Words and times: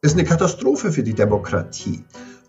ist 0.00 0.14
eine 0.14 0.24
Katastrophe 0.24 0.92
für 0.92 1.02
die 1.02 1.14
Demokratie. 1.14 2.04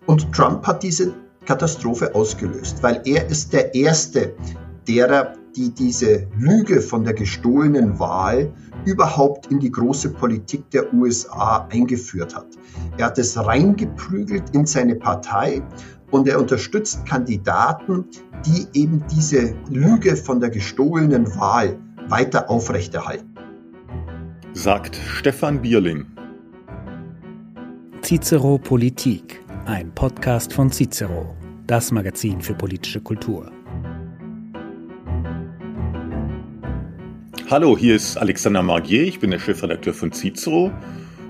Und 0.06 0.32
Trump 0.32 0.64
hat 0.66 0.84
diese 0.84 1.12
Katastrophe 1.46 2.14
ausgelöst, 2.14 2.80
weil 2.82 3.02
er 3.04 3.28
ist 3.28 3.52
der 3.52 3.74
Erste 3.74 4.34
derer, 4.86 5.34
die 5.56 5.70
diese 5.70 6.28
Lüge 6.38 6.80
von 6.80 7.02
der 7.02 7.12
gestohlenen 7.12 7.98
Wahl 7.98 8.52
überhaupt 8.84 9.48
in 9.48 9.58
die 9.58 9.70
große 9.70 10.10
Politik 10.10 10.70
der 10.70 10.94
USA 10.94 11.66
eingeführt 11.72 12.36
hat. 12.36 12.46
Er 12.98 13.06
hat 13.06 13.18
es 13.18 13.36
reingeprügelt 13.36 14.54
in 14.54 14.64
seine 14.64 14.94
Partei 14.94 15.60
und 16.12 16.28
er 16.28 16.38
unterstützt 16.38 17.04
Kandidaten, 17.04 18.04
die 18.46 18.68
eben 18.78 19.02
diese 19.10 19.56
Lüge 19.68 20.14
von 20.14 20.38
der 20.38 20.50
gestohlenen 20.50 21.26
Wahl 21.34 21.76
weiter 22.08 22.48
aufrechterhalten. 22.48 23.34
Sagt 24.52 24.94
Stefan 24.94 25.62
Bierling. 25.62 26.06
Cicero 28.10 28.58
Politik, 28.58 29.40
ein 29.66 29.94
Podcast 29.94 30.52
von 30.52 30.72
Cicero, 30.72 31.36
das 31.68 31.92
Magazin 31.92 32.40
für 32.40 32.54
politische 32.54 33.00
Kultur. 33.00 33.52
Hallo, 37.48 37.78
hier 37.78 37.94
ist 37.94 38.16
Alexander 38.16 38.64
Margier, 38.64 39.04
ich 39.04 39.20
bin 39.20 39.30
der 39.30 39.38
Chefredakteur 39.38 39.94
von 39.94 40.10
Cicero 40.10 40.72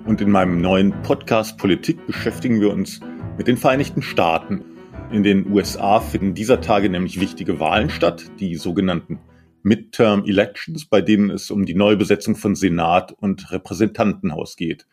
und 0.07 0.23
in 0.23 0.31
meinem 0.31 0.63
neuen 0.63 1.03
Podcast 1.03 1.59
Politik 1.59 2.07
beschäftigen 2.07 2.63
wir 2.63 2.73
uns 2.73 3.01
mit 3.37 3.47
den 3.47 3.59
Vereinigten 3.59 4.01
Staaten. 4.01 4.65
In 5.13 5.23
den 5.23 5.53
USA 5.53 6.01
finden 6.01 6.33
dieser 6.33 6.63
Tage 6.63 6.89
nämlich 6.89 7.21
wichtige 7.21 7.61
Wahlen 7.61 7.91
statt, 7.91 8.25
die 8.41 8.55
sogenannten 8.55 9.19
Midterm 9.63 10.25
Elections, 10.25 10.87
bei 10.87 11.03
denen 11.03 11.29
es 11.29 11.51
um 11.51 11.67
die 11.67 11.75
Neubesetzung 11.75 12.37
von 12.37 12.55
Senat 12.55 13.13
und 13.13 13.53
Repräsentantenhaus 13.53 14.57
geht. 14.57 14.87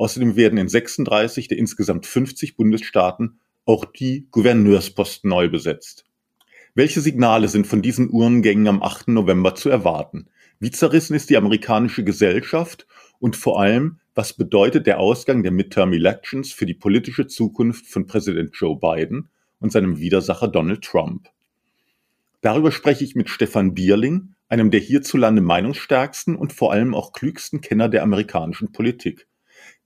Außerdem 0.00 0.34
werden 0.34 0.58
in 0.58 0.66
36 0.66 1.48
der 1.48 1.58
insgesamt 1.58 2.06
50 2.06 2.56
Bundesstaaten 2.56 3.38
auch 3.66 3.84
die 3.84 4.28
Gouverneursposten 4.30 5.28
neu 5.28 5.50
besetzt. 5.50 6.06
Welche 6.74 7.02
Signale 7.02 7.48
sind 7.48 7.66
von 7.66 7.82
diesen 7.82 8.08
Uhrengängen 8.10 8.66
am 8.66 8.82
8. 8.82 9.08
November 9.08 9.54
zu 9.56 9.68
erwarten? 9.68 10.30
Wie 10.58 10.70
zerrissen 10.70 11.12
ist 11.12 11.28
die 11.28 11.36
amerikanische 11.36 12.02
Gesellschaft 12.02 12.86
und 13.18 13.36
vor 13.36 13.60
allem, 13.60 13.98
was 14.14 14.32
bedeutet 14.32 14.86
der 14.86 15.00
Ausgang 15.00 15.42
der 15.42 15.52
Midterm 15.52 15.92
Elections 15.92 16.50
für 16.50 16.64
die 16.64 16.72
politische 16.72 17.26
Zukunft 17.26 17.86
von 17.86 18.06
Präsident 18.06 18.52
Joe 18.54 18.78
Biden 18.78 19.28
und 19.58 19.70
seinem 19.70 19.98
Widersacher 19.98 20.48
Donald 20.48 20.80
Trump? 20.82 21.28
Darüber 22.40 22.72
spreche 22.72 23.04
ich 23.04 23.16
mit 23.16 23.28
Stefan 23.28 23.74
Bierling, 23.74 24.34
einem 24.48 24.70
der 24.70 24.80
hierzulande 24.80 25.42
meinungsstärksten 25.42 26.36
und 26.36 26.54
vor 26.54 26.72
allem 26.72 26.94
auch 26.94 27.12
klügsten 27.12 27.60
Kenner 27.60 27.90
der 27.90 28.02
amerikanischen 28.02 28.72
Politik. 28.72 29.26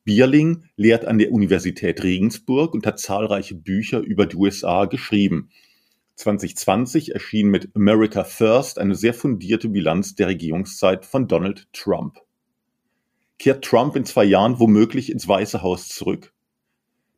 Bierling 0.04 0.64
lehrt 0.76 1.06
an 1.06 1.16
der 1.16 1.32
Universität 1.32 2.02
Regensburg 2.02 2.74
und 2.74 2.86
hat 2.86 3.00
zahlreiche 3.00 3.54
Bücher 3.54 4.00
über 4.00 4.26
die 4.26 4.36
USA 4.36 4.84
geschrieben. 4.84 5.48
2020 6.16 7.14
erschien 7.14 7.48
mit 7.48 7.74
America 7.74 8.22
First 8.22 8.78
eine 8.78 8.94
sehr 8.94 9.14
fundierte 9.14 9.70
Bilanz 9.70 10.14
der 10.14 10.28
Regierungszeit 10.28 11.06
von 11.06 11.26
Donald 11.26 11.68
Trump. 11.72 12.20
Kehrt 13.38 13.64
Trump 13.64 13.96
in 13.96 14.04
zwei 14.04 14.24
Jahren 14.24 14.60
womöglich 14.60 15.10
ins 15.10 15.26
Weiße 15.26 15.62
Haus 15.62 15.88
zurück? 15.88 16.34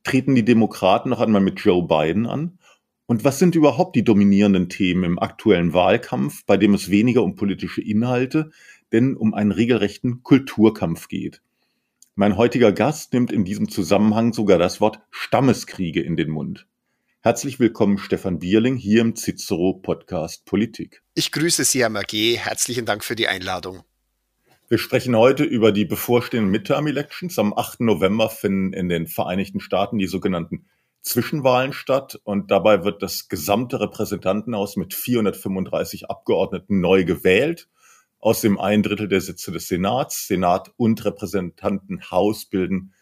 Treten 0.05 0.37
die 0.37 0.45
Demokraten 0.45 1.11
noch 1.11 1.21
einmal 1.21 1.43
mit 1.43 1.59
Joe 1.59 1.87
Biden 1.87 2.27
an? 2.27 2.59
Und 3.07 3.25
was 3.25 3.41
sind 3.41 3.57
überhaupt 3.57 3.97
die 3.97 4.05
dominierenden 4.05 4.69
Themen 4.69 5.05
im 5.05 5.19
aktuellen 5.19 5.73
Wahlkampf, 5.73 6.45
bei 6.47 6.57
dem 6.57 6.75
es 6.75 6.91
weniger 6.91 7.25
um 7.25 7.35
politische 7.35 7.83
Inhalte, 7.83 8.51
denn 8.93 9.17
um 9.17 9.35
einen 9.35 9.53
regelrechten 9.53 10.23
Kulturkampf 10.23 11.09
geht? 11.09 11.43
Mein 12.19 12.39
heutiger 12.39 12.73
Gast 12.73 13.13
nimmt 13.13 13.31
in 13.31 13.45
diesem 13.45 13.69
Zusammenhang 13.69 14.33
sogar 14.33 14.59
das 14.59 14.81
Wort 14.81 15.01
Stammeskriege 15.11 16.01
in 16.01 16.17
den 16.17 16.31
Mund. 16.31 16.67
Herzlich 17.21 17.61
willkommen, 17.61 17.99
Stefan 17.99 18.39
Bierling, 18.39 18.77
hier 18.77 19.03
im 19.03 19.15
Cicero 19.17 19.75
Podcast 19.75 20.47
Politik. 20.47 21.03
Ich 21.13 21.31
grüße 21.31 21.65
Sie, 21.65 21.83
Herr 21.83 21.91
Magé. 21.91 22.39
Herzlichen 22.39 22.87
Dank 22.87 23.05
für 23.05 23.17
die 23.17 23.29
Einladung. 23.29 23.83
Wir 24.71 24.79
sprechen 24.79 25.15
heute 25.15 25.45
über 25.45 25.73
die 25.73 25.85
bevorstehenden 25.85 26.51
Midterm-Elections. 26.51 27.39
Am 27.39 27.53
8. 27.53 27.81
November 27.81 28.31
finden 28.31 28.73
in 28.73 28.89
den 28.89 29.09
Vereinigten 29.09 29.61
Staaten 29.61 29.99
die 29.99 30.07
sogenannten 30.07 30.65
Zwischenwahlen 31.03 31.75
statt 31.75 32.19
und 32.25 32.51
dabei 32.51 32.83
wird 32.83 33.03
das 33.03 33.29
gesamte 33.29 33.79
Repräsentantenhaus 33.79 34.77
mit 34.77 34.95
435 34.95 36.09
Abgeordneten 36.09 36.81
neu 36.81 37.05
gewählt. 37.05 37.69
Außerdem 38.21 38.59
ein 38.59 38.83
Drittel 38.83 39.09
der 39.09 39.21
Sitze 39.21 39.53
des 39.53 39.69
Senats, 39.69 40.27
Senat 40.27 40.73
und 40.77 41.05
Repräsentantenhaus 41.05 42.47
bilden 42.47 42.93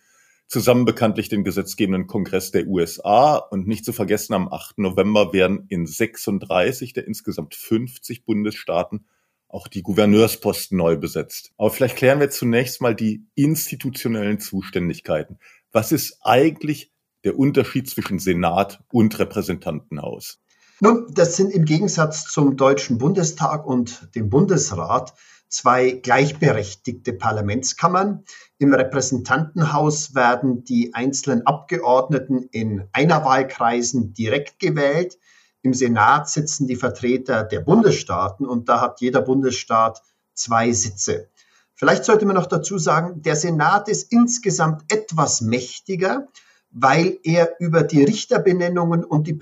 zusammen 0.47 0.84
bekanntlich 0.84 1.28
den 1.28 1.44
gesetzgebenden 1.44 2.06
Kongress 2.06 2.50
der 2.50 2.66
USA 2.66 3.36
und 3.36 3.66
nicht 3.66 3.84
zu 3.84 3.92
vergessen, 3.92 4.34
am 4.34 4.52
8. 4.52 4.78
November 4.78 5.32
werden 5.32 5.66
in 5.69 5.86
36 5.86 6.92
der 6.92 7.06
insgesamt 7.06 7.54
50 7.54 8.25
Bundesstaaten 8.25 9.06
auch 9.48 9.69
die 9.69 9.82
Gouverneursposten 9.82 10.76
neu 10.76 10.97
besetzt. 10.97 11.52
Aber 11.56 11.70
vielleicht 11.70 11.96
klären 11.96 12.20
wir 12.20 12.31
zunächst 12.31 12.81
mal 12.81 12.94
die 12.94 13.25
institutionellen 13.34 14.41
Zuständigkeiten. 14.41 15.38
Was 15.70 15.92
ist 15.92 16.19
eigentlich 16.22 16.92
der 17.22 17.38
Unterschied 17.38 17.88
zwischen 17.88 18.19
Senat 18.19 18.82
und 18.92 19.19
Repräsentantenhaus? 19.19 20.41
Nun, 20.81 21.07
das 21.15 21.37
sind 21.37 21.53
im 21.53 21.65
Gegensatz 21.65 22.25
zum 22.25 22.57
Deutschen 22.57 22.99
Bundestag 22.99 23.65
und 23.65 24.15
dem 24.17 24.29
Bundesrat 24.29 25.15
zwei 25.49 25.93
gleichberechtigte 25.93 27.12
Parlamentskammern. 27.12 28.25
Im 28.59 28.75
Repräsentantenhaus 28.75 30.17
werden 30.17 30.65
die 30.65 30.93
einzelnen 30.93 31.47
Abgeordneten 31.47 32.49
in 32.51 32.89
Einerwahlkreisen 32.93 34.15
direkt 34.15 34.59
gewählt. 34.59 35.17
Im 35.62 35.75
Senat 35.75 36.29
sitzen 36.29 36.67
die 36.67 36.77
Vertreter 36.77 37.45
der 37.45 37.61
Bundesstaaten 37.61 38.45
und 38.45 38.69
da 38.69 38.81
hat 38.81 39.01
jeder 39.01 39.23
Bundesstaat 39.23 40.03
zwei 40.35 40.73
Sitze. 40.73 41.29
Vielleicht 41.75 42.05
sollte 42.05 42.27
man 42.27 42.35
noch 42.35 42.47
dazu 42.47 42.79
sagen, 42.79 43.23
der 43.23 43.37
Senat 43.37 43.89
ist 43.89 44.11
insgesamt 44.11 44.93
etwas 44.93 45.41
mächtiger, 45.41 46.27
weil 46.71 47.19
er 47.23 47.61
über 47.61 47.85
die 47.85 48.03
Richterbenennungen 48.03 49.05
und 49.05 49.29
die 49.29 49.35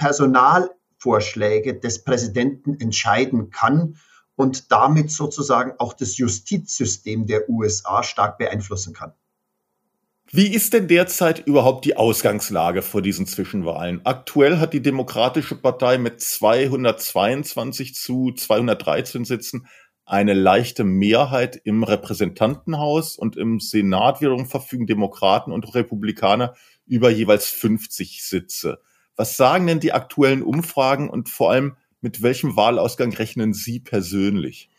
Personalvorschläge 1.03 1.79
des 1.79 2.05
Präsidenten 2.05 2.79
entscheiden 2.81 3.51
kann 3.51 3.97
und 4.37 4.73
damit 4.73 5.11
sozusagen 5.11 5.73
auch 5.79 5.93
das 5.93 6.17
Justizsystem 6.17 7.27
der 7.27 7.49
USA 7.49 8.03
stark 8.03 8.39
beeinflussen 8.39 8.95
kann. 8.95 9.13
Wie 10.31 10.55
ist 10.55 10.73
denn 10.73 10.89
derzeit 10.89 11.47
überhaupt 11.47 11.85
die 11.85 11.97
Ausgangslage 11.97 12.81
vor 12.81 13.03
diesen 13.03 13.27
Zwischenwahlen? 13.27 14.01
Aktuell 14.05 14.59
hat 14.59 14.73
die 14.73 14.81
Demokratische 14.81 15.57
Partei 15.57 15.99
mit 15.99 16.23
222 16.23 17.95
zu 17.95 18.33
213 18.33 19.27
Sitzen 19.27 19.67
eine 20.07 20.33
leichte 20.33 20.85
Mehrheit 20.85 21.61
im 21.65 21.85
Repräsentantenhaus 21.85 23.17
und 23.19 23.37
im 23.37 23.61
Senat 23.61 24.21
wiederum 24.21 24.47
verfügen 24.47 24.87
Demokraten 24.87 25.53
und 25.53 25.75
Republikaner 25.75 26.55
über 26.87 27.11
jeweils 27.11 27.49
50 27.49 28.23
Sitze. 28.25 28.81
Was 29.17 29.37
sagen 29.37 29.67
denn 29.67 29.81
die 29.81 29.93
aktuellen 29.93 30.43
Umfragen 30.43 31.11
und 31.11 31.29
vor 31.29 31.51
allem, 31.51 31.77
mit 32.01 32.23
welchem 32.23 32.57
Wahlausgang 32.57 33.13
rechnen 33.13 33.53
Sie 33.53 33.79
persönlich? 33.79 34.71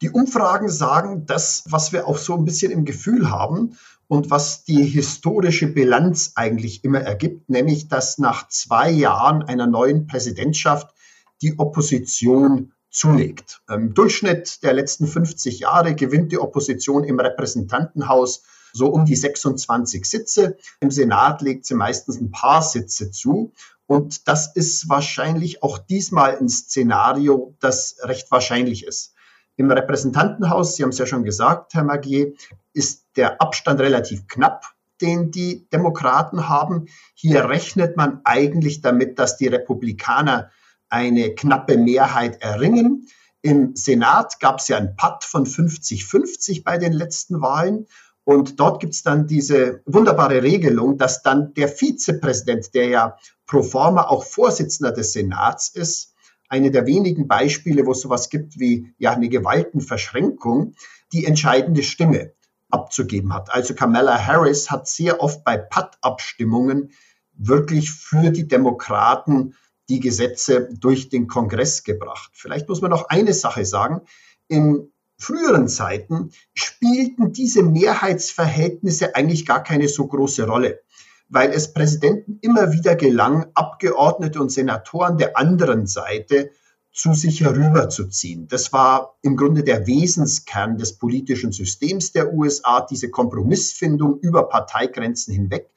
Die 0.00 0.10
Umfragen 0.10 0.68
sagen 0.68 1.26
das, 1.26 1.64
was 1.68 1.92
wir 1.92 2.06
auch 2.06 2.18
so 2.18 2.34
ein 2.34 2.44
bisschen 2.44 2.70
im 2.70 2.84
Gefühl 2.84 3.30
haben 3.30 3.76
und 4.06 4.30
was 4.30 4.64
die 4.64 4.84
historische 4.84 5.66
Bilanz 5.66 6.32
eigentlich 6.36 6.84
immer 6.84 7.00
ergibt, 7.00 7.50
nämlich 7.50 7.88
dass 7.88 8.18
nach 8.18 8.48
zwei 8.48 8.90
Jahren 8.90 9.42
einer 9.42 9.66
neuen 9.66 10.06
Präsidentschaft 10.06 10.94
die 11.42 11.58
Opposition 11.58 12.72
zulegt. 12.90 13.60
Im 13.68 13.94
Durchschnitt 13.94 14.62
der 14.62 14.72
letzten 14.72 15.06
50 15.06 15.60
Jahre 15.60 15.94
gewinnt 15.94 16.32
die 16.32 16.38
Opposition 16.38 17.04
im 17.04 17.20
Repräsentantenhaus 17.20 18.42
so 18.72 18.88
um 18.88 19.04
die 19.04 19.16
26 19.16 20.04
Sitze. 20.04 20.56
Im 20.80 20.90
Senat 20.90 21.42
legt 21.42 21.66
sie 21.66 21.74
meistens 21.74 22.20
ein 22.20 22.30
paar 22.30 22.62
Sitze 22.62 23.10
zu. 23.10 23.52
Und 23.88 24.28
das 24.28 24.54
ist 24.54 24.90
wahrscheinlich 24.90 25.62
auch 25.62 25.78
diesmal 25.78 26.36
ein 26.36 26.50
Szenario, 26.50 27.56
das 27.58 27.96
recht 28.02 28.30
wahrscheinlich 28.30 28.84
ist. 28.84 29.14
Im 29.56 29.70
Repräsentantenhaus, 29.70 30.76
Sie 30.76 30.82
haben 30.82 30.90
es 30.90 30.98
ja 30.98 31.06
schon 31.06 31.24
gesagt, 31.24 31.72
Herr 31.72 31.84
Magier, 31.84 32.34
ist 32.74 33.06
der 33.16 33.40
Abstand 33.40 33.80
relativ 33.80 34.26
knapp, 34.28 34.66
den 35.00 35.30
die 35.30 35.66
Demokraten 35.70 36.50
haben. 36.50 36.88
Hier 37.14 37.48
rechnet 37.48 37.96
man 37.96 38.20
eigentlich 38.24 38.82
damit, 38.82 39.18
dass 39.18 39.38
die 39.38 39.48
Republikaner 39.48 40.50
eine 40.90 41.34
knappe 41.34 41.78
Mehrheit 41.78 42.42
erringen. 42.42 43.08
Im 43.40 43.74
Senat 43.74 44.38
gab 44.38 44.58
es 44.58 44.68
ja 44.68 44.76
einen 44.76 44.96
Patt 44.96 45.24
von 45.24 45.46
50-50 45.46 46.62
bei 46.62 46.76
den 46.76 46.92
letzten 46.92 47.40
Wahlen. 47.40 47.86
Und 48.28 48.60
dort 48.60 48.78
gibt 48.78 48.92
es 48.92 49.02
dann 49.02 49.26
diese 49.26 49.80
wunderbare 49.86 50.42
Regelung, 50.42 50.98
dass 50.98 51.22
dann 51.22 51.54
der 51.54 51.66
Vizepräsident, 51.66 52.74
der 52.74 52.88
ja 52.88 53.16
pro 53.46 53.62
forma 53.62 54.02
auch 54.02 54.22
Vorsitzender 54.22 54.92
des 54.92 55.14
Senats 55.14 55.70
ist, 55.70 56.12
eine 56.46 56.70
der 56.70 56.84
wenigen 56.84 57.26
Beispiele, 57.26 57.86
wo 57.86 57.92
es 57.92 58.02
sowas 58.02 58.28
gibt 58.28 58.58
wie 58.58 58.92
ja 58.98 59.12
eine 59.12 59.30
Gewaltenverschränkung, 59.30 60.74
die 61.10 61.24
entscheidende 61.24 61.82
Stimme 61.82 62.34
abzugeben 62.68 63.32
hat. 63.32 63.50
Also 63.50 63.72
Kamala 63.72 64.22
Harris 64.22 64.70
hat 64.70 64.86
sehr 64.88 65.22
oft 65.22 65.42
bei 65.42 65.56
Patt-Abstimmungen 65.56 66.90
wirklich 67.32 67.90
für 67.90 68.30
die 68.30 68.46
Demokraten 68.46 69.54
die 69.88 70.00
Gesetze 70.00 70.68
durch 70.78 71.08
den 71.08 71.28
Kongress 71.28 71.82
gebracht. 71.82 72.32
Vielleicht 72.34 72.68
muss 72.68 72.82
man 72.82 72.90
noch 72.90 73.08
eine 73.08 73.32
Sache 73.32 73.64
sagen. 73.64 74.02
In 74.48 74.92
früheren 75.18 75.68
Zeiten 75.68 76.30
spielten 76.54 77.32
diese 77.32 77.62
Mehrheitsverhältnisse 77.62 79.14
eigentlich 79.14 79.44
gar 79.44 79.62
keine 79.62 79.88
so 79.88 80.06
große 80.06 80.46
Rolle, 80.46 80.80
weil 81.28 81.50
es 81.50 81.72
Präsidenten 81.72 82.38
immer 82.40 82.72
wieder 82.72 82.94
gelang, 82.94 83.46
Abgeordnete 83.54 84.40
und 84.40 84.50
Senatoren 84.50 85.18
der 85.18 85.36
anderen 85.36 85.86
Seite 85.86 86.50
zu 86.92 87.14
sich 87.14 87.42
herüberzuziehen. 87.42 88.48
Das 88.48 88.72
war 88.72 89.18
im 89.22 89.36
Grunde 89.36 89.62
der 89.62 89.86
Wesenskern 89.86 90.78
des 90.78 90.98
politischen 90.98 91.52
Systems 91.52 92.12
der 92.12 92.32
USA, 92.32 92.80
diese 92.80 93.10
Kompromissfindung 93.10 94.18
über 94.20 94.48
Parteigrenzen 94.48 95.34
hinweg. 95.34 95.70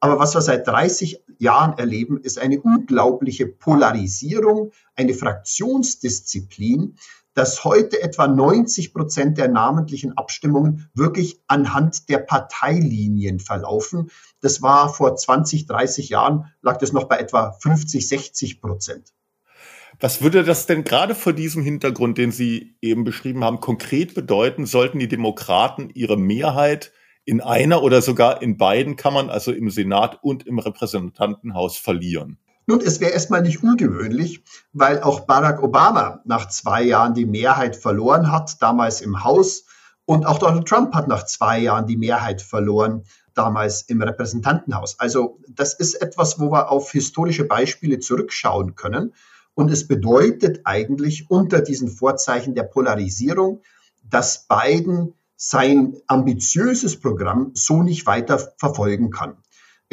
Aber 0.00 0.18
was 0.18 0.34
wir 0.34 0.42
seit 0.42 0.66
30 0.66 1.22
Jahren 1.38 1.78
erleben, 1.78 2.18
ist 2.18 2.38
eine 2.38 2.60
unglaubliche 2.60 3.46
Polarisierung, 3.46 4.72
eine 4.94 5.14
Fraktionsdisziplin, 5.14 6.96
dass 7.34 7.64
heute 7.64 8.00
etwa 8.00 8.26
90 8.26 8.94
Prozent 8.94 9.38
der 9.38 9.48
namentlichen 9.48 10.16
Abstimmungen 10.16 10.88
wirklich 10.94 11.40
anhand 11.46 12.08
der 12.08 12.18
Parteilinien 12.18 13.40
verlaufen. 13.40 14.10
Das 14.40 14.62
war 14.62 14.92
vor 14.92 15.16
20, 15.16 15.66
30 15.66 16.08
Jahren, 16.08 16.52
lag 16.62 16.78
das 16.78 16.92
noch 16.92 17.04
bei 17.04 17.18
etwa 17.18 17.52
50, 17.52 18.08
60 18.08 18.60
Prozent. 18.60 19.12
Was 20.00 20.22
würde 20.22 20.42
das 20.42 20.66
denn 20.66 20.84
gerade 20.84 21.14
vor 21.14 21.32
diesem 21.32 21.62
Hintergrund, 21.62 22.18
den 22.18 22.32
Sie 22.32 22.76
eben 22.80 23.04
beschrieben 23.04 23.44
haben, 23.44 23.60
konkret 23.60 24.14
bedeuten? 24.14 24.66
Sollten 24.66 24.98
die 24.98 25.08
Demokraten 25.08 25.90
ihre 25.94 26.16
Mehrheit 26.16 26.92
in 27.24 27.40
einer 27.40 27.82
oder 27.82 28.02
sogar 28.02 28.42
in 28.42 28.56
beiden 28.56 28.96
Kammern, 28.96 29.30
also 29.30 29.52
im 29.52 29.70
Senat 29.70 30.18
und 30.22 30.46
im 30.46 30.58
Repräsentantenhaus, 30.58 31.76
verlieren? 31.76 32.38
Nun, 32.66 32.80
es 32.80 33.00
wäre 33.00 33.12
erstmal 33.12 33.42
nicht 33.42 33.62
ungewöhnlich, 33.62 34.42
weil 34.72 35.02
auch 35.02 35.20
Barack 35.20 35.62
Obama 35.62 36.22
nach 36.24 36.48
zwei 36.48 36.82
Jahren 36.82 37.14
die 37.14 37.26
Mehrheit 37.26 37.76
verloren 37.76 38.32
hat, 38.32 38.62
damals 38.62 39.02
im 39.02 39.22
Haus. 39.22 39.64
Und 40.06 40.24
auch 40.26 40.38
Donald 40.38 40.66
Trump 40.66 40.94
hat 40.94 41.08
nach 41.08 41.24
zwei 41.26 41.58
Jahren 41.58 41.86
die 41.86 41.96
Mehrheit 41.96 42.40
verloren, 42.40 43.04
damals 43.34 43.82
im 43.82 44.00
Repräsentantenhaus. 44.00 44.98
Also 44.98 45.40
das 45.48 45.74
ist 45.74 45.94
etwas, 45.94 46.38
wo 46.40 46.50
wir 46.50 46.70
auf 46.70 46.92
historische 46.92 47.44
Beispiele 47.44 47.98
zurückschauen 47.98 48.74
können. 48.76 49.12
Und 49.54 49.70
es 49.70 49.86
bedeutet 49.86 50.60
eigentlich 50.64 51.30
unter 51.30 51.60
diesen 51.60 51.88
Vorzeichen 51.88 52.54
der 52.54 52.64
Polarisierung, 52.64 53.62
dass 54.02 54.46
Biden 54.46 55.14
sein 55.36 55.96
ambitiöses 56.06 56.98
Programm 56.98 57.50
so 57.54 57.82
nicht 57.82 58.06
weiter 58.06 58.38
verfolgen 58.56 59.10
kann. 59.10 59.36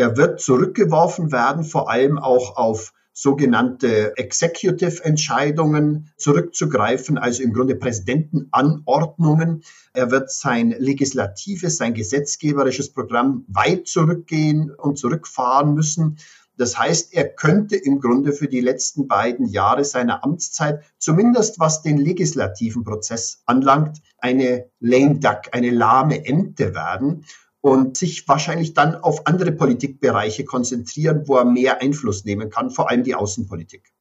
Er 0.01 0.17
wird 0.17 0.41
zurückgeworfen 0.41 1.31
werden, 1.31 1.63
vor 1.63 1.87
allem 1.91 2.17
auch 2.17 2.57
auf 2.57 2.91
sogenannte 3.13 4.17
Executive-Entscheidungen 4.17 6.11
zurückzugreifen, 6.17 7.19
also 7.19 7.43
im 7.43 7.53
Grunde 7.53 7.75
Präsidentenanordnungen. 7.75 9.61
Er 9.93 10.09
wird 10.09 10.31
sein 10.31 10.73
legislatives, 10.75 11.77
sein 11.77 11.93
gesetzgeberisches 11.93 12.91
Programm 12.93 13.45
weit 13.47 13.87
zurückgehen 13.87 14.71
und 14.71 14.97
zurückfahren 14.97 15.75
müssen. 15.75 16.17
Das 16.57 16.79
heißt, 16.79 17.13
er 17.13 17.29
könnte 17.29 17.75
im 17.75 17.99
Grunde 17.99 18.33
für 18.33 18.47
die 18.47 18.61
letzten 18.61 19.07
beiden 19.07 19.45
Jahre 19.45 19.85
seiner 19.85 20.23
Amtszeit, 20.23 20.81
zumindest 20.97 21.59
was 21.59 21.83
den 21.83 21.99
legislativen 21.99 22.83
Prozess 22.83 23.43
anlangt, 23.45 24.01
eine 24.17 24.65
lame 24.79 25.19
duck, 25.19 25.41
eine 25.51 25.69
lahme 25.69 26.25
Ente 26.25 26.73
werden 26.73 27.23
und 27.61 27.95
sich 27.95 28.27
wahrscheinlich 28.27 28.73
dann 28.73 28.95
auf 28.95 29.27
andere 29.27 29.51
Politikbereiche 29.51 30.43
konzentrieren, 30.43 31.23
wo 31.27 31.37
er 31.37 31.45
mehr 31.45 31.81
Einfluss 31.81 32.25
nehmen 32.25 32.49
kann, 32.49 32.71
vor 32.71 32.89
allem 32.89 33.03
die 33.03 33.15
Außenpolitik. 33.15 33.91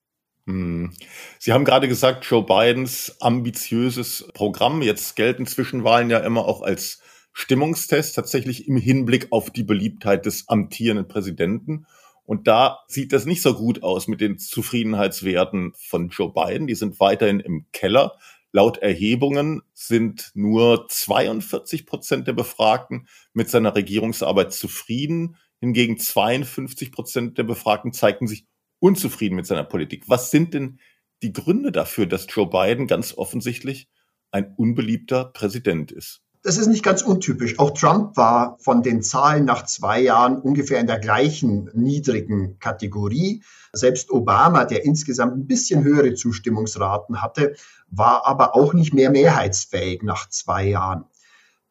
Hm. 0.46 0.92
Sie 1.38 1.52
haben 1.52 1.64
gerade 1.64 1.86
gesagt, 1.86 2.24
Joe 2.24 2.44
Bidens 2.44 3.16
ambitiöses 3.20 4.28
Programm. 4.34 4.82
Jetzt 4.82 5.14
gelten 5.14 5.46
Zwischenwahlen 5.46 6.10
ja 6.10 6.18
immer 6.18 6.46
auch 6.46 6.62
als 6.62 7.00
Stimmungstest, 7.32 8.16
tatsächlich 8.16 8.66
im 8.66 8.76
Hinblick 8.76 9.28
auf 9.30 9.50
die 9.50 9.62
Beliebtheit 9.62 10.26
des 10.26 10.48
amtierenden 10.48 11.06
Präsidenten. 11.06 11.86
Und 12.24 12.46
da 12.46 12.80
sieht 12.88 13.12
das 13.12 13.26
nicht 13.26 13.42
so 13.42 13.54
gut 13.54 13.82
aus 13.82 14.08
mit 14.08 14.20
den 14.20 14.38
Zufriedenheitswerten 14.38 15.72
von 15.76 16.08
Joe 16.08 16.32
Biden. 16.32 16.66
Die 16.66 16.74
sind 16.74 17.00
weiterhin 17.00 17.40
im 17.40 17.66
Keller. 17.72 18.16
Laut 18.52 18.78
Erhebungen 18.78 19.62
sind 19.72 20.32
nur 20.34 20.88
42 20.88 21.86
Prozent 21.86 22.26
der 22.26 22.32
Befragten 22.32 23.06
mit 23.32 23.48
seiner 23.48 23.74
Regierungsarbeit 23.74 24.52
zufrieden. 24.52 25.36
Hingegen 25.60 25.98
52 25.98 26.90
Prozent 26.90 27.38
der 27.38 27.44
Befragten 27.44 27.92
zeigten 27.92 28.26
sich 28.26 28.46
unzufrieden 28.80 29.36
mit 29.36 29.46
seiner 29.46 29.64
Politik. 29.64 30.08
Was 30.08 30.30
sind 30.30 30.54
denn 30.54 30.80
die 31.22 31.32
Gründe 31.32 31.70
dafür, 31.70 32.06
dass 32.06 32.26
Joe 32.28 32.48
Biden 32.48 32.86
ganz 32.86 33.16
offensichtlich 33.16 33.88
ein 34.32 34.54
unbeliebter 34.56 35.26
Präsident 35.26 35.92
ist? 35.92 36.22
Das 36.42 36.56
ist 36.56 36.68
nicht 36.68 36.82
ganz 36.82 37.02
untypisch. 37.02 37.58
Auch 37.58 37.72
Trump 37.72 38.16
war 38.16 38.56
von 38.60 38.82
den 38.82 39.02
Zahlen 39.02 39.44
nach 39.44 39.66
zwei 39.66 40.00
Jahren 40.00 40.38
ungefähr 40.38 40.80
in 40.80 40.86
der 40.86 40.98
gleichen 40.98 41.70
niedrigen 41.74 42.58
Kategorie. 42.58 43.42
Selbst 43.74 44.10
Obama, 44.10 44.64
der 44.64 44.86
insgesamt 44.86 45.36
ein 45.36 45.46
bisschen 45.46 45.84
höhere 45.84 46.14
Zustimmungsraten 46.14 47.20
hatte, 47.20 47.56
war 47.88 48.26
aber 48.26 48.54
auch 48.54 48.72
nicht 48.72 48.94
mehr 48.94 49.10
mehrheitsfähig 49.10 50.02
nach 50.02 50.30
zwei 50.30 50.68
Jahren. 50.68 51.04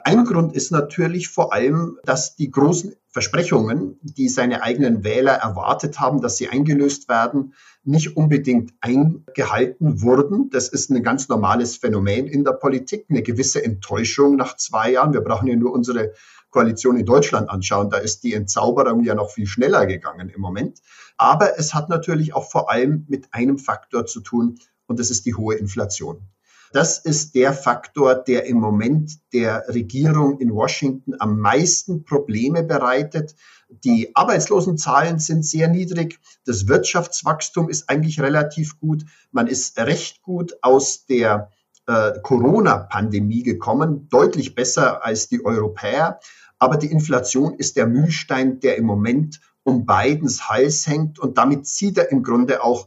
Ein 0.02 0.24
Grund 0.24 0.54
ist 0.54 0.72
natürlich 0.72 1.28
vor 1.28 1.52
allem, 1.52 1.98
dass 2.04 2.34
die 2.34 2.50
großen 2.50 2.94
Versprechungen, 3.08 3.98
die 4.02 4.28
seine 4.28 4.62
eigenen 4.62 5.04
Wähler 5.04 5.32
erwartet 5.32 6.00
haben, 6.00 6.20
dass 6.20 6.36
sie 6.36 6.48
eingelöst 6.48 7.08
werden, 7.08 7.54
nicht 7.82 8.16
unbedingt 8.16 8.72
eingehalten 8.80 10.00
wurden. 10.00 10.48
Das 10.50 10.68
ist 10.68 10.90
ein 10.90 11.02
ganz 11.02 11.28
normales 11.28 11.76
Phänomen 11.76 12.26
in 12.26 12.44
der 12.44 12.52
Politik, 12.52 13.06
eine 13.10 13.22
gewisse 13.22 13.64
Enttäuschung 13.64 14.36
nach 14.36 14.56
zwei 14.56 14.92
Jahren. 14.92 15.12
Wir 15.12 15.22
brauchen 15.22 15.48
ja 15.48 15.56
nur 15.56 15.72
unsere 15.72 16.12
Koalition 16.50 16.96
in 16.96 17.06
Deutschland 17.06 17.50
anschauen. 17.50 17.90
Da 17.90 17.98
ist 17.98 18.22
die 18.22 18.34
Entzauberung 18.34 19.02
ja 19.04 19.14
noch 19.14 19.30
viel 19.30 19.46
schneller 19.46 19.86
gegangen 19.86 20.28
im 20.28 20.40
Moment. 20.40 20.80
Aber 21.16 21.58
es 21.58 21.74
hat 21.74 21.88
natürlich 21.88 22.34
auch 22.34 22.50
vor 22.50 22.70
allem 22.70 23.06
mit 23.08 23.32
einem 23.32 23.58
Faktor 23.58 24.06
zu 24.06 24.20
tun, 24.20 24.58
und 24.86 24.98
das 24.98 25.10
ist 25.10 25.26
die 25.26 25.34
hohe 25.34 25.54
Inflation. 25.54 26.22
Das 26.72 26.98
ist 26.98 27.34
der 27.34 27.52
Faktor, 27.52 28.14
der 28.14 28.46
im 28.46 28.58
Moment 28.58 29.18
der 29.32 29.64
Regierung 29.68 30.38
in 30.38 30.54
Washington 30.54 31.14
am 31.18 31.40
meisten 31.40 32.04
Probleme 32.04 32.62
bereitet. 32.62 33.34
Die 33.68 34.14
Arbeitslosenzahlen 34.14 35.18
sind 35.18 35.44
sehr 35.44 35.66
niedrig. 35.66 36.20
Das 36.44 36.68
Wirtschaftswachstum 36.68 37.68
ist 37.68 37.90
eigentlich 37.90 38.20
relativ 38.20 38.78
gut. 38.78 39.04
Man 39.32 39.48
ist 39.48 39.78
recht 39.78 40.22
gut 40.22 40.54
aus 40.62 41.06
der 41.06 41.50
äh, 41.86 42.12
Corona-Pandemie 42.22 43.42
gekommen, 43.42 44.08
deutlich 44.08 44.54
besser 44.54 45.04
als 45.04 45.28
die 45.28 45.44
Europäer. 45.44 46.20
Aber 46.60 46.76
die 46.76 46.92
Inflation 46.92 47.54
ist 47.54 47.76
der 47.76 47.86
Mühlstein, 47.86 48.60
der 48.60 48.76
im 48.76 48.84
Moment 48.84 49.40
um 49.64 49.86
Bidens 49.86 50.48
Hals 50.48 50.86
hängt. 50.86 51.18
Und 51.18 51.36
damit 51.36 51.66
zieht 51.66 51.98
er 51.98 52.12
im 52.12 52.22
Grunde 52.22 52.62
auch 52.62 52.86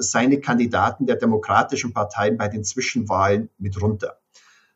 seine 0.00 0.40
Kandidaten 0.40 1.06
der 1.06 1.16
demokratischen 1.16 1.92
Parteien 1.92 2.36
bei 2.36 2.48
den 2.48 2.64
Zwischenwahlen 2.64 3.50
mit 3.58 3.80
runter. 3.80 4.18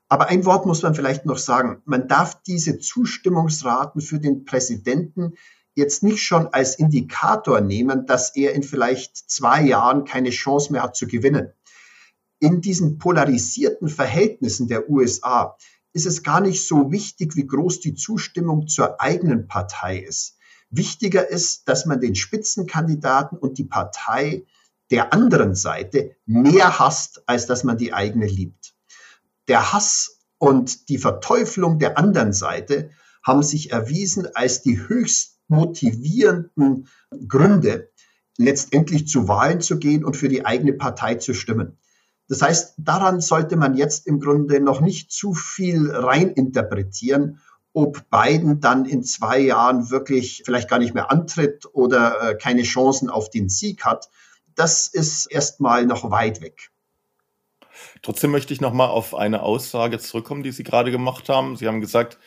Aber 0.08 0.28
ein 0.28 0.44
Wort 0.44 0.64
muss 0.64 0.82
man 0.82 0.94
vielleicht 0.94 1.26
noch 1.26 1.38
sagen. 1.38 1.82
Man 1.84 2.08
darf 2.08 2.42
diese 2.42 2.78
Zustimmungsraten 2.78 4.00
für 4.00 4.18
den 4.18 4.44
Präsidenten 4.44 5.34
jetzt 5.74 6.02
nicht 6.02 6.22
schon 6.22 6.48
als 6.48 6.78
Indikator 6.78 7.60
nehmen, 7.60 8.06
dass 8.06 8.34
er 8.34 8.54
in 8.54 8.62
vielleicht 8.62 9.16
zwei 9.16 9.62
Jahren 9.62 10.04
keine 10.04 10.30
Chance 10.30 10.72
mehr 10.72 10.82
hat 10.82 10.96
zu 10.96 11.06
gewinnen. 11.06 11.52
In 12.40 12.60
diesen 12.60 12.98
polarisierten 12.98 13.88
Verhältnissen 13.88 14.68
der 14.68 14.88
USA 14.88 15.56
ist 15.92 16.06
es 16.06 16.22
gar 16.22 16.40
nicht 16.40 16.66
so 16.66 16.90
wichtig, 16.90 17.36
wie 17.36 17.46
groß 17.46 17.80
die 17.80 17.94
Zustimmung 17.94 18.66
zur 18.66 19.00
eigenen 19.00 19.46
Partei 19.46 19.98
ist. 19.98 20.36
Wichtiger 20.70 21.28
ist, 21.28 21.68
dass 21.68 21.86
man 21.86 22.00
den 22.00 22.14
Spitzenkandidaten 22.14 23.38
und 23.38 23.58
die 23.58 23.64
Partei 23.64 24.44
der 24.90 25.12
anderen 25.12 25.54
Seite 25.54 26.16
mehr 26.26 26.78
hasst, 26.78 27.22
als 27.26 27.46
dass 27.46 27.64
man 27.64 27.76
die 27.76 27.92
eigene 27.92 28.26
liebt. 28.26 28.74
Der 29.48 29.72
Hass 29.72 30.20
und 30.38 30.88
die 30.88 30.98
Verteuflung 30.98 31.78
der 31.78 31.98
anderen 31.98 32.32
Seite 32.32 32.90
haben 33.22 33.42
sich 33.42 33.72
erwiesen 33.72 34.28
als 34.34 34.62
die 34.62 34.88
höchst 34.88 35.38
motivierenden 35.48 36.88
Gründe, 37.26 37.90
letztendlich 38.36 39.08
zu 39.08 39.26
Wahlen 39.28 39.60
zu 39.60 39.78
gehen 39.78 40.04
und 40.04 40.16
für 40.16 40.28
die 40.28 40.46
eigene 40.46 40.72
Partei 40.72 41.16
zu 41.16 41.34
stimmen. 41.34 41.78
Das 42.28 42.42
heißt, 42.42 42.74
daran 42.78 43.20
sollte 43.20 43.56
man 43.56 43.74
jetzt 43.74 44.06
im 44.06 44.20
Grunde 44.20 44.60
noch 44.60 44.80
nicht 44.80 45.10
zu 45.10 45.32
viel 45.32 45.90
reininterpretieren, 45.90 47.40
ob 47.72 48.08
Biden 48.10 48.60
dann 48.60 48.84
in 48.84 49.02
zwei 49.02 49.38
Jahren 49.38 49.90
wirklich 49.90 50.42
vielleicht 50.44 50.68
gar 50.68 50.78
nicht 50.78 50.94
mehr 50.94 51.10
antritt 51.10 51.64
oder 51.72 52.30
äh, 52.30 52.34
keine 52.36 52.62
Chancen 52.62 53.08
auf 53.08 53.30
den 53.30 53.48
Sieg 53.48 53.84
hat, 53.84 54.08
das 54.58 54.88
ist 54.88 55.26
erstmal 55.26 55.86
noch 55.86 56.10
weit 56.10 56.40
weg. 56.40 56.70
Trotzdem 58.02 58.30
möchte 58.30 58.52
ich 58.52 58.60
noch 58.60 58.72
mal 58.72 58.88
auf 58.88 59.14
eine 59.14 59.42
Aussage 59.42 59.98
zurückkommen, 59.98 60.42
die 60.42 60.52
Sie 60.52 60.64
gerade 60.64 60.90
gemacht 60.90 61.28
haben. 61.28 61.56
Sie 61.56 61.66
haben 61.66 61.80
gesagt, 61.80 62.18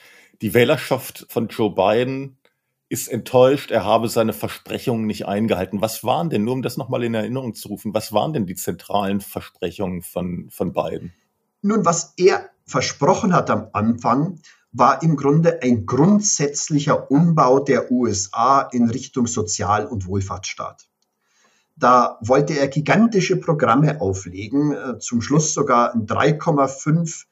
Die 0.41 0.53
Wählerschaft 0.53 1.27
von 1.29 1.49
Joe 1.49 1.69
Biden 1.69 2.37
ist 2.89 3.07
enttäuscht, 3.07 3.71
er 3.71 3.85
habe 3.85 4.09
seine 4.09 4.33
Versprechungen 4.33 5.05
nicht 5.05 5.25
eingehalten. 5.25 5.81
Was 5.81 6.03
waren 6.03 6.29
denn, 6.29 6.43
nur 6.43 6.53
um 6.53 6.61
das 6.61 6.77
nochmal 6.77 7.03
in 7.03 7.13
Erinnerung 7.13 7.53
zu 7.53 7.69
rufen, 7.69 7.93
was 7.93 8.11
waren 8.11 8.33
denn 8.33 8.47
die 8.47 8.55
zentralen 8.55 9.21
Versprechungen 9.21 10.01
von, 10.01 10.49
von 10.49 10.73
Biden? 10.73 11.13
Nun, 11.61 11.85
was 11.85 12.13
er 12.17 12.49
versprochen 12.65 13.33
hat 13.33 13.49
am 13.49 13.69
Anfang, 13.73 14.39
war 14.71 15.03
im 15.03 15.15
Grunde 15.15 15.61
ein 15.61 15.85
grundsätzlicher 15.85 17.11
Umbau 17.11 17.59
der 17.59 17.91
USA 17.91 18.61
in 18.61 18.89
Richtung 18.89 19.27
Sozial- 19.27 19.85
und 19.85 20.07
Wohlfahrtsstaat. 20.07 20.90
Da 21.81 22.19
wollte 22.21 22.53
er 22.53 22.67
gigantische 22.67 23.37
Programme 23.37 24.01
auflegen, 24.01 24.71
äh, 24.71 24.99
zum 24.99 25.19
Schluss 25.19 25.55
sogar 25.55 25.95
ein 25.95 26.05
3,5 26.05 27.25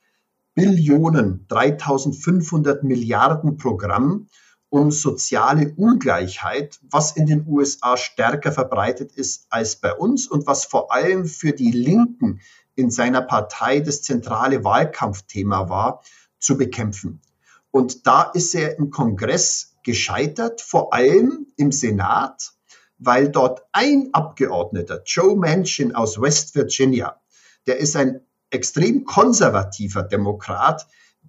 Billionen, 0.56 1.46
3500 1.50 2.84
Milliarden 2.84 3.58
Programm, 3.58 4.28
um 4.70 4.90
soziale 4.90 5.72
Ungleichheit, 5.76 6.80
was 6.90 7.12
in 7.12 7.28
den 7.28 7.46
USA 7.48 7.96
stärker 7.96 8.52
verbreitet 8.52 9.12
ist 9.12 9.46
als 9.52 9.76
bei 9.76 9.94
uns 9.94 10.28
und 10.28 10.48
was 10.48 10.66
vor 10.66 10.92
allem 10.92 11.26
für 11.26 11.54
die 11.54 11.72
Linken 11.72 12.42
in 12.74 12.90
seiner 12.90 13.22
Partei 13.22 13.82
das 13.82 14.02
zentrale 14.02 14.64
Wahlkampfthema 14.64 15.70
war, 15.70 16.02
zu 16.40 16.58
bekämpfen. 16.58 17.22
Und 17.70 18.08
da 18.08 18.24
ist 18.24 18.56
er 18.56 18.80
im 18.80 18.90
Kongress 18.90 19.76
gescheitert, 19.84 20.60
vor 20.62 20.92
allem 20.92 21.46
im 21.56 21.72
Senat, 21.72 22.54
weil 23.00 23.30
dort 23.30 23.64
ein 23.72 24.10
Abgeordneter, 24.14 25.02
Joe 25.06 25.36
Manchin 25.36 25.96
aus 25.96 26.22
West 26.22 26.54
Virginia, 26.54 27.20
der 27.66 27.78
ist 27.78 27.96
ein 27.96 28.22
extrem 28.52 29.06
konservativer 29.06 30.04
Demokrat, 30.04 30.86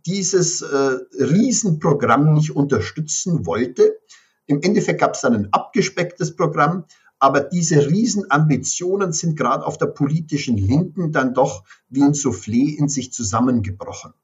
dieses 0.06 0.62
äh, 0.62 0.98
Riesenprogramm 1.18 2.34
nicht 2.34 2.54
unterstützen 2.56 3.46
wollte. 3.46 3.98
Im 4.46 4.62
Endeffekt 4.62 5.00
gab 5.00 5.14
es 5.14 5.20
dann 5.20 5.34
ein 5.34 5.48
abgespecktes 5.52 6.34
Programm, 6.34 6.84
aber 7.18 7.40
diese 7.40 7.86
Riesenambitionen 7.86 9.12
sind 9.12 9.36
gerade 9.36 9.64
auf 9.64 9.76
der 9.76 9.86
politischen 9.86 10.56
Linken 10.56 11.12
dann 11.12 11.34
doch 11.34 11.64
wie 11.88 12.02
ein 12.02 12.14
Soufflé 12.14 12.76
in 12.76 12.88
sich 12.88 13.12
zusammengebrochen. 13.12 14.14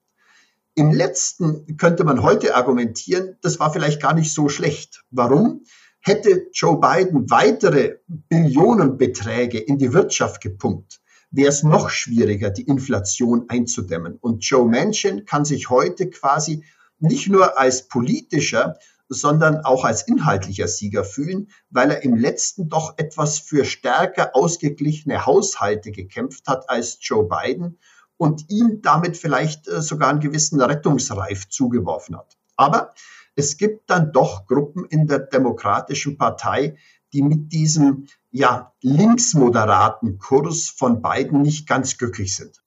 Im 0.75 0.93
letzten 0.93 1.77
könnte 1.77 2.05
man 2.05 2.23
heute 2.23 2.55
argumentieren, 2.55 3.37
das 3.43 3.61
war 3.61 3.73
vielleicht 3.73 4.01
gar 4.01 4.15
nicht 4.15 4.33
so 4.33 4.49
schlecht. 4.49 5.05
Warum? 5.11 5.63
Hätte 6.09 6.47
Joe 6.53 6.79
Biden 6.79 7.29
weitere 7.31 7.97
Billionenbeträge 8.07 9.59
in 9.59 9.77
die 9.77 9.93
Wirtschaft 9.93 10.41
gepumpt, 10.41 11.01
wäre 11.33 11.49
es 11.49 11.65
noch 11.65 11.91
schwieriger, 11.91 12.51
die 12.51 12.63
Inflation 12.63 13.47
einzudämmen. 13.49 14.17
Und 14.21 14.45
Joe 14.45 14.69
Manchin 14.69 15.25
kann 15.25 15.45
sich 15.45 15.69
heute 15.69 16.09
quasi 16.09 16.63
nicht 17.01 17.29
nur 17.29 17.59
als 17.59 17.89
politischer, 17.89 18.79
sondern 19.09 19.65
auch 19.65 19.85
als 19.85 20.07
inhaltlicher 20.07 20.69
Sieger 20.69 21.03
fühlen, 21.03 21.51
weil 21.71 21.91
er 21.91 22.05
im 22.05 22.15
letzten 22.15 22.69
doch 22.69 22.97
etwas 22.99 23.41
für 23.41 23.65
stärker 23.65 24.37
ausgeglichene 24.37 25.27
Haushalte 25.27 25.91
gekämpft 25.91 26.47
hat 26.47 26.71
als 26.71 26.99
Joe 27.01 27.29
Biden 27.29 27.81
und 28.17 28.49
ihm 28.49 28.81
damit 28.81 29.17
vielleicht 29.17 29.67
äh, 29.67 29.83
sogar 29.83 30.11
einen 30.11 30.21
gewissen 30.21 30.61
Rettungsreif 30.61 31.49
zugeworfen 31.49 32.17
hat. 32.17 32.37
Aber 32.55 32.95
es 33.37 33.59
gibt 33.59 33.91
dann 33.91 34.13
doch 34.13 34.47
Gruppen 34.47 34.85
in 34.87 35.07
der 35.07 35.21
Demokratischen 35.21 36.17
Partei, 36.17 36.77
die 37.13 37.23
mit 37.23 37.53
diesem 37.53 38.09
ja, 38.31 38.73
linksmoderaten 38.83 40.19
Kurs 40.19 40.69
von 40.69 41.01
beiden 41.01 41.43
nicht 41.43 41.69
ganz 41.69 41.99
glücklich 41.99 42.35
sind. 42.35 42.63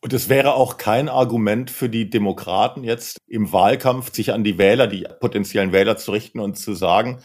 Und 0.00 0.12
es 0.12 0.28
wäre 0.28 0.54
auch 0.54 0.76
kein 0.76 1.08
Argument 1.08 1.70
für 1.70 1.88
die 1.88 2.08
Demokraten 2.08 2.84
jetzt 2.84 3.18
im 3.26 3.52
Wahlkampf, 3.52 4.12
sich 4.12 4.32
an 4.32 4.44
die 4.44 4.56
Wähler, 4.56 4.86
die 4.86 5.06
potenziellen 5.20 5.72
Wähler 5.72 5.96
zu 5.96 6.12
richten 6.12 6.38
und 6.38 6.56
zu 6.56 6.74
sagen, 6.74 7.20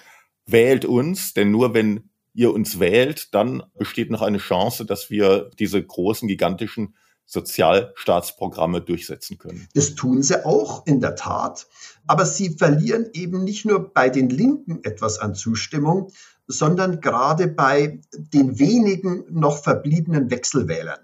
wählt 0.47 0.83
uns, 0.83 1.33
denn 1.33 1.51
nur 1.51 1.75
wenn 1.75 2.09
ihr 2.33 2.51
uns 2.51 2.79
wählt, 2.79 3.33
dann 3.35 3.61
besteht 3.75 4.09
noch 4.09 4.23
eine 4.23 4.39
Chance, 4.39 4.85
dass 4.85 5.11
wir 5.11 5.51
diese 5.59 5.83
großen, 5.83 6.27
gigantischen 6.27 6.95
Sozialstaatsprogramme 7.25 8.81
durchsetzen 8.81 9.37
können. 9.37 9.67
Das 9.73 9.95
tun 9.95 10.21
sie 10.23 10.45
auch 10.45 10.85
in 10.85 11.01
der 11.01 11.15
Tat. 11.15 11.67
Aber 12.05 12.25
sie 12.25 12.49
verlieren 12.49 13.09
eben 13.13 13.43
nicht 13.43 13.65
nur 13.65 13.93
bei 13.93 14.09
den 14.09 14.29
Linken 14.29 14.83
etwas 14.83 15.19
an 15.19 15.35
Zustimmung, 15.35 16.11
sondern 16.47 16.99
gerade 16.99 17.47
bei 17.47 18.01
den 18.13 18.59
wenigen 18.59 19.23
noch 19.29 19.63
verbliebenen 19.63 20.29
Wechselwählern. 20.29 20.99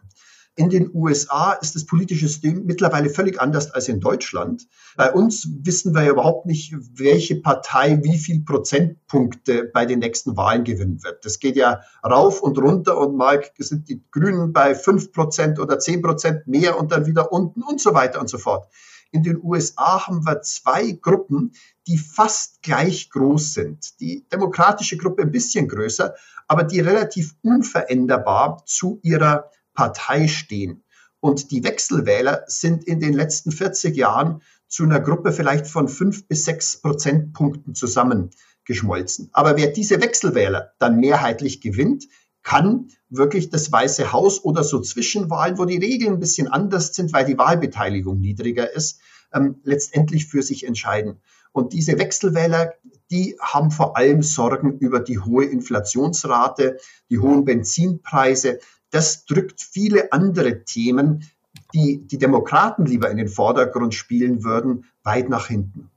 In 0.60 0.70
den 0.70 0.94
USA 0.94 1.54
ist 1.54 1.76
das 1.76 1.86
politische 1.86 2.28
System 2.28 2.66
mittlerweile 2.66 3.10
völlig 3.10 3.40
anders 3.40 3.72
als 3.72 3.88
in 3.88 4.02
Deutschland. 4.02 4.68
Bei 4.98 5.10
uns 5.10 5.48
wissen 5.62 5.96
wir 5.96 6.04
ja 6.04 6.12
überhaupt 6.12 6.48
nicht, 6.48 6.76
welche 6.96 7.38
Partei 7.38 8.04
wie 8.04 8.18
viel 8.18 8.42
Prozentpunkte 8.42 9.72
bei 9.74 9.86
den 9.86 10.00
nächsten 10.00 10.36
Wahlen 10.36 10.66
gewinnen 10.66 11.02
wird. 11.02 11.24
Das 11.24 11.40
geht 11.40 11.56
ja 11.56 11.80
rauf 12.06 12.42
und 12.42 12.58
runter 12.58 12.98
und 12.98 13.16
mal 13.16 13.42
sind 13.58 13.88
die 13.88 14.04
Grünen 14.12 14.52
bei 14.52 14.76
fünf 14.76 15.14
Prozent 15.14 15.60
oder 15.60 15.80
zehn 15.80 16.02
Prozent 16.02 16.46
mehr 16.46 16.78
und 16.78 16.92
dann 16.92 17.06
wieder 17.06 17.32
unten 17.32 17.64
und 17.64 17.80
so 17.80 17.94
weiter 17.94 18.20
und 18.20 18.30
so 18.30 18.38
fort. 18.38 18.68
In 19.12 19.24
den 19.24 19.40
USA 19.42 20.08
haben 20.08 20.26
wir 20.26 20.42
zwei 20.42 20.92
Gruppen, 20.92 21.54
die 21.88 21.98
fast 21.98 22.62
gleich 22.62 23.10
groß 23.12 23.54
sind. 23.54 24.02
Die 24.02 24.28
demokratische 24.28 24.98
Gruppe 24.98 25.22
ein 25.22 25.32
bisschen 25.32 25.70
größer, 25.70 26.16
aber 26.50 26.64
die 26.64 26.82
relativ 26.82 27.34
unveränderbar 27.44 28.62
zu 28.66 29.00
ihrer 29.04 29.50
Partei 29.74 30.28
stehen. 30.28 30.84
Und 31.20 31.52
die 31.52 31.64
Wechselwähler 31.64 32.44
sind 32.48 32.86
in 32.86 33.00
den 33.00 33.14
letzten 33.14 33.52
40 33.52 33.96
Jahren 33.96 34.42
zu 34.68 34.84
einer 34.84 35.00
Gruppe 35.00 35.32
vielleicht 35.32 35.68
von 35.68 35.88
fünf 35.88 36.28
bis 36.28 36.46
sechs 36.46 36.82
Prozentpunkten 36.82 37.76
zusammengeschmolzen. 37.76 39.30
Aber 39.34 39.58
wer 39.58 39.68
diese 39.68 40.02
Wechselwähler 40.02 40.74
dann 40.80 41.00
mehrheitlich 41.00 41.60
gewinnt, 41.60 42.06
kann 42.44 42.88
wirklich 43.10 43.50
das 43.50 43.72
Weiße 43.72 44.14
Haus 44.14 44.44
oder 44.44 44.64
so 44.64 44.80
Zwischenwahlen, 44.80 45.58
wo 45.58 45.66
die 45.66 45.78
Regeln 45.78 46.14
ein 46.14 46.20
bisschen 46.20 46.48
anders 46.48 46.94
sind, 46.94 47.12
weil 47.12 47.26
die 47.26 47.38
Wahlbeteiligung 47.38 48.20
niedriger 48.20 48.72
ist, 48.74 49.02
ähm, 49.34 49.60
letztendlich 49.64 50.28
für 50.28 50.42
sich 50.42 50.66
entscheiden. 50.66 51.20
Und 51.52 51.74
diese 51.74 51.98
Wechselwähler, 51.98 52.74
die 53.12 53.36
haben 53.42 53.72
vor 53.72 53.98
allem 53.98 54.22
Sorgen 54.22 54.78
über 54.78 55.00
die 55.00 55.20
hohe 55.20 55.46
Inflationsrate, 55.46 56.78
die 57.10 57.20
hohen 57.20 57.44
Benzinpreise, 57.44 58.60
das 58.92 59.26
drückt 59.26 59.62
viele 59.62 60.12
andere 60.12 60.64
Themen, 60.64 61.30
die 61.74 62.06
die 62.06 62.18
Demokraten 62.18 62.86
lieber 62.86 63.10
in 63.10 63.18
den 63.18 63.28
Vordergrund 63.28 63.94
spielen 63.94 64.44
würden, 64.44 64.86
weit 65.04 65.30
nach 65.30 65.48
hinten. 65.48 65.90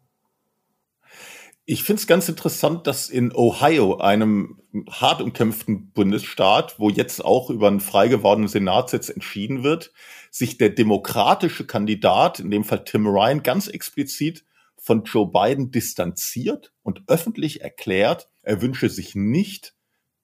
Ich 1.65 1.85
finde 1.85 2.01
es 2.01 2.09
ganz 2.09 2.29
interessant, 2.29 2.89
dass 2.89 3.09
in 3.09 3.33
Ohio, 3.33 3.99
einem 3.99 4.61
hart 4.91 5.23
umkämpften 5.23 5.93
Bundesstaat, 5.93 6.79
wo 6.81 6.91
jetzt 6.91 7.25
auch 7.25 7.51
über 7.51 7.69
einen 7.69 7.81
frei 7.81 8.09
gewordenen 8.09 8.49
Senatssitz 8.49 9.09
entschieden 9.09 9.63
wird, 9.63 9.93
sich 10.31 10.59
der 10.59 10.71
demokratische 10.71 11.65
Kandidat, 11.65 12.41
in 12.41 12.51
dem 12.51 12.65
Fall 12.65 12.85
Tim 12.85 13.07
Ryan, 13.07 13.45
ganz 13.45 13.69
explizit 13.69 14.45
von 14.77 15.05
Joe 15.05 15.31
Biden 15.31 15.71
distanziert 15.71 16.73
und 16.83 17.03
öffentlich 17.07 17.61
erklärt, 17.61 18.29
er 18.43 18.61
wünsche 18.61 18.89
sich 18.89 19.15
nicht, 19.15 19.75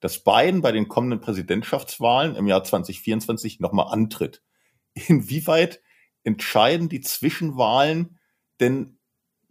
dass 0.00 0.22
Biden 0.22 0.62
bei 0.62 0.72
den 0.72 0.88
kommenden 0.88 1.20
Präsidentschaftswahlen 1.20 2.36
im 2.36 2.46
Jahr 2.46 2.64
2024 2.64 3.60
nochmal 3.60 3.92
antritt. 3.92 4.42
Inwieweit 4.94 5.80
entscheiden 6.24 6.88
die 6.88 7.00
Zwischenwahlen 7.00 8.18
denn 8.60 8.98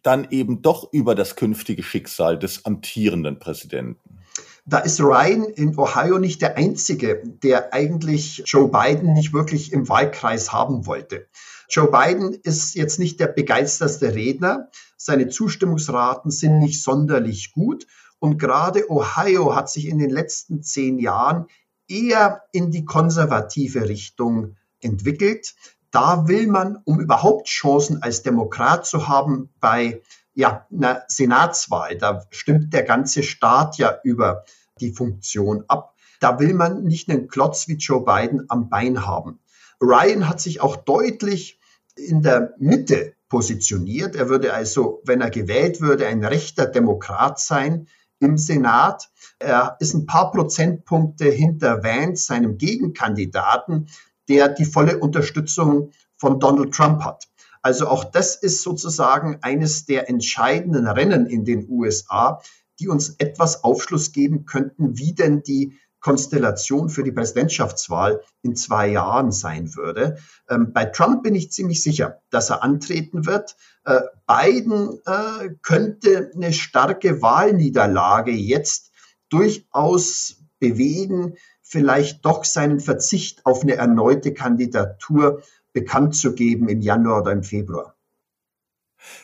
dann 0.03 0.27
eben 0.29 0.61
doch 0.61 0.91
über 0.93 1.15
das 1.15 1.35
künftige 1.35 1.83
Schicksal 1.83 2.39
des 2.39 2.65
amtierenden 2.65 3.39
Präsidenten? 3.39 4.19
Da 4.65 4.79
ist 4.79 4.99
Ryan 4.99 5.45
in 5.45 5.77
Ohio 5.77 6.19
nicht 6.19 6.41
der 6.41 6.57
Einzige, 6.57 7.23
der 7.25 7.73
eigentlich 7.73 8.43
Joe 8.45 8.69
Biden 8.69 9.13
nicht 9.13 9.33
wirklich 9.33 9.71
im 9.71 9.87
Wahlkreis 9.89 10.51
haben 10.51 10.85
wollte. 10.85 11.27
Joe 11.69 11.89
Biden 11.89 12.33
ist 12.43 12.75
jetzt 12.75 12.99
nicht 12.99 13.19
der 13.19 13.27
begeisterste 13.27 14.13
Redner. 14.13 14.69
Seine 14.95 15.29
Zustimmungsraten 15.29 16.31
sind 16.31 16.59
nicht 16.59 16.83
sonderlich 16.83 17.51
gut. 17.51 17.87
Und 18.19 18.37
gerade 18.37 18.89
Ohio 18.89 19.55
hat 19.55 19.69
sich 19.69 19.87
in 19.87 19.99
den 19.99 20.09
letzten 20.09 20.63
zehn 20.63 20.99
Jahren 20.99 21.47
eher 21.87 22.43
in 22.51 22.71
die 22.71 22.85
konservative 22.85 23.87
Richtung 23.87 24.55
entwickelt. 24.81 25.55
Da 25.91 26.27
will 26.27 26.47
man, 26.47 26.79
um 26.83 26.99
überhaupt 26.99 27.47
Chancen 27.47 28.01
als 28.01 28.23
Demokrat 28.23 28.85
zu 28.85 29.07
haben 29.07 29.49
bei 29.59 30.01
ja, 30.33 30.67
einer 30.71 31.03
Senatswahl, 31.07 31.97
da 31.97 32.25
stimmt 32.29 32.73
der 32.73 32.83
ganze 32.83 33.23
Staat 33.23 33.77
ja 33.77 33.97
über 34.03 34.43
die 34.79 34.91
Funktion 34.91 35.63
ab. 35.67 35.95
Da 36.19 36.39
will 36.39 36.53
man 36.53 36.83
nicht 36.83 37.09
einen 37.09 37.27
Klotz 37.27 37.67
wie 37.67 37.75
Joe 37.75 38.03
Biden 38.03 38.45
am 38.49 38.69
Bein 38.69 39.05
haben. 39.05 39.39
Ryan 39.81 40.27
hat 40.27 40.41
sich 40.41 40.61
auch 40.61 40.75
deutlich 40.75 41.59
in 41.95 42.21
der 42.21 42.53
Mitte 42.59 43.13
positioniert. 43.29 44.15
Er 44.15 44.29
würde 44.29 44.53
also, 44.53 45.01
wenn 45.05 45.21
er 45.21 45.29
gewählt 45.29 45.81
würde, 45.81 46.07
ein 46.07 46.23
rechter 46.23 46.65
Demokrat 46.65 47.39
sein 47.39 47.87
im 48.19 48.37
Senat. 48.37 49.09
Er 49.39 49.77
ist 49.79 49.93
ein 49.93 50.05
paar 50.05 50.31
Prozentpunkte 50.31 51.25
hinter 51.25 51.83
Vance, 51.83 52.25
seinem 52.25 52.57
Gegenkandidaten, 52.57 53.87
der 54.27 54.49
die 54.49 54.65
volle 54.65 54.97
Unterstützung 54.99 55.91
von 56.17 56.39
Donald 56.39 56.73
Trump 56.73 57.03
hat. 57.03 57.27
Also 57.61 57.87
auch 57.87 58.03
das 58.03 58.35
ist 58.35 58.61
sozusagen 58.61 59.39
eines 59.41 59.85
der 59.85 60.09
entscheidenden 60.09 60.87
Rennen 60.87 61.25
in 61.25 61.45
den 61.45 61.67
USA, 61.69 62.41
die 62.79 62.87
uns 62.87 63.15
etwas 63.17 63.63
Aufschluss 63.63 64.11
geben 64.11 64.45
könnten, 64.45 64.97
wie 64.97 65.13
denn 65.13 65.43
die 65.43 65.77
Konstellation 65.99 66.89
für 66.89 67.03
die 67.03 67.11
Präsidentschaftswahl 67.11 68.21
in 68.41 68.55
zwei 68.55 68.89
Jahren 68.89 69.31
sein 69.31 69.75
würde. 69.75 70.17
Ähm, 70.49 70.71
bei 70.73 70.85
Trump 70.85 71.23
bin 71.23 71.35
ich 71.35 71.51
ziemlich 71.51 71.81
sicher, 71.81 72.21
dass 72.29 72.49
er 72.49 72.63
antreten 72.63 73.25
wird. 73.25 73.55
Äh, 73.83 74.01
Biden 74.27 74.99
äh, 75.05 75.49
könnte 75.61 76.31
eine 76.35 76.53
starke 76.53 77.21
Wahlniederlage 77.21 78.31
jetzt 78.31 78.91
durchaus 79.29 80.37
bewegen, 80.59 81.35
vielleicht 81.61 82.25
doch 82.25 82.45
seinen 82.45 82.79
Verzicht 82.79 83.45
auf 83.45 83.63
eine 83.63 83.75
erneute 83.75 84.33
Kandidatur 84.33 85.43
bekannt 85.73 86.15
zu 86.15 86.33
geben 86.33 86.69
im 86.69 86.81
Januar 86.81 87.21
oder 87.21 87.31
im 87.33 87.43
Februar. 87.43 87.96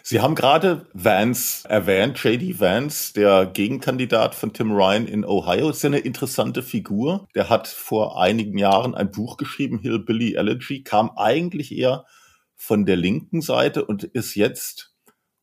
Sie 0.02 0.22
haben 0.22 0.36
gerade 0.36 0.88
Vance 0.94 1.68
erwähnt, 1.68 2.22
JD 2.22 2.60
Vance, 2.60 3.14
der 3.14 3.46
Gegenkandidat 3.46 4.36
von 4.36 4.54
Tim 4.54 4.72
Ryan 4.72 5.08
in 5.08 5.26
Ohio, 5.26 5.70
ist 5.70 5.84
ja 5.84 5.88
eine 5.88 6.00
interessante 6.00 6.62
Figur. 6.62 7.28
Der 7.36 7.50
hat 7.50 7.68
vor 7.68 8.22
einigen 8.22 8.58
Jahren 8.58 8.96
ein 8.96 9.12
Buch 9.12 9.38
geschrieben, 9.38 9.80
Hillbilly 9.80 10.36
Elegy, 10.36 10.84
kam 10.84 11.12
eigentlich 11.16 11.76
eher 11.76 12.06
von 12.56 12.86
der 12.86 12.98
linken 12.98 13.42
Seite 13.42 13.86
und 13.86 14.04
ist 14.04 14.36
jetzt 14.36 14.94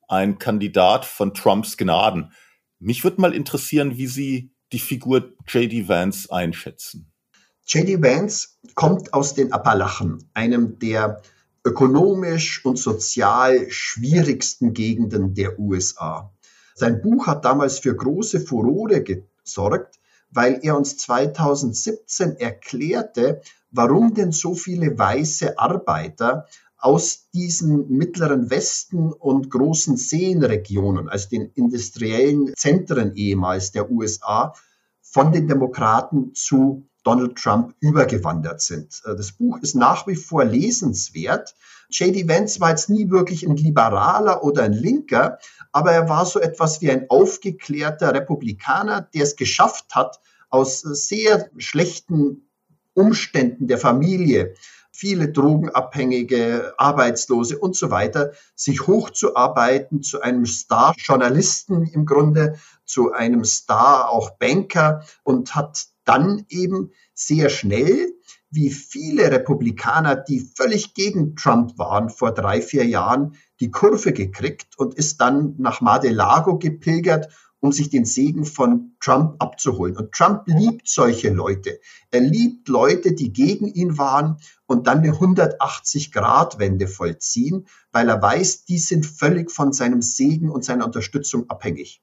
ein 0.09 0.39
Kandidat 0.39 1.05
von 1.05 1.35
Trumps 1.35 1.77
Gnaden. 1.77 2.33
Mich 2.79 3.05
würde 3.05 3.21
mal 3.21 3.35
interessieren, 3.35 3.97
wie 3.97 4.07
Sie 4.07 4.53
die 4.73 4.79
Figur 4.79 5.35
JD 5.47 5.89
Vance 5.89 6.33
einschätzen. 6.33 7.13
JD 7.67 8.03
Vance 8.03 8.49
kommt 8.75 9.15
aus 9.15 9.35
den 9.35 9.53
Appalachen, 9.53 10.31
einem 10.35 10.79
der 10.79 11.23
ökonomisch 11.65 12.65
und 12.65 12.79
sozial 12.79 13.71
schwierigsten 13.71 14.73
Gegenden 14.73 15.35
der 15.35 15.59
USA. 15.59 16.33
Sein 16.75 17.03
Buch 17.03 17.27
hat 17.27 17.45
damals 17.45 17.79
für 17.79 17.95
große 17.95 18.41
Furore 18.41 19.03
gesorgt, 19.03 19.99
weil 20.31 20.61
er 20.63 20.77
uns 20.77 20.97
2017 20.97 22.37
erklärte, 22.37 23.43
warum 23.71 24.15
denn 24.15 24.33
so 24.33 24.55
viele 24.55 24.99
weiße 24.99 25.59
Arbeiter 25.59 26.47
aus 26.79 27.29
diesen 27.35 27.91
mittleren 27.91 28.49
Westen 28.49 29.13
und 29.13 29.51
großen 29.51 29.97
Seenregionen, 29.99 31.09
also 31.09 31.29
den 31.29 31.51
industriellen 31.55 32.55
Zentren 32.57 33.15
ehemals 33.15 33.73
der 33.73 33.91
USA, 33.91 34.55
von 35.03 35.33
den 35.33 35.47
Demokraten 35.49 36.33
zu 36.35 36.89
Donald 37.03 37.37
Trump 37.37 37.75
übergewandert 37.81 38.61
sind. 38.61 39.01
Äh, 39.05 39.17
das 39.17 39.33
Buch 39.33 39.59
ist 39.63 39.75
nach 39.75 40.07
wie 40.07 40.17
vor 40.17 40.45
lesenswert. 40.45 41.55
J.D. 41.91 42.29
Vance 42.29 42.61
war 42.61 42.71
jetzt 42.71 42.89
nie 42.89 43.11
wirklich 43.11 43.47
ein 43.47 43.57
Liberaler 43.57 44.45
oder 44.45 44.63
ein 44.63 44.73
Linker, 44.73 45.39
aber 45.73 45.93
er 45.93 46.09
war 46.09 46.25
so 46.25 46.39
etwas 46.41 46.81
wie 46.81 46.91
ein 46.91 47.07
aufgeklärter 47.09 48.15
Republikaner, 48.15 49.03
der 49.15 49.25
es 49.25 49.37
geschafft 49.37 49.95
hat, 49.95 50.21
aus 50.51 50.81
sehr 50.81 51.51
schlechten 51.59 52.49
Umständen 52.95 53.67
der 53.67 53.79
Familie, 53.79 54.55
viele 54.93 55.31
Drogenabhängige, 55.31 56.75
Arbeitslose 56.77 57.59
und 57.59 57.77
so 57.77 57.91
weiter, 57.91 58.33
sich 58.55 58.87
hochzuarbeiten 58.87 60.03
zu 60.03 60.21
einem 60.21 60.45
Star-Journalisten 60.45 61.87
im 61.87 62.05
Grunde, 62.05 62.59
zu 62.85 63.13
einem 63.13 63.45
Star 63.45 64.11
auch 64.11 64.31
Banker 64.39 65.05
und 65.23 65.55
hat 65.55 65.87
dann 66.11 66.45
eben 66.49 66.91
sehr 67.15 67.51
schnell, 67.51 68.13
wie 68.51 68.71
viele 68.71 69.31
Republikaner, 69.31 70.17
die 70.17 70.41
völlig 70.41 70.93
gegen 70.95 71.37
Trump 71.37 71.79
waren 71.79 72.11
vor 72.11 72.33
drei, 72.33 72.61
vier 72.61 72.85
Jahren, 72.85 73.37
die 73.61 73.71
Kurve 73.71 74.13
gekriegt 74.13 74.77
und 74.77 74.95
ist 74.95 75.21
dann 75.21 75.55
nach 75.59 75.81
Mar-de-Lago 75.81 76.59
gepilgert, 76.59 77.29
um 77.61 77.71
sich 77.71 77.91
den 77.91 78.05
Segen 78.05 78.45
von 78.45 78.97
Trump 78.99 79.37
abzuholen. 79.39 79.97
Und 79.97 80.11
Trump 80.11 80.43
liebt 80.47 80.89
solche 80.89 81.31
Leute. 81.31 81.79
Er 82.11 82.23
liebt 82.23 82.67
Leute, 82.69 83.13
die 83.13 83.33
gegen 83.33 83.69
ihn 83.69 83.97
waren 83.97 84.39
und 84.67 84.89
dann 84.89 84.99
eine 84.99 85.13
180-Grad-Wende 85.13 86.89
vollziehen, 86.89 87.69
weil 87.93 88.09
er 88.09 88.21
weiß, 88.21 88.65
die 88.65 88.79
sind 88.79 89.07
völlig 89.07 89.53
von 89.53 89.73
seinem 89.73 90.03
Segen 90.03 90.51
und 90.51 90.65
seiner 90.65 90.87
Unterstützung 90.87 91.49
abhängig. 91.49 92.03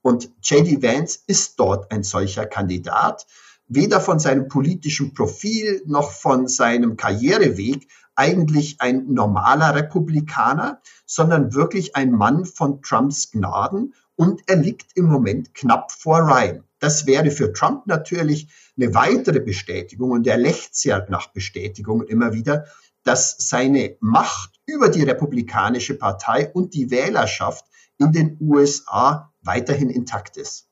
Und 0.00 0.30
JD 0.42 0.80
Vance 0.80 1.18
ist 1.26 1.58
dort 1.58 1.90
ein 1.90 2.04
solcher 2.04 2.46
Kandidat 2.46 3.26
weder 3.68 4.00
von 4.00 4.18
seinem 4.18 4.48
politischen 4.48 5.14
Profil 5.14 5.82
noch 5.86 6.10
von 6.10 6.48
seinem 6.48 6.96
Karriereweg 6.96 7.86
eigentlich 8.14 8.80
ein 8.80 9.06
normaler 9.12 9.74
Republikaner, 9.74 10.80
sondern 11.06 11.54
wirklich 11.54 11.94
ein 11.94 12.10
Mann 12.10 12.44
von 12.44 12.82
Trumps 12.82 13.30
Gnaden 13.30 13.94
und 14.16 14.42
er 14.46 14.56
liegt 14.56 14.96
im 14.96 15.04
Moment 15.06 15.54
knapp 15.54 15.92
vor 15.92 16.20
Ryan. 16.20 16.64
Das 16.80 17.06
wäre 17.06 17.30
für 17.30 17.52
Trump 17.52 17.86
natürlich 17.86 18.48
eine 18.76 18.94
weitere 18.94 19.40
Bestätigung 19.40 20.10
und 20.10 20.26
er 20.26 20.38
lächzt 20.38 20.84
ja 20.84 21.04
nach 21.08 21.28
Bestätigungen 21.28 22.06
immer 22.06 22.32
wieder, 22.32 22.66
dass 23.04 23.36
seine 23.38 23.96
Macht 24.00 24.60
über 24.66 24.88
die 24.88 25.02
Republikanische 25.02 25.94
Partei 25.94 26.50
und 26.52 26.74
die 26.74 26.90
Wählerschaft 26.90 27.64
in 27.98 28.12
den 28.12 28.36
USA 28.40 29.32
weiterhin 29.42 29.90
intakt 29.90 30.36
ist. 30.36 30.67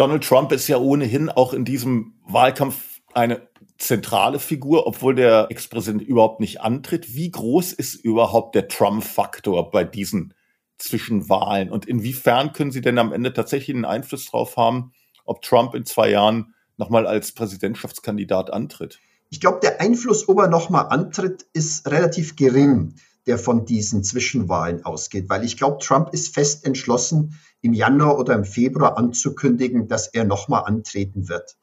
Donald 0.00 0.24
Trump 0.24 0.50
ist 0.50 0.66
ja 0.66 0.78
ohnehin 0.78 1.28
auch 1.28 1.52
in 1.52 1.66
diesem 1.66 2.14
Wahlkampf 2.26 3.02
eine 3.12 3.46
zentrale 3.76 4.38
Figur, 4.38 4.86
obwohl 4.86 5.14
der 5.14 5.48
Ex-Präsident 5.50 6.00
überhaupt 6.00 6.40
nicht 6.40 6.62
antritt. 6.62 7.14
Wie 7.14 7.30
groß 7.30 7.74
ist 7.74 7.96
überhaupt 7.96 8.54
der 8.54 8.68
Trump-Faktor 8.68 9.70
bei 9.70 9.84
diesen 9.84 10.32
Zwischenwahlen? 10.78 11.70
Und 11.70 11.84
inwiefern 11.84 12.54
können 12.54 12.70
Sie 12.70 12.80
denn 12.80 12.96
am 12.96 13.12
Ende 13.12 13.34
tatsächlich 13.34 13.76
einen 13.76 13.84
Einfluss 13.84 14.24
darauf 14.24 14.56
haben, 14.56 14.92
ob 15.26 15.42
Trump 15.42 15.74
in 15.74 15.84
zwei 15.84 16.08
Jahren 16.08 16.54
nochmal 16.78 17.06
als 17.06 17.32
Präsidentschaftskandidat 17.32 18.50
antritt? 18.50 19.00
Ich 19.28 19.38
glaube, 19.38 19.60
der 19.60 19.82
Einfluss, 19.82 20.30
ob 20.30 20.38
er 20.38 20.48
nochmal 20.48 20.86
antritt, 20.88 21.44
ist 21.52 21.86
relativ 21.90 22.36
gering, 22.36 22.94
der 23.26 23.36
von 23.36 23.66
diesen 23.66 24.02
Zwischenwahlen 24.02 24.82
ausgeht, 24.82 25.28
weil 25.28 25.44
ich 25.44 25.58
glaube, 25.58 25.76
Trump 25.84 26.14
ist 26.14 26.32
fest 26.32 26.64
entschlossen, 26.64 27.38
im 27.62 27.72
Januar 27.72 28.18
oder 28.18 28.34
im 28.34 28.44
Februar 28.44 28.96
anzukündigen, 28.96 29.88
dass 29.88 30.08
er 30.08 30.24
nochmal 30.24 30.64
antreten 30.64 31.28
wird. 31.28 31.56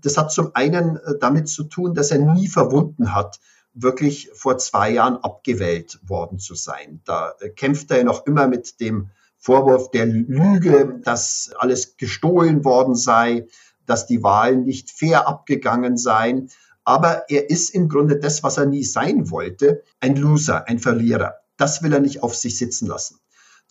Das 0.00 0.16
hat 0.16 0.32
zum 0.32 0.50
einen 0.54 0.96
äh, 0.96 1.18
damit 1.20 1.48
zu 1.48 1.64
tun, 1.64 1.94
dass 1.94 2.10
er 2.10 2.18
nie 2.18 2.48
verwunden 2.48 3.14
hat, 3.14 3.40
wirklich 3.74 4.30
vor 4.34 4.58
zwei 4.58 4.90
Jahren 4.90 5.16
abgewählt 5.16 6.00
worden 6.02 6.38
zu 6.38 6.54
sein. 6.54 7.00
Da 7.04 7.34
äh, 7.40 7.50
kämpft 7.50 7.90
er 7.90 8.04
noch 8.04 8.26
immer 8.26 8.46
mit 8.48 8.80
dem 8.80 9.10
Vorwurf 9.38 9.90
der 9.90 10.06
Lüge, 10.06 11.00
dass 11.04 11.50
alles 11.58 11.96
gestohlen 11.96 12.64
worden 12.64 12.94
sei, 12.94 13.46
dass 13.84 14.06
die 14.06 14.22
Wahlen 14.22 14.64
nicht 14.64 14.90
fair 14.90 15.28
abgegangen 15.28 15.98
seien. 15.98 16.50
Aber 16.84 17.24
er 17.28 17.50
ist 17.50 17.70
im 17.70 17.88
Grunde 17.88 18.18
das, 18.18 18.42
was 18.42 18.56
er 18.56 18.66
nie 18.66 18.84
sein 18.84 19.30
wollte, 19.30 19.82
ein 20.00 20.16
Loser, 20.16 20.66
ein 20.68 20.78
Verlierer. 20.78 21.34
Das 21.56 21.82
will 21.82 21.92
er 21.92 22.00
nicht 22.00 22.22
auf 22.22 22.34
sich 22.34 22.58
sitzen 22.58 22.86
lassen. 22.86 23.18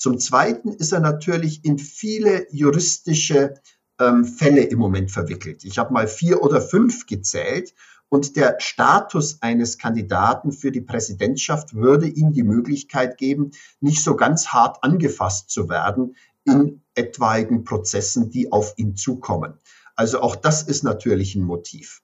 Zum 0.03 0.19
Zweiten 0.19 0.73
ist 0.73 0.91
er 0.91 0.99
natürlich 0.99 1.63
in 1.63 1.79
viele 1.79 2.45
juristische 2.51 3.53
ähm, 4.01 4.25
Fälle 4.25 4.63
im 4.63 4.77
Moment 4.77 5.11
verwickelt. 5.11 5.63
Ich 5.63 5.77
habe 5.77 5.93
mal 5.93 6.09
vier 6.09 6.43
oder 6.43 6.59
fünf 6.59 7.05
gezählt 7.05 7.73
und 8.09 8.35
der 8.35 8.57
Status 8.59 9.41
eines 9.41 9.77
Kandidaten 9.77 10.51
für 10.51 10.73
die 10.73 10.81
Präsidentschaft 10.81 11.73
würde 11.73 12.07
ihm 12.07 12.33
die 12.33 12.43
Möglichkeit 12.43 13.17
geben, 13.17 13.51
nicht 13.79 14.03
so 14.03 14.17
ganz 14.17 14.47
hart 14.47 14.83
angefasst 14.83 15.49
zu 15.51 15.69
werden 15.69 16.17
in 16.43 16.81
etwaigen 16.95 17.63
Prozessen, 17.63 18.29
die 18.29 18.51
auf 18.51 18.73
ihn 18.75 18.97
zukommen. 18.97 19.53
Also 19.95 20.19
auch 20.19 20.35
das 20.35 20.63
ist 20.63 20.83
natürlich 20.83 21.35
ein 21.35 21.43
Motiv 21.43 22.02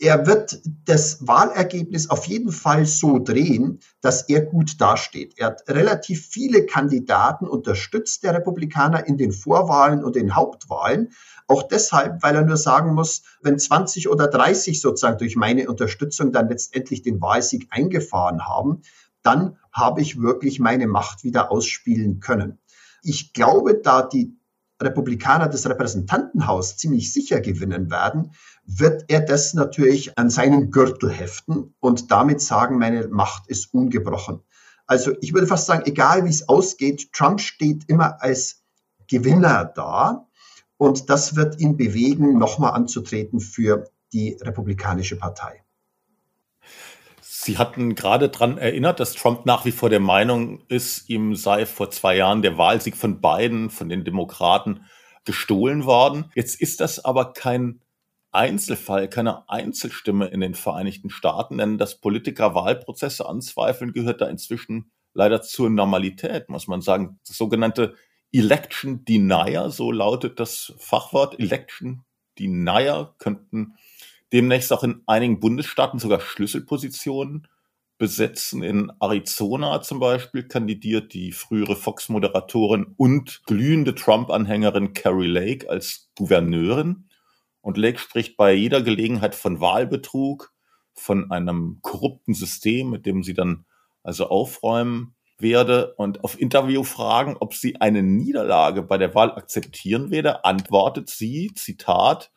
er 0.00 0.26
wird 0.26 0.62
das 0.84 1.26
Wahlergebnis 1.26 2.10
auf 2.10 2.26
jeden 2.26 2.52
Fall 2.52 2.86
so 2.86 3.18
drehen, 3.18 3.80
dass 4.00 4.28
er 4.28 4.42
gut 4.42 4.80
dasteht. 4.80 5.34
Er 5.38 5.48
hat 5.48 5.62
relativ 5.68 6.26
viele 6.26 6.66
Kandidaten 6.66 7.46
unterstützt, 7.46 8.22
der 8.22 8.34
Republikaner, 8.34 9.06
in 9.06 9.16
den 9.16 9.32
Vorwahlen 9.32 10.04
und 10.04 10.16
den 10.16 10.34
Hauptwahlen. 10.34 11.12
Auch 11.46 11.62
deshalb, 11.62 12.22
weil 12.22 12.34
er 12.34 12.42
nur 12.42 12.56
sagen 12.56 12.94
muss, 12.94 13.22
wenn 13.42 13.58
20 13.58 14.08
oder 14.08 14.26
30 14.26 14.80
sozusagen 14.80 15.18
durch 15.18 15.36
meine 15.36 15.68
Unterstützung 15.68 16.32
dann 16.32 16.48
letztendlich 16.48 17.02
den 17.02 17.20
Wahlsieg 17.20 17.68
eingefahren 17.70 18.46
haben, 18.46 18.82
dann 19.22 19.56
habe 19.72 20.00
ich 20.00 20.20
wirklich 20.20 20.60
meine 20.60 20.86
Macht 20.86 21.24
wieder 21.24 21.50
ausspielen 21.50 22.20
können. 22.20 22.58
Ich 23.02 23.32
glaube, 23.32 23.80
da 23.82 24.02
die 24.02 24.36
Republikaner 24.80 25.48
das 25.48 25.68
Repräsentantenhaus 25.68 26.76
ziemlich 26.76 27.12
sicher 27.12 27.40
gewinnen 27.40 27.90
werden, 27.90 28.32
wird 28.66 29.04
er 29.08 29.20
das 29.20 29.54
natürlich 29.54 30.18
an 30.18 30.28
seinen 30.28 30.70
Gürtel 30.70 31.10
heften 31.10 31.74
und 31.80 32.10
damit 32.10 32.40
sagen, 32.40 32.78
meine 32.78 33.06
Macht 33.08 33.46
ist 33.46 33.72
ungebrochen. 33.72 34.42
Also 34.86 35.12
ich 35.20 35.32
würde 35.32 35.46
fast 35.46 35.66
sagen, 35.66 35.84
egal 35.86 36.24
wie 36.24 36.30
es 36.30 36.48
ausgeht, 36.48 37.12
Trump 37.12 37.40
steht 37.40 37.88
immer 37.88 38.22
als 38.22 38.62
Gewinner 39.08 39.64
da 39.64 40.26
und 40.76 41.10
das 41.10 41.36
wird 41.36 41.60
ihn 41.60 41.76
bewegen, 41.76 42.38
nochmal 42.38 42.72
anzutreten 42.72 43.40
für 43.40 43.88
die 44.12 44.36
Republikanische 44.40 45.16
Partei. 45.16 45.62
Sie 47.20 47.58
hatten 47.58 47.94
gerade 47.94 48.28
daran 48.28 48.58
erinnert, 48.58 48.98
dass 48.98 49.12
Trump 49.12 49.46
nach 49.46 49.64
wie 49.64 49.72
vor 49.72 49.90
der 49.90 50.00
Meinung 50.00 50.64
ist, 50.68 51.08
ihm 51.08 51.36
sei 51.36 51.66
vor 51.66 51.90
zwei 51.90 52.16
Jahren 52.16 52.42
der 52.42 52.58
Wahlsieg 52.58 52.96
von 52.96 53.20
Biden, 53.20 53.70
von 53.70 53.88
den 53.88 54.04
Demokraten, 54.04 54.80
gestohlen 55.24 55.84
worden. 55.84 56.30
Jetzt 56.34 56.60
ist 56.60 56.80
das 56.80 57.04
aber 57.04 57.32
kein 57.32 57.80
Einzelfall, 58.36 59.08
keine 59.08 59.48
Einzelstimme 59.48 60.26
in 60.26 60.40
den 60.40 60.54
Vereinigten 60.54 61.10
Staaten, 61.10 61.58
denn 61.58 61.78
dass 61.78 62.00
Politiker 62.00 62.54
Wahlprozesse 62.54 63.26
anzweifeln, 63.26 63.92
gehört 63.92 64.20
da 64.20 64.28
inzwischen 64.28 64.90
leider 65.14 65.42
zur 65.42 65.70
Normalität, 65.70 66.48
muss 66.48 66.68
man 66.68 66.82
sagen. 66.82 67.18
Das 67.26 67.36
sogenannte 67.36 67.94
Election 68.32 69.04
Denier, 69.04 69.70
so 69.70 69.90
lautet 69.90 70.38
das 70.38 70.74
Fachwort. 70.78 71.40
Election 71.40 72.04
Denier 72.38 73.14
könnten 73.18 73.74
demnächst 74.32 74.72
auch 74.72 74.84
in 74.84 75.02
einigen 75.06 75.40
Bundesstaaten 75.40 75.98
sogar 75.98 76.20
Schlüsselpositionen 76.20 77.48
besetzen. 77.98 78.62
In 78.62 78.92
Arizona 79.00 79.80
zum 79.80 80.00
Beispiel 80.00 80.46
kandidiert 80.46 81.14
die 81.14 81.32
frühere 81.32 81.76
Fox-Moderatorin 81.76 82.94
und 82.96 83.42
glühende 83.46 83.94
Trump-Anhängerin 83.94 84.92
Carrie 84.92 85.28
Lake 85.28 85.70
als 85.70 86.10
Gouverneurin. 86.16 87.08
Und 87.66 87.78
Lake 87.78 87.98
spricht 87.98 88.36
bei 88.36 88.52
jeder 88.52 88.80
Gelegenheit 88.80 89.34
von 89.34 89.60
Wahlbetrug, 89.60 90.54
von 90.94 91.32
einem 91.32 91.80
korrupten 91.82 92.32
System, 92.32 92.90
mit 92.90 93.06
dem 93.06 93.24
sie 93.24 93.34
dann 93.34 93.66
also 94.04 94.28
aufräumen 94.28 95.16
werde. 95.38 95.92
Und 95.96 96.22
auf 96.22 96.40
Interviewfragen, 96.40 97.36
ob 97.36 97.54
sie 97.54 97.80
eine 97.80 98.04
Niederlage 98.04 98.84
bei 98.84 98.98
der 98.98 99.16
Wahl 99.16 99.32
akzeptieren 99.32 100.12
werde, 100.12 100.44
antwortet 100.44 101.10
sie, 101.10 101.54
Zitat, 101.56 102.30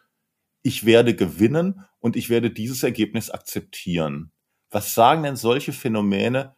ich 0.64 0.88
werde 0.88 1.16
gewinnen 1.16 1.86
und 2.00 2.16
ich 2.16 2.32
werde 2.32 2.50
dieses 2.50 2.82
Ergebnis 2.82 3.30
akzeptieren. 3.30 4.32
Was 4.72 4.96
sagen 4.96 5.22
denn 5.22 5.36
solche 5.36 5.74
Phänomene 5.74 6.56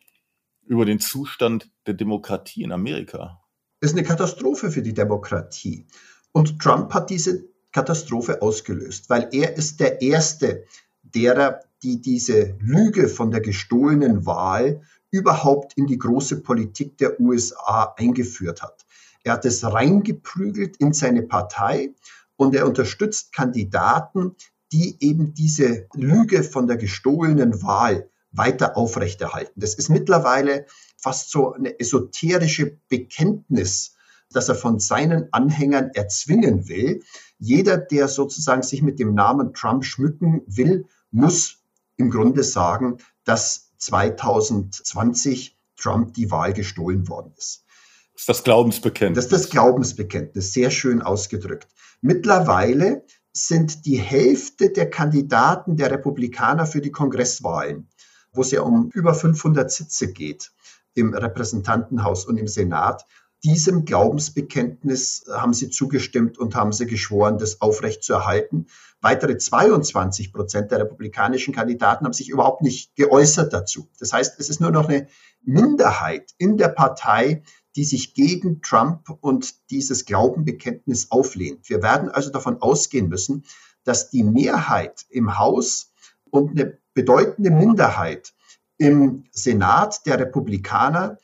über 0.61 0.85
den 0.85 1.01
Zustand 1.01 1.69
der 1.87 1.95
Demokratie 1.95 2.63
in 2.63 2.71
Amerika? 2.71 3.41
Das 3.81 3.91
ist 3.91 3.97
eine 3.97 4.07
Katastrophe 4.07 4.71
für 4.71 4.81
die 4.81 4.93
Demokratie. 4.93 5.87
Und 6.31 6.59
Trump 6.59 6.93
hat 6.93 7.09
diese 7.09 7.50
Katastrophe 7.71 8.41
ausgelöst, 8.41 9.09
weil 9.09 9.29
er 9.31 9.55
ist 9.57 9.79
der 9.79 10.01
Erste 10.01 10.65
derer, 11.03 11.61
die 11.83 12.01
diese 12.01 12.55
Lüge 12.59 13.07
von 13.07 13.31
der 13.31 13.41
gestohlenen 13.41 14.25
Wahl 14.25 14.81
überhaupt 15.09 15.73
in 15.77 15.87
die 15.87 15.97
große 15.97 16.41
Politik 16.41 16.97
der 16.97 17.19
USA 17.19 17.93
eingeführt 17.97 18.61
hat. 18.61 18.85
Er 19.23 19.33
hat 19.33 19.45
es 19.45 19.63
reingeprügelt 19.63 20.77
in 20.77 20.93
seine 20.93 21.23
Partei 21.23 21.93
und 22.37 22.55
er 22.55 22.65
unterstützt 22.65 23.33
Kandidaten, 23.33 24.35
die 24.71 24.97
eben 24.99 25.33
diese 25.33 25.87
Lüge 25.93 26.43
von 26.43 26.67
der 26.67 26.77
gestohlenen 26.77 27.61
Wahl 27.61 28.09
weiter 28.31 28.77
aufrechterhalten. 28.77 29.59
Das 29.59 29.75
ist 29.75 29.89
mittlerweile 29.89 30.65
fast 30.97 31.29
so 31.29 31.53
eine 31.53 31.79
esoterische 31.79 32.77
Bekenntnis, 32.87 33.95
dass 34.31 34.47
er 34.47 34.55
von 34.55 34.79
seinen 34.79 35.31
Anhängern 35.33 35.91
erzwingen 35.93 36.69
will. 36.69 37.03
Jeder, 37.43 37.79
der 37.79 38.07
sozusagen 38.07 38.61
sich 38.61 38.83
mit 38.83 38.99
dem 38.99 39.15
Namen 39.15 39.55
Trump 39.55 39.83
schmücken 39.83 40.43
will, 40.45 40.85
muss 41.09 41.57
im 41.97 42.11
Grunde 42.11 42.43
sagen, 42.43 42.99
dass 43.23 43.71
2020 43.79 45.57
Trump 45.75 46.13
die 46.13 46.29
Wahl 46.29 46.53
gestohlen 46.53 47.07
worden 47.07 47.33
ist. 47.35 47.65
Das 48.13 48.21
ist 48.21 48.29
das 48.29 48.43
Glaubensbekenntnis. 48.43 49.25
Das 49.25 49.25
ist 49.25 49.45
das 49.45 49.51
Glaubensbekenntnis, 49.51 50.53
sehr 50.53 50.69
schön 50.69 51.01
ausgedrückt. 51.01 51.67
Mittlerweile 52.01 53.07
sind 53.33 53.87
die 53.87 53.97
Hälfte 53.97 54.69
der 54.69 54.91
Kandidaten 54.91 55.77
der 55.77 55.89
Republikaner 55.89 56.67
für 56.67 56.79
die 56.79 56.91
Kongresswahlen, 56.91 57.89
wo 58.33 58.41
es 58.41 58.51
ja 58.51 58.61
um 58.61 58.91
über 58.93 59.15
500 59.15 59.71
Sitze 59.71 60.13
geht 60.13 60.51
im 60.93 61.15
Repräsentantenhaus 61.15 62.25
und 62.25 62.37
im 62.37 62.47
Senat, 62.47 63.07
diesem 63.43 63.85
Glaubensbekenntnis 63.85 65.25
haben 65.31 65.53
sie 65.53 65.69
zugestimmt 65.69 66.37
und 66.37 66.55
haben 66.55 66.71
sie 66.73 66.85
geschworen, 66.85 67.37
das 67.37 67.61
aufrechtzuerhalten. 67.61 68.67
Weitere 69.01 69.37
22 69.37 70.31
Prozent 70.31 70.71
der 70.71 70.79
republikanischen 70.79 71.53
Kandidaten 71.53 72.05
haben 72.05 72.13
sich 72.13 72.29
überhaupt 72.29 72.61
nicht 72.61 72.95
geäußert 72.95 73.51
dazu. 73.51 73.89
Das 73.99 74.13
heißt, 74.13 74.39
es 74.39 74.49
ist 74.49 74.61
nur 74.61 74.71
noch 74.71 74.87
eine 74.87 75.07
Minderheit 75.43 76.31
in 76.37 76.57
der 76.57 76.67
Partei, 76.69 77.41
die 77.75 77.83
sich 77.83 78.13
gegen 78.13 78.61
Trump 78.61 79.09
und 79.21 79.71
dieses 79.71 80.05
Glaubenbekenntnis 80.05 81.09
auflehnt. 81.09 81.69
Wir 81.69 81.81
werden 81.81 82.09
also 82.09 82.29
davon 82.29 82.61
ausgehen 82.61 83.07
müssen, 83.07 83.43
dass 83.83 84.09
die 84.09 84.23
Mehrheit 84.23 85.05
im 85.09 85.39
Haus 85.39 85.93
und 86.29 86.51
eine 86.51 86.77
bedeutende 86.93 87.49
Minderheit 87.49 88.33
im 88.77 89.23
Senat 89.31 90.05
der 90.05 90.19
Republikaner 90.19 91.17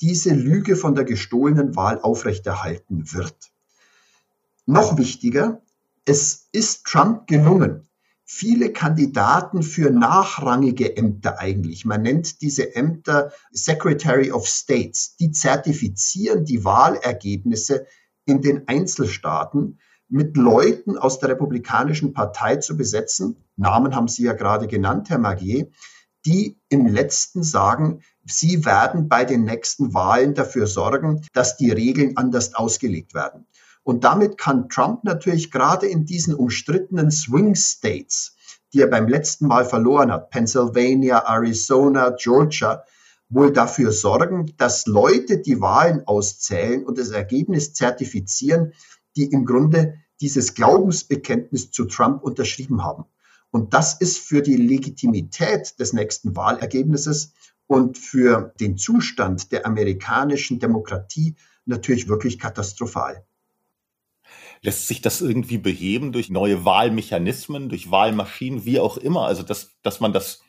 diese 0.00 0.34
Lüge 0.34 0.76
von 0.76 0.94
der 0.94 1.04
gestohlenen 1.04 1.76
Wahl 1.76 2.00
aufrechterhalten 2.00 3.12
wird. 3.12 3.50
Noch 4.66 4.98
wichtiger, 4.98 5.62
es 6.04 6.48
ist 6.52 6.84
Trump 6.84 7.26
gelungen, 7.26 7.88
viele 8.24 8.72
Kandidaten 8.72 9.62
für 9.62 9.90
nachrangige 9.90 10.96
Ämter 10.96 11.38
eigentlich. 11.38 11.86
Man 11.86 12.02
nennt 12.02 12.42
diese 12.42 12.76
Ämter 12.76 13.32
Secretary 13.50 14.30
of 14.30 14.46
States. 14.46 15.16
Die 15.16 15.30
zertifizieren 15.30 16.44
die 16.44 16.64
Wahlergebnisse 16.64 17.86
in 18.26 18.42
den 18.42 18.68
Einzelstaaten 18.68 19.78
mit 20.08 20.36
Leuten 20.36 20.98
aus 20.98 21.18
der 21.18 21.30
Republikanischen 21.30 22.12
Partei 22.12 22.56
zu 22.56 22.76
besetzen. 22.76 23.36
Namen 23.56 23.96
haben 23.96 24.08
Sie 24.08 24.24
ja 24.24 24.34
gerade 24.34 24.66
genannt, 24.66 25.08
Herr 25.08 25.18
Magier, 25.18 25.68
die 26.26 26.58
im 26.68 26.86
letzten 26.86 27.42
sagen, 27.42 28.02
sie 28.30 28.64
werden 28.64 29.08
bei 29.08 29.24
den 29.24 29.44
nächsten 29.44 29.94
Wahlen 29.94 30.34
dafür 30.34 30.66
sorgen, 30.66 31.26
dass 31.32 31.56
die 31.56 31.70
Regeln 31.70 32.16
anders 32.16 32.54
ausgelegt 32.54 33.14
werden. 33.14 33.46
Und 33.82 34.04
damit 34.04 34.36
kann 34.36 34.68
Trump 34.68 35.04
natürlich 35.04 35.50
gerade 35.50 35.86
in 35.86 36.04
diesen 36.04 36.34
umstrittenen 36.34 37.10
Swing 37.10 37.54
States, 37.54 38.36
die 38.72 38.80
er 38.80 38.86
beim 38.88 39.08
letzten 39.08 39.46
Mal 39.46 39.64
verloren 39.64 40.12
hat, 40.12 40.30
Pennsylvania, 40.30 41.24
Arizona, 41.26 42.10
Georgia, 42.10 42.84
wohl 43.30 43.52
dafür 43.52 43.92
sorgen, 43.92 44.52
dass 44.56 44.86
Leute 44.86 45.38
die 45.38 45.60
Wahlen 45.60 46.06
auszählen 46.06 46.84
und 46.84 46.98
das 46.98 47.10
Ergebnis 47.10 47.74
zertifizieren, 47.74 48.72
die 49.16 49.24
im 49.24 49.44
Grunde 49.44 49.94
dieses 50.20 50.54
Glaubensbekenntnis 50.54 51.70
zu 51.70 51.84
Trump 51.84 52.22
unterschrieben 52.22 52.84
haben. 52.84 53.04
Und 53.50 53.72
das 53.72 53.98
ist 54.00 54.18
für 54.18 54.42
die 54.42 54.56
Legitimität 54.56 55.78
des 55.78 55.92
nächsten 55.92 56.36
Wahlergebnisses 56.36 57.32
und 57.68 57.98
für 57.98 58.52
den 58.58 58.76
Zustand 58.76 59.52
der 59.52 59.66
amerikanischen 59.66 60.58
Demokratie 60.58 61.36
natürlich 61.66 62.08
wirklich 62.08 62.40
katastrophal. 62.40 63.24
Lässt 64.62 64.88
sich 64.88 65.00
das 65.00 65.20
irgendwie 65.20 65.58
beheben 65.58 66.10
durch 66.10 66.30
neue 66.30 66.64
Wahlmechanismen, 66.64 67.68
durch 67.68 67.92
Wahlmaschinen, 67.92 68.64
wie 68.64 68.80
auch 68.80 68.96
immer? 68.96 69.26
Also, 69.26 69.44
dass, 69.44 69.76
dass 69.82 70.00
man 70.00 70.12
das 70.12 70.42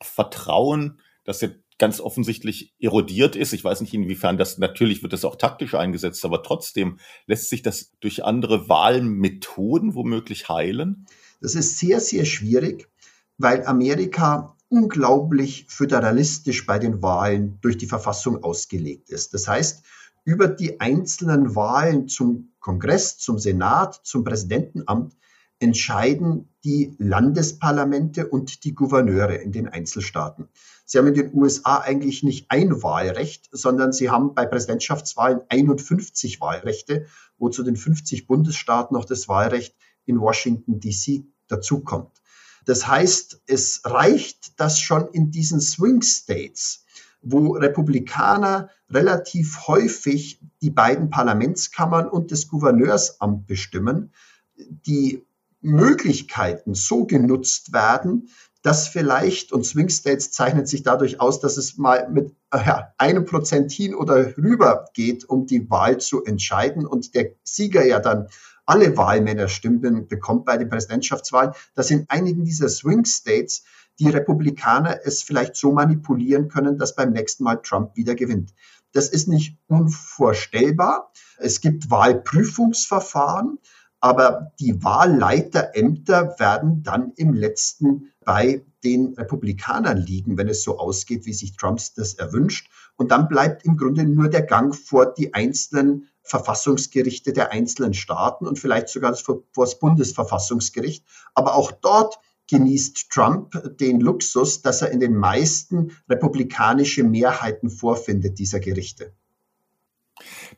Vertrauen, 0.00 1.00
das 1.24 1.42
ja 1.42 1.48
ganz 1.78 2.00
offensichtlich 2.00 2.74
erodiert 2.78 3.34
ist. 3.34 3.52
Ich 3.52 3.64
weiß 3.64 3.80
nicht, 3.80 3.92
inwiefern 3.92 4.38
das, 4.38 4.56
natürlich 4.56 5.02
wird 5.02 5.12
das 5.12 5.24
auch 5.24 5.36
taktisch 5.36 5.74
eingesetzt, 5.74 6.24
aber 6.24 6.42
trotzdem 6.42 6.98
lässt 7.26 7.50
sich 7.50 7.62
das 7.62 7.92
durch 8.00 8.24
andere 8.24 8.68
Wahlmethoden 8.68 9.94
womöglich 9.94 10.48
heilen? 10.48 11.06
Das 11.40 11.56
ist 11.56 11.78
sehr, 11.78 12.00
sehr 12.00 12.24
schwierig, 12.24 12.88
weil 13.36 13.66
Amerika 13.66 14.51
unglaublich 14.72 15.66
föderalistisch 15.68 16.64
bei 16.64 16.78
den 16.78 17.02
Wahlen 17.02 17.58
durch 17.60 17.76
die 17.76 17.86
Verfassung 17.86 18.42
ausgelegt 18.42 19.10
ist. 19.10 19.34
Das 19.34 19.46
heißt, 19.46 19.82
über 20.24 20.48
die 20.48 20.80
einzelnen 20.80 21.54
Wahlen 21.54 22.08
zum 22.08 22.52
Kongress, 22.58 23.18
zum 23.18 23.38
Senat, 23.38 24.00
zum 24.02 24.24
Präsidentenamt 24.24 25.14
entscheiden 25.58 26.48
die 26.64 26.94
Landesparlamente 26.98 28.26
und 28.26 28.64
die 28.64 28.74
Gouverneure 28.74 29.36
in 29.36 29.52
den 29.52 29.68
Einzelstaaten. 29.68 30.48
Sie 30.86 30.96
haben 30.96 31.08
in 31.08 31.14
den 31.14 31.34
USA 31.34 31.78
eigentlich 31.78 32.22
nicht 32.22 32.46
ein 32.48 32.82
Wahlrecht, 32.82 33.50
sondern 33.52 33.92
sie 33.92 34.08
haben 34.08 34.34
bei 34.34 34.46
Präsidentschaftswahlen 34.46 35.42
51 35.50 36.40
Wahlrechte, 36.40 37.06
wo 37.36 37.50
zu 37.50 37.62
den 37.62 37.76
50 37.76 38.26
Bundesstaaten 38.26 38.96
noch 38.96 39.04
das 39.04 39.28
Wahlrecht 39.28 39.76
in 40.06 40.18
Washington 40.18 40.80
DC 40.80 41.24
dazukommt. 41.46 42.21
Das 42.64 42.86
heißt, 42.86 43.42
es 43.46 43.82
reicht, 43.84 44.60
dass 44.60 44.78
schon 44.78 45.08
in 45.08 45.30
diesen 45.30 45.60
Swing 45.60 46.02
States 46.02 46.82
wo 47.22 47.52
Republikaner 47.52 48.68
relativ 48.90 49.68
häufig 49.68 50.40
die 50.60 50.70
beiden 50.70 51.08
Parlamentskammern 51.08 52.08
und 52.08 52.32
das 52.32 52.48
Gouverneursamt 52.48 53.46
bestimmen, 53.46 54.12
die 54.56 55.24
Möglichkeiten 55.60 56.74
so 56.74 57.06
genutzt 57.06 57.72
werden, 57.72 58.28
dass 58.62 58.88
vielleicht, 58.88 59.52
und 59.52 59.64
Swing 59.64 59.88
States 59.88 60.30
zeichnet 60.30 60.68
sich 60.68 60.82
dadurch 60.82 61.20
aus, 61.20 61.40
dass 61.40 61.56
es 61.56 61.78
mal 61.78 62.08
mit 62.10 62.32
ja, 62.52 62.92
einem 62.98 63.24
Prozent 63.24 63.72
hin 63.72 63.94
oder 63.94 64.36
rüber 64.36 64.86
geht, 64.94 65.24
um 65.24 65.46
die 65.46 65.68
Wahl 65.70 65.98
zu 65.98 66.24
entscheiden 66.24 66.86
und 66.86 67.14
der 67.14 67.32
Sieger 67.44 67.84
ja 67.84 67.98
dann 67.98 68.28
alle 68.66 68.96
Wahlmännerstimmen 68.96 70.08
bekommt 70.08 70.44
bei 70.44 70.56
den 70.56 70.68
Präsidentschaftswahlen, 70.68 71.52
dass 71.74 71.90
in 71.90 72.06
einigen 72.08 72.44
dieser 72.44 72.68
Swing 72.68 73.04
States 73.04 73.64
die 73.98 74.08
Republikaner 74.08 75.00
es 75.04 75.22
vielleicht 75.22 75.56
so 75.56 75.72
manipulieren 75.72 76.48
können, 76.48 76.78
dass 76.78 76.94
beim 76.94 77.12
nächsten 77.12 77.44
Mal 77.44 77.56
Trump 77.56 77.96
wieder 77.96 78.14
gewinnt. 78.14 78.54
Das 78.92 79.08
ist 79.08 79.28
nicht 79.28 79.58
unvorstellbar. 79.68 81.12
Es 81.38 81.60
gibt 81.60 81.90
Wahlprüfungsverfahren, 81.90 83.58
aber 84.00 84.52
die 84.60 84.82
Wahlleiterämter 84.82 86.34
werden 86.38 86.82
dann 86.82 87.12
im 87.16 87.34
letzten 87.34 88.12
bei 88.24 88.64
den 88.84 89.14
Republikanern 89.14 89.96
liegen, 89.96 90.36
wenn 90.36 90.48
es 90.48 90.62
so 90.62 90.78
ausgeht, 90.78 91.24
wie 91.24 91.32
sich 91.32 91.56
Trump 91.56 91.80
das 91.96 92.14
erwünscht. 92.14 92.70
Und 92.96 93.10
dann 93.10 93.28
bleibt 93.28 93.64
im 93.64 93.76
Grunde 93.76 94.04
nur 94.04 94.28
der 94.28 94.42
Gang 94.42 94.74
vor 94.74 95.14
die 95.14 95.34
einzelnen 95.34 96.08
Verfassungsgerichte 96.22 97.32
der 97.32 97.52
einzelnen 97.52 97.94
Staaten 97.94 98.46
und 98.46 98.58
vielleicht 98.58 98.88
sogar 98.88 99.14
vor 99.14 99.44
das 99.56 99.78
Bundesverfassungsgericht. 99.78 101.04
Aber 101.34 101.54
auch 101.54 101.72
dort 101.72 102.18
genießt 102.48 103.10
Trump 103.10 103.78
den 103.78 104.00
Luxus, 104.00 104.62
dass 104.62 104.82
er 104.82 104.90
in 104.90 105.00
den 105.00 105.16
meisten 105.16 105.96
republikanische 106.08 107.02
Mehrheiten 107.02 107.70
vorfindet 107.70 108.38
dieser 108.38 108.60
Gerichte. 108.60 109.14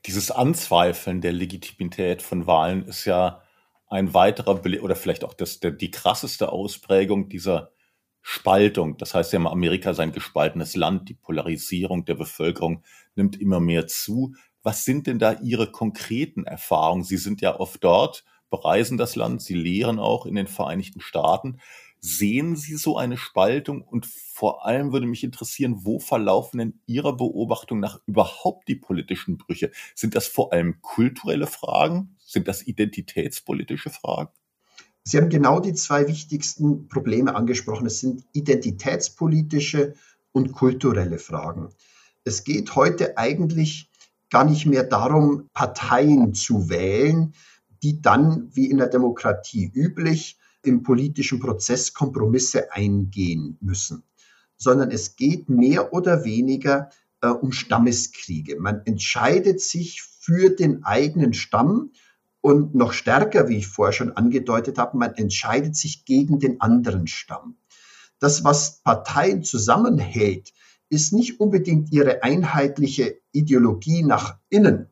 Dieses 0.07 0.31
Anzweifeln 0.31 1.21
der 1.21 1.33
Legitimität 1.33 2.21
von 2.21 2.47
Wahlen 2.47 2.85
ist 2.87 3.05
ja 3.05 3.43
ein 3.87 4.13
weiterer 4.13 4.57
Bele 4.57 4.83
oder 4.83 4.97
vielleicht 4.97 5.25
auch 5.25 5.35
das, 5.35 5.61
der, 5.61 5.71
die 5.71 5.91
krasseste 5.91 6.51
Ausprägung 6.51 7.29
dieser 7.29 7.71
Spaltung. 8.21 8.97
Das 8.97 9.15
heißt 9.15 9.33
ja 9.33 9.39
mal, 9.39 9.53
Amerika 9.53 9.95
sein 9.95 10.13
gespaltenes 10.13 10.75
Land, 10.75 11.09
die 11.09 11.15
Polarisierung 11.15 12.05
der 12.05 12.15
Bevölkerung 12.15 12.83
nimmt 13.15 13.41
immer 13.41 13.61
mehr 13.61 13.87
zu. 13.87 14.35
Was 14.65 14.85
sind 14.85 15.07
denn 15.07 15.19
da 15.19 15.35
Ihre 15.35 15.71
konkreten 15.71 16.45
Erfahrungen? 16.45 17.05
Sie 17.05 17.19
sind 17.19 17.43
ja 17.43 17.61
oft 17.61 17.85
dort, 17.85 18.25
bereisen 18.49 18.97
das 18.97 19.15
Land, 19.15 19.43
Sie 19.43 19.55
lehren 19.55 19.99
auch 19.99 20.25
in 20.25 20.35
den 20.35 20.47
Vereinigten 20.47 21.01
Staaten. 21.01 21.61
Sehen 22.01 22.57
Sie 22.57 22.77
so 22.77 22.97
eine 22.97 23.19
Spaltung? 23.19 23.83
Und 23.83 24.07
vor 24.07 24.67
allem 24.67 24.93
würde 24.93 25.07
mich 25.07 25.23
interessieren, 25.23 25.85
wo 25.85 25.99
verlaufen 25.99 26.59
denn 26.59 26.81
Ihrer 26.87 27.15
Beobachtung 27.15 27.79
nach 27.79 28.01
überhaupt 28.07 28.67
die 28.69 28.75
politischen 28.75 29.37
Brüche? 29.37 29.71
Sind 29.95 30.15
das 30.15 30.27
vor 30.27 30.53
allem 30.53 30.81
kulturelle 30.81 31.47
Fragen? 31.47 32.17
Sind 32.19 32.49
das 32.49 32.67
identitätspolitische 32.67 33.91
Fragen? 33.91 34.31
Sie 35.03 35.19
haben 35.19 35.29
genau 35.29 35.61
die 35.61 35.75
zwei 35.75 36.09
wichtigsten 36.09 36.89
Probleme 36.89 37.35
angesprochen. 37.35 37.87
Es 37.87 38.01
sind 38.01 38.25
identitätspolitische 38.33 39.95
und 40.33 40.53
kulturelle 40.53 41.19
Fragen. 41.19 41.69
Es 42.25 42.45
geht 42.45 42.75
heute 42.75 43.19
eigentlich 43.19 43.91
gar 44.35 44.45
nicht 44.45 44.67
mehr 44.67 44.83
darum, 44.83 45.49
Parteien 45.53 46.35
zu 46.35 46.69
wählen, 46.69 47.35
die 47.85 48.03
dann, 48.03 48.51
wie 48.53 48.69
in 48.69 48.79
der 48.79 48.89
Demokratie 48.89 49.71
üblich, 49.73 50.41
im 50.65 50.83
politischen 50.83 51.39
Prozess 51.39 51.95
Kompromisse 51.95 52.73
eingehen 52.73 53.57
müssen, 53.61 54.03
sondern 54.57 54.91
es 54.91 55.15
geht 55.15 55.49
mehr 55.49 55.93
oder 55.93 56.25
weniger 56.25 56.91
äh, 57.21 57.29
um 57.29 57.53
Stammeskriege. 57.53 58.59
Man 58.59 58.83
entscheidet 58.87 59.61
sich 59.61 60.03
für 60.03 60.51
den 60.51 60.83
eigenen 60.83 61.33
Stamm 61.33 61.93
und 62.41 62.75
noch 62.75 62.93
stärker, 62.93 63.49
wie 63.49 63.59
ich 63.59 63.69
vorher 63.69 63.93
schon 63.93 64.17
angedeutet 64.17 64.79
habe, 64.79 64.99
man 64.99 65.15
entscheidet 65.15 65.77
sich 65.77 66.05
gegen 66.07 66.41
den 66.41 66.61
anderen 66.61 67.07
Stamm. 67.07 67.55
Das, 68.19 68.43
was 68.43 68.81
Parteien 68.83 69.45
zusammenhält, 69.45 70.53
ist 70.95 71.13
nicht 71.13 71.41
unbedingt 71.41 71.93
ihre 71.93 72.23
einheitliche 72.23 73.19
Ideologie 73.33 74.03
nach 74.03 74.39
innen. 74.49 74.89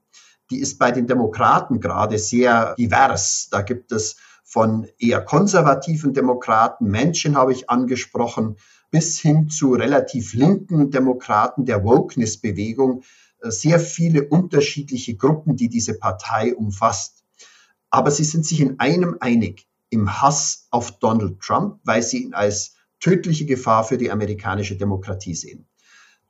Die 0.51 0.59
ist 0.59 0.79
bei 0.79 0.91
den 0.91 1.07
Demokraten 1.07 1.81
gerade 1.81 2.19
sehr 2.19 2.75
divers. 2.75 3.49
Da 3.51 3.63
gibt 3.63 3.93
es 3.93 4.17
von 4.45 4.87
eher 4.99 5.23
konservativen 5.23 6.13
Demokraten, 6.13 6.87
Menschen 6.87 7.37
habe 7.37 7.53
ich 7.53 7.71
angesprochen, 7.71 8.57
bis 8.91 9.19
hin 9.19 9.49
zu 9.49 9.73
relativ 9.73 10.35
linken 10.35 10.91
Demokraten 10.91 11.65
der 11.65 11.83
Wokeness-Bewegung, 11.85 13.03
äh, 13.41 13.51
sehr 13.51 13.81
viele 13.81 14.29
unterschiedliche 14.29 15.17
Gruppen, 15.17 15.57
die 15.57 15.71
diese 15.71 15.95
Partei 15.95 16.55
umfasst. 16.55 17.25
Aber 17.89 18.11
sie 18.11 18.25
sind 18.25 18.45
sich 18.45 18.61
in 18.61 18.79
einem 18.79 19.17
einig, 19.21 19.67
im 19.89 20.21
Hass 20.21 20.67
auf 20.71 20.99
Donald 20.99 21.41
Trump, 21.41 21.81
weil 21.85 22.03
sie 22.03 22.25
ihn 22.25 22.35
als 22.35 22.75
tödliche 23.01 23.47
Gefahr 23.47 23.85
für 23.85 23.97
die 23.97 24.11
amerikanische 24.11 24.77
Demokratie 24.77 25.35
sehen. 25.35 25.67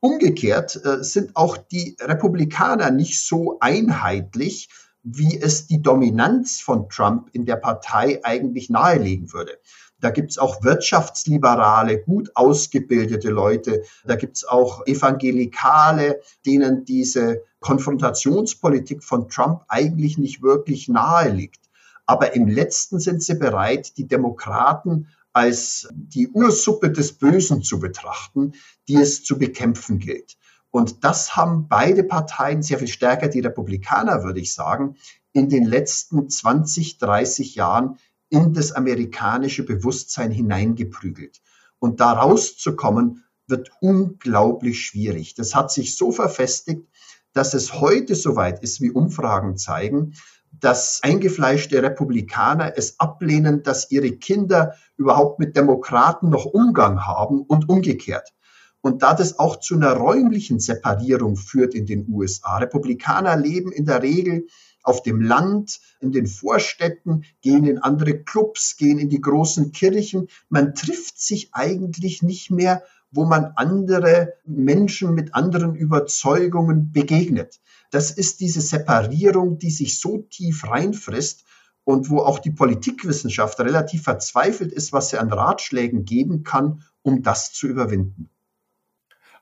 Umgekehrt 0.04 0.84
äh, 0.84 1.04
sind 1.04 1.36
auch 1.36 1.56
die 1.56 1.96
Republikaner 2.00 2.90
nicht 2.90 3.24
so 3.24 3.58
einheitlich, 3.60 4.68
wie 5.04 5.40
es 5.40 5.68
die 5.68 5.80
Dominanz 5.80 6.60
von 6.60 6.88
Trump 6.88 7.28
in 7.32 7.46
der 7.46 7.54
Partei 7.54 8.18
eigentlich 8.24 8.68
nahelegen 8.68 9.32
würde. 9.32 9.58
Da 10.00 10.10
gibt's 10.10 10.38
auch 10.38 10.64
wirtschaftsliberale, 10.64 12.00
gut 12.02 12.32
ausgebildete 12.34 13.30
Leute. 13.30 13.84
Da 14.04 14.16
gibt's 14.16 14.44
auch 14.44 14.84
Evangelikale, 14.86 16.20
denen 16.44 16.84
diese 16.84 17.44
Konfrontationspolitik 17.60 19.04
von 19.04 19.28
Trump 19.28 19.62
eigentlich 19.68 20.18
nicht 20.18 20.42
wirklich 20.42 20.88
nahe 20.88 21.30
liegt. 21.30 21.70
Aber 22.06 22.34
im 22.34 22.48
letzten 22.48 22.98
sind 22.98 23.22
sie 23.22 23.36
bereit, 23.36 23.96
die 23.98 24.08
Demokraten 24.08 25.06
als 25.32 25.88
die 25.92 26.28
Ursuppe 26.28 26.90
des 26.90 27.12
Bösen 27.12 27.62
zu 27.62 27.78
betrachten, 27.78 28.52
die 28.88 28.96
es 28.96 29.24
zu 29.24 29.38
bekämpfen 29.38 29.98
gilt. 29.98 30.36
Und 30.70 31.04
das 31.04 31.36
haben 31.36 31.68
beide 31.68 32.04
Parteien 32.04 32.62
sehr 32.62 32.78
viel 32.78 32.88
stärker, 32.88 33.28
die 33.28 33.40
Republikaner, 33.40 34.24
würde 34.24 34.40
ich 34.40 34.54
sagen, 34.54 34.96
in 35.32 35.48
den 35.48 35.64
letzten 35.64 36.28
20, 36.28 36.98
30 36.98 37.54
Jahren 37.54 37.98
in 38.28 38.54
das 38.54 38.72
amerikanische 38.72 39.64
Bewusstsein 39.64 40.30
hineingeprügelt. 40.30 41.42
Und 41.78 42.00
da 42.00 42.12
rauszukommen, 42.12 43.24
wird 43.46 43.70
unglaublich 43.80 44.80
schwierig. 44.80 45.34
Das 45.34 45.54
hat 45.54 45.70
sich 45.70 45.96
so 45.96 46.12
verfestigt, 46.12 46.88
dass 47.34 47.54
es 47.54 47.74
heute 47.74 48.14
soweit 48.14 48.62
ist, 48.62 48.80
wie 48.80 48.90
Umfragen 48.90 49.56
zeigen, 49.56 50.14
dass 50.52 51.00
eingefleischte 51.02 51.82
Republikaner 51.82 52.74
es 52.76 53.00
ablehnen, 53.00 53.62
dass 53.62 53.90
ihre 53.90 54.12
Kinder 54.12 54.74
überhaupt 54.96 55.38
mit 55.38 55.56
Demokraten 55.56 56.30
noch 56.30 56.44
Umgang 56.44 57.06
haben 57.06 57.42
und 57.42 57.68
umgekehrt. 57.68 58.32
Und 58.80 59.02
da 59.02 59.14
das 59.14 59.38
auch 59.38 59.60
zu 59.60 59.76
einer 59.76 59.92
räumlichen 59.92 60.58
Separierung 60.58 61.36
führt 61.36 61.74
in 61.74 61.86
den 61.86 62.06
USA. 62.08 62.58
Republikaner 62.58 63.36
leben 63.36 63.72
in 63.72 63.86
der 63.86 64.02
Regel 64.02 64.46
auf 64.82 65.02
dem 65.02 65.20
Land, 65.20 65.80
in 66.00 66.10
den 66.10 66.26
Vorstädten, 66.26 67.24
gehen 67.40 67.64
in 67.64 67.78
andere 67.78 68.18
Clubs, 68.24 68.76
gehen 68.76 68.98
in 68.98 69.08
die 69.08 69.20
großen 69.20 69.70
Kirchen. 69.70 70.26
Man 70.48 70.74
trifft 70.74 71.20
sich 71.20 71.50
eigentlich 71.52 72.22
nicht 72.22 72.50
mehr, 72.50 72.82
wo 73.12 73.24
man 73.24 73.52
andere 73.56 74.34
Menschen 74.44 75.14
mit 75.14 75.34
anderen 75.34 75.74
Überzeugungen 75.76 76.92
begegnet. 76.92 77.60
Das 77.92 78.10
ist 78.10 78.40
diese 78.40 78.62
Separierung, 78.62 79.58
die 79.58 79.70
sich 79.70 80.00
so 80.00 80.26
tief 80.30 80.66
reinfrisst 80.66 81.44
und 81.84 82.08
wo 82.08 82.20
auch 82.20 82.38
die 82.38 82.50
Politikwissenschaft 82.50 83.60
relativ 83.60 84.04
verzweifelt 84.04 84.72
ist, 84.72 84.92
was 84.92 85.10
sie 85.10 85.18
an 85.18 85.30
Ratschlägen 85.30 86.06
geben 86.06 86.42
kann, 86.42 86.82
um 87.02 87.22
das 87.22 87.52
zu 87.52 87.66
überwinden. 87.66 88.30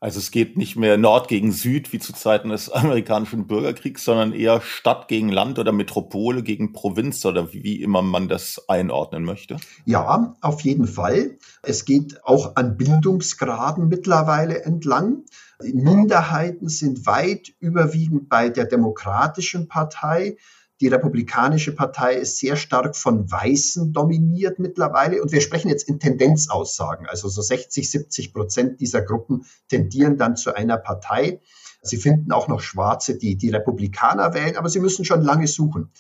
Also 0.03 0.19
es 0.19 0.31
geht 0.31 0.57
nicht 0.57 0.77
mehr 0.77 0.97
Nord 0.97 1.29
gegen 1.29 1.53
Süd 1.53 1.93
wie 1.93 1.99
zu 1.99 2.15
Zeiten 2.15 2.49
des 2.49 2.71
amerikanischen 2.71 3.47
Bürgerkriegs, 3.47 4.03
sondern 4.03 4.33
eher 4.33 4.63
Stadt 4.63 5.09
gegen 5.09 5.29
Land 5.29 5.59
oder 5.59 5.73
Metropole 5.73 6.43
gegen 6.43 6.73
Provinz 6.73 7.25
oder 7.27 7.53
wie 7.53 7.83
immer 7.83 8.01
man 8.03 8.27
das 8.27 8.69
einordnen 8.69 9.25
möchte. 9.25 9.59
Ja, 9.85 10.35
auf 10.41 10.63
jeden 10.63 10.87
Fall. 10.89 11.39
Es 11.63 11.85
geht 11.85 12.25
auch 12.25 12.57
an 12.57 12.79
Bildungsgraden 12.79 13.89
mittlerweile 13.89 14.65
entlang. 14.65 15.25
Minderheiten 15.63 16.69
sind 16.69 17.07
weit 17.07 17.53
überwiegend 17.59 18.29
bei 18.29 18.49
der 18.49 18.67
Demokratischen 18.67 19.69
Partei. 19.69 20.37
Die 20.81 20.89
Republikanische 20.89 21.73
Partei 21.73 22.15
ist 22.15 22.39
sehr 22.39 22.57
stark 22.57 22.97
von 22.97 23.31
Weißen 23.31 23.93
dominiert 23.93 24.59
mittlerweile. 24.59 25.23
Und 25.23 25.31
wir 25.31 25.43
sprechen 25.43 25.69
jetzt 25.69 25.89
in 25.89 26.01
Tendenzaussagen. 26.01 27.07
Also 27.07 27.29
so 27.29 27.43
60, 27.43 27.91
70 27.91 28.33
Prozent 28.33 28.81
dieser 28.81 29.03
Gruppen 29.03 29.45
tendieren 29.69 30.17
dann 30.17 30.37
zu 30.37 30.55
einer 30.55 30.79
Partei. 30.79 31.41
Sie 31.83 31.99
finden 31.99 32.33
auch 32.33 32.49
noch 32.49 32.61
Schwarze, 32.61 33.19
die 33.19 33.37
die 33.37 33.51
Republikaner 33.51 34.35
wählen, 34.35 34.57
aber 34.57 34.69
sie 34.69 34.81
müssen 34.81 35.05
schon 35.05 35.23
lange 35.23 35.47
suchen. 35.47 35.91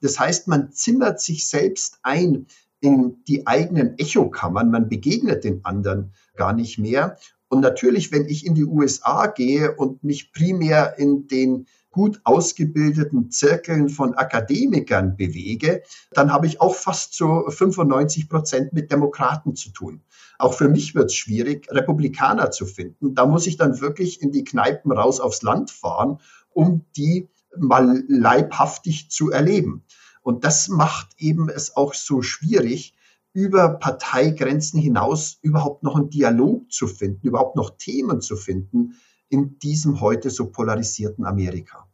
Das 0.00 0.18
heißt, 0.18 0.48
man 0.48 0.72
zimmert 0.72 1.20
sich 1.20 1.46
selbst 1.46 1.98
ein 2.02 2.46
in 2.80 3.22
die 3.28 3.46
eigenen 3.46 3.98
Echokammern. 3.98 4.70
Man 4.70 4.88
begegnet 4.88 5.44
den 5.44 5.64
anderen 5.64 6.14
gar 6.36 6.54
nicht 6.54 6.78
mehr. 6.78 7.18
Und 7.50 7.60
natürlich, 7.60 8.12
wenn 8.12 8.26
ich 8.26 8.46
in 8.46 8.54
die 8.54 8.64
USA 8.64 9.26
gehe 9.26 9.74
und 9.74 10.04
mich 10.04 10.32
primär 10.32 10.98
in 10.98 11.26
den 11.26 11.66
gut 11.90 12.20
ausgebildeten 12.22 13.32
Zirkeln 13.32 13.88
von 13.88 14.14
Akademikern 14.14 15.16
bewege, 15.16 15.82
dann 16.12 16.32
habe 16.32 16.46
ich 16.46 16.60
auch 16.60 16.76
fast 16.76 17.12
zu 17.12 17.44
95 17.48 18.28
Prozent 18.28 18.72
mit 18.72 18.92
Demokraten 18.92 19.56
zu 19.56 19.70
tun. 19.70 20.00
Auch 20.38 20.54
für 20.54 20.68
mich 20.68 20.94
wird 20.94 21.06
es 21.06 21.16
schwierig, 21.16 21.66
Republikaner 21.72 22.52
zu 22.52 22.66
finden. 22.66 23.16
Da 23.16 23.26
muss 23.26 23.48
ich 23.48 23.56
dann 23.56 23.80
wirklich 23.80 24.22
in 24.22 24.30
die 24.30 24.44
Kneipen 24.44 24.92
raus 24.92 25.18
aufs 25.18 25.42
Land 25.42 25.72
fahren, 25.72 26.20
um 26.52 26.86
die 26.96 27.28
mal 27.58 28.04
leibhaftig 28.06 29.10
zu 29.10 29.32
erleben. 29.32 29.82
Und 30.22 30.44
das 30.44 30.68
macht 30.68 31.08
eben 31.18 31.48
es 31.48 31.76
auch 31.76 31.94
so 31.94 32.22
schwierig, 32.22 32.94
über 33.32 33.78
Parteigrenzen 33.78 34.80
hinaus 34.80 35.38
überhaupt 35.42 35.82
noch 35.82 35.96
einen 35.96 36.10
Dialog 36.10 36.70
zu 36.72 36.86
finden, 36.86 37.26
überhaupt 37.26 37.56
noch 37.56 37.76
Themen 37.76 38.20
zu 38.20 38.36
finden 38.36 38.96
in 39.28 39.58
diesem 39.58 40.00
heute 40.00 40.30
so 40.30 40.50
polarisierten 40.50 41.24
Amerika. 41.24 41.86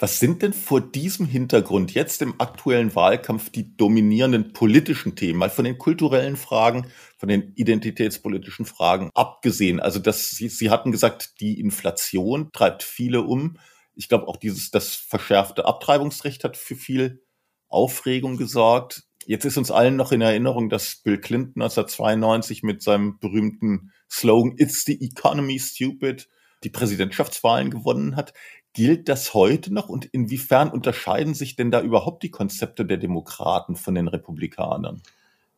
Was 0.00 0.18
sind 0.18 0.40
denn 0.40 0.54
vor 0.54 0.80
diesem 0.80 1.26
Hintergrund 1.26 1.92
jetzt 1.92 2.22
im 2.22 2.40
aktuellen 2.40 2.94
Wahlkampf 2.94 3.50
die 3.50 3.76
dominierenden 3.76 4.54
politischen 4.54 5.14
Themen, 5.14 5.38
mal 5.38 5.50
von 5.50 5.66
den 5.66 5.76
kulturellen 5.76 6.38
Fragen, 6.38 6.86
von 7.18 7.28
den 7.28 7.52
identitätspolitischen 7.54 8.64
Fragen 8.64 9.10
abgesehen? 9.14 9.78
Also 9.78 9.98
das, 9.98 10.30
Sie, 10.30 10.48
Sie 10.48 10.70
hatten 10.70 10.90
gesagt, 10.90 11.38
die 11.40 11.60
Inflation 11.60 12.50
treibt 12.52 12.82
viele 12.82 13.22
um. 13.22 13.58
Ich 13.94 14.08
glaube 14.08 14.26
auch 14.26 14.38
dieses, 14.38 14.70
das 14.70 14.94
verschärfte 14.94 15.66
Abtreibungsrecht 15.66 16.44
hat 16.44 16.56
für 16.56 16.76
viel 16.76 17.22
Aufregung 17.68 18.38
gesorgt. 18.38 19.02
Jetzt 19.30 19.44
ist 19.44 19.56
uns 19.56 19.70
allen 19.70 19.94
noch 19.94 20.10
in 20.10 20.22
Erinnerung, 20.22 20.70
dass 20.70 20.96
Bill 21.04 21.20
Clinton 21.20 21.62
1992 21.62 22.64
mit 22.64 22.82
seinem 22.82 23.20
berühmten 23.20 23.92
Slogan 24.10 24.54
It's 24.56 24.84
the 24.84 25.00
economy 25.00 25.60
stupid 25.60 26.28
die 26.64 26.68
Präsidentschaftswahlen 26.68 27.70
gewonnen 27.70 28.16
hat. 28.16 28.34
Gilt 28.72 29.08
das 29.08 29.32
heute 29.32 29.72
noch 29.72 29.88
und 29.88 30.04
inwiefern 30.06 30.68
unterscheiden 30.68 31.34
sich 31.34 31.54
denn 31.54 31.70
da 31.70 31.80
überhaupt 31.80 32.24
die 32.24 32.32
Konzepte 32.32 32.84
der 32.84 32.96
Demokraten 32.96 33.76
von 33.76 33.94
den 33.94 34.08
Republikanern? 34.08 35.00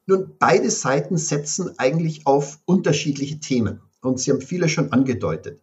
Nun, 0.05 0.35
beide 0.39 0.71
Seiten 0.71 1.17
setzen 1.17 1.71
eigentlich 1.79 2.27
auf 2.27 2.59
unterschiedliche 2.67 3.41
Themen 3.41 3.81
und 4.03 4.21
Sie 4.21 4.33
haben 4.33 4.43
viele 4.43 4.69
schon 4.69 4.93
angedeutet. 4.93 5.63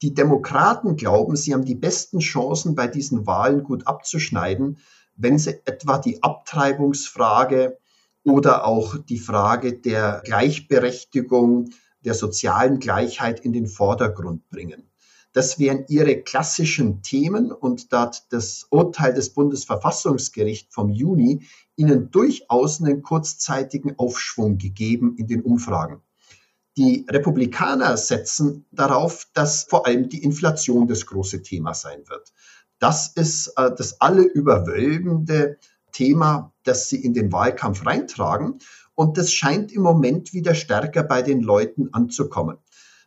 Die 0.00 0.14
Demokraten 0.14 0.96
glauben, 0.96 1.36
sie 1.36 1.52
haben 1.52 1.66
die 1.66 1.74
besten 1.74 2.20
Chancen 2.20 2.74
bei 2.74 2.86
diesen 2.86 3.26
Wahlen 3.26 3.64
gut 3.64 3.86
abzuschneiden, 3.86 4.78
wenn 5.20 5.38
sie 5.38 5.60
etwa 5.64 5.98
die 5.98 6.22
Abtreibungsfrage 6.22 7.78
oder 8.24 8.66
auch 8.66 8.96
die 8.96 9.18
Frage 9.18 9.74
der 9.74 10.22
Gleichberechtigung, 10.24 11.70
der 12.04 12.14
sozialen 12.14 12.78
Gleichheit 12.78 13.40
in 13.40 13.52
den 13.52 13.66
Vordergrund 13.66 14.48
bringen. 14.48 14.90
Das 15.32 15.58
wären 15.58 15.84
ihre 15.88 16.22
klassischen 16.22 17.02
Themen 17.02 17.52
und 17.52 17.92
da 17.92 18.02
hat 18.02 18.32
das 18.32 18.66
Urteil 18.70 19.14
des 19.14 19.30
Bundesverfassungsgerichts 19.30 20.74
vom 20.74 20.90
Juni 20.90 21.46
ihnen 21.76 22.10
durchaus 22.10 22.80
einen 22.80 23.02
kurzzeitigen 23.02 23.96
Aufschwung 23.98 24.58
gegeben 24.58 25.14
in 25.18 25.28
den 25.28 25.42
Umfragen. 25.42 26.02
Die 26.76 27.06
Republikaner 27.08 27.96
setzen 27.96 28.64
darauf, 28.72 29.28
dass 29.34 29.64
vor 29.64 29.86
allem 29.86 30.08
die 30.08 30.22
Inflation 30.22 30.88
das 30.88 31.06
große 31.06 31.42
Thema 31.42 31.74
sein 31.74 32.08
wird. 32.08 32.32
Das 32.80 33.12
ist 33.14 33.52
äh, 33.56 33.70
das 33.76 34.00
alle 34.00 34.22
überwölbende 34.22 35.58
Thema, 35.92 36.52
das 36.64 36.88
sie 36.88 37.04
in 37.04 37.14
den 37.14 37.30
Wahlkampf 37.30 37.86
reintragen. 37.86 38.58
Und 38.94 39.16
das 39.16 39.32
scheint 39.32 39.70
im 39.72 39.82
Moment 39.82 40.32
wieder 40.32 40.54
stärker 40.54 41.04
bei 41.04 41.22
den 41.22 41.40
Leuten 41.40 41.94
anzukommen. 41.94 42.56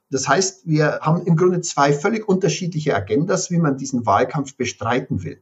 Das 0.10 0.28
heißt, 0.28 0.68
wir 0.68 1.00
haben 1.02 1.26
im 1.26 1.36
Grunde 1.36 1.62
zwei 1.62 1.92
völlig 1.92 2.28
unterschiedliche 2.30 2.96
Agendas, 2.96 3.50
wie 3.52 3.58
man 3.58 3.78
diesen 3.78 4.06
Wahlkampf 4.06 4.56
bestreiten 4.56 5.24
will. 5.24 5.42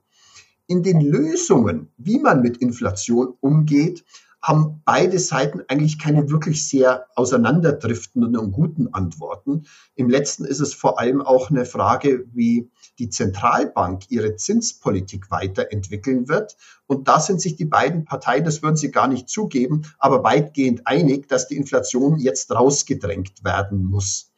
In 0.66 0.82
den 0.82 1.02
Lösungen, 1.02 1.92
wie 1.98 2.20
man 2.20 2.42
mit 2.42 2.58
Inflation 2.58 3.34
umgeht, 3.42 4.06
haben 4.42 4.82
beide 4.86 5.20
Seiten 5.20 5.62
eigentlich 5.68 6.00
keine 6.00 6.30
wirklich 6.32 6.68
sehr 6.68 7.06
auseinanderdriftenden 7.16 8.36
und 8.38 8.52
guten 8.52 8.94
Antworten. 8.94 9.68
Im 9.96 10.10
letzten 10.10 10.46
ist 10.46 10.60
es 10.60 10.74
vor 10.74 11.00
allem 11.00 11.22
auch 11.22 11.52
eine 11.52 11.66
Frage, 11.66 12.26
wie 12.34 12.70
die 12.98 13.10
Zentralbank 13.10 14.10
ihre 14.10 14.36
Zinspolitik 14.36 15.30
weiterentwickeln 15.30 16.28
wird. 16.28 16.58
Und 16.88 17.08
da 17.08 17.20
sind 17.20 17.40
sich 17.40 17.56
die 17.56 17.66
beiden 17.66 18.06
Parteien, 18.06 18.44
das 18.44 18.64
würden 18.64 18.78
sie 18.78 18.90
gar 18.90 19.08
nicht 19.08 19.30
zugeben, 19.30 19.84
aber 20.00 20.24
weitgehend 20.24 20.88
einig, 20.88 21.28
dass 21.28 21.48
die 21.48 21.58
Inflation 21.58 22.18
jetzt 22.18 22.52
rausgedrängt 22.52 23.44
werden 23.44 23.86
muss 23.86 24.32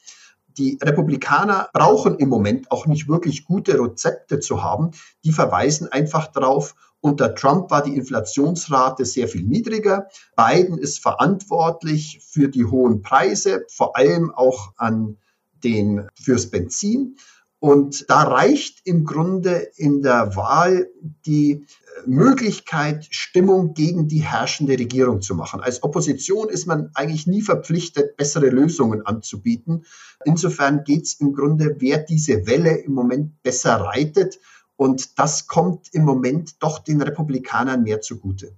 die 0.57 0.77
Republikaner 0.81 1.69
brauchen 1.73 2.17
im 2.19 2.29
Moment 2.29 2.71
auch 2.71 2.85
nicht 2.85 3.07
wirklich 3.07 3.45
gute 3.45 3.79
Rezepte 3.79 4.39
zu 4.39 4.63
haben. 4.63 4.91
Die 5.23 5.31
verweisen 5.31 5.91
einfach 5.91 6.27
darauf, 6.27 6.75
unter 7.03 7.35
Trump 7.35 7.69
war 7.69 7.83
die 7.83 7.97
Inflationsrate 7.97 9.03
sehr 9.03 9.27
viel 9.27 9.43
niedriger. 9.43 10.07
Biden 10.37 10.77
ist 10.77 10.99
verantwortlich 10.99 12.21
für 12.25 12.47
die 12.47 12.63
hohen 12.63 13.01
Preise, 13.01 13.65
vor 13.67 13.97
allem 13.97 14.31
auch 14.33 14.71
an 14.77 15.17
den, 15.65 16.07
fürs 16.15 16.49
Benzin. 16.49 17.17
Und 17.59 18.09
da 18.09 18.23
reicht 18.23 18.81
im 18.85 19.03
Grunde 19.03 19.67
in 19.75 20.01
der 20.01 20.37
Wahl 20.37 20.87
die 21.25 21.51
äh, 21.51 21.65
Möglichkeit, 22.05 23.07
Stimmung 23.09 23.73
gegen 23.73 24.07
die 24.07 24.21
herrschende 24.21 24.79
Regierung 24.79 25.21
zu 25.21 25.35
machen. 25.35 25.59
Als 25.59 25.83
Opposition 25.83 26.47
ist 26.47 26.67
man 26.67 26.89
eigentlich 26.93 27.27
nie 27.27 27.41
verpflichtet, 27.41 28.15
bessere 28.15 28.47
Lösungen 28.47 29.05
anzubieten. 29.05 29.83
Insofern 30.23 30.85
geht 30.85 31.03
es 31.03 31.13
im 31.15 31.33
Grunde, 31.33 31.75
wer 31.79 31.97
diese 31.97 32.47
Welle 32.47 32.77
im 32.77 32.93
Moment 32.93 33.43
besser 33.43 33.75
reitet 33.75 34.39
und 34.75 35.19
das 35.19 35.47
kommt 35.47 35.93
im 35.93 36.03
Moment 36.03 36.62
doch 36.62 36.79
den 36.79 37.01
Republikanern 37.01 37.83
mehr 37.83 38.01
zugute. 38.01 38.55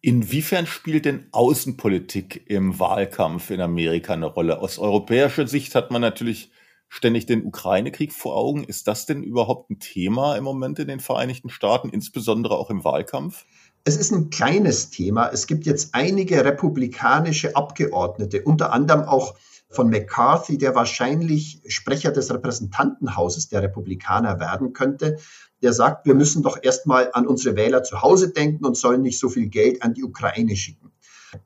Inwiefern 0.00 0.66
spielt 0.66 1.06
denn 1.06 1.28
Außenpolitik 1.32 2.44
im 2.50 2.78
Wahlkampf 2.78 3.50
in 3.50 3.62
Amerika 3.62 4.12
eine 4.12 4.26
Rolle? 4.26 4.60
Aus 4.60 4.78
europäischer 4.78 5.46
Sicht 5.46 5.74
hat 5.74 5.90
man 5.90 6.02
natürlich 6.02 6.50
ständig 6.90 7.24
den 7.24 7.46
Ukraine-Krieg 7.46 8.12
vor 8.12 8.36
Augen. 8.36 8.64
Ist 8.64 8.86
das 8.86 9.06
denn 9.06 9.22
überhaupt 9.22 9.70
ein 9.70 9.78
Thema 9.78 10.36
im 10.36 10.44
Moment 10.44 10.78
in 10.78 10.88
den 10.88 11.00
Vereinigten 11.00 11.48
Staaten, 11.48 11.88
insbesondere 11.88 12.58
auch 12.58 12.68
im 12.68 12.84
Wahlkampf? 12.84 13.46
Es 13.84 13.96
ist 13.96 14.12
ein 14.12 14.30
kleines 14.30 14.90
Thema. 14.90 15.30
Es 15.32 15.46
gibt 15.46 15.66
jetzt 15.66 15.94
einige 15.94 16.44
republikanische 16.44 17.56
Abgeordnete, 17.56 18.42
unter 18.42 18.72
anderem 18.72 19.02
auch 19.02 19.34
von 19.74 19.90
McCarthy, 19.90 20.58
der 20.58 20.74
wahrscheinlich 20.74 21.60
Sprecher 21.66 22.10
des 22.10 22.32
Repräsentantenhauses 22.32 23.48
der 23.48 23.62
Republikaner 23.62 24.40
werden 24.40 24.72
könnte, 24.72 25.18
der 25.62 25.72
sagt, 25.72 26.06
wir 26.06 26.14
müssen 26.14 26.42
doch 26.42 26.58
erstmal 26.62 27.10
an 27.12 27.26
unsere 27.26 27.56
Wähler 27.56 27.82
zu 27.82 28.02
Hause 28.02 28.30
denken 28.32 28.64
und 28.64 28.76
sollen 28.76 29.02
nicht 29.02 29.18
so 29.18 29.28
viel 29.28 29.48
Geld 29.48 29.82
an 29.82 29.94
die 29.94 30.04
Ukraine 30.04 30.56
schicken. 30.56 30.92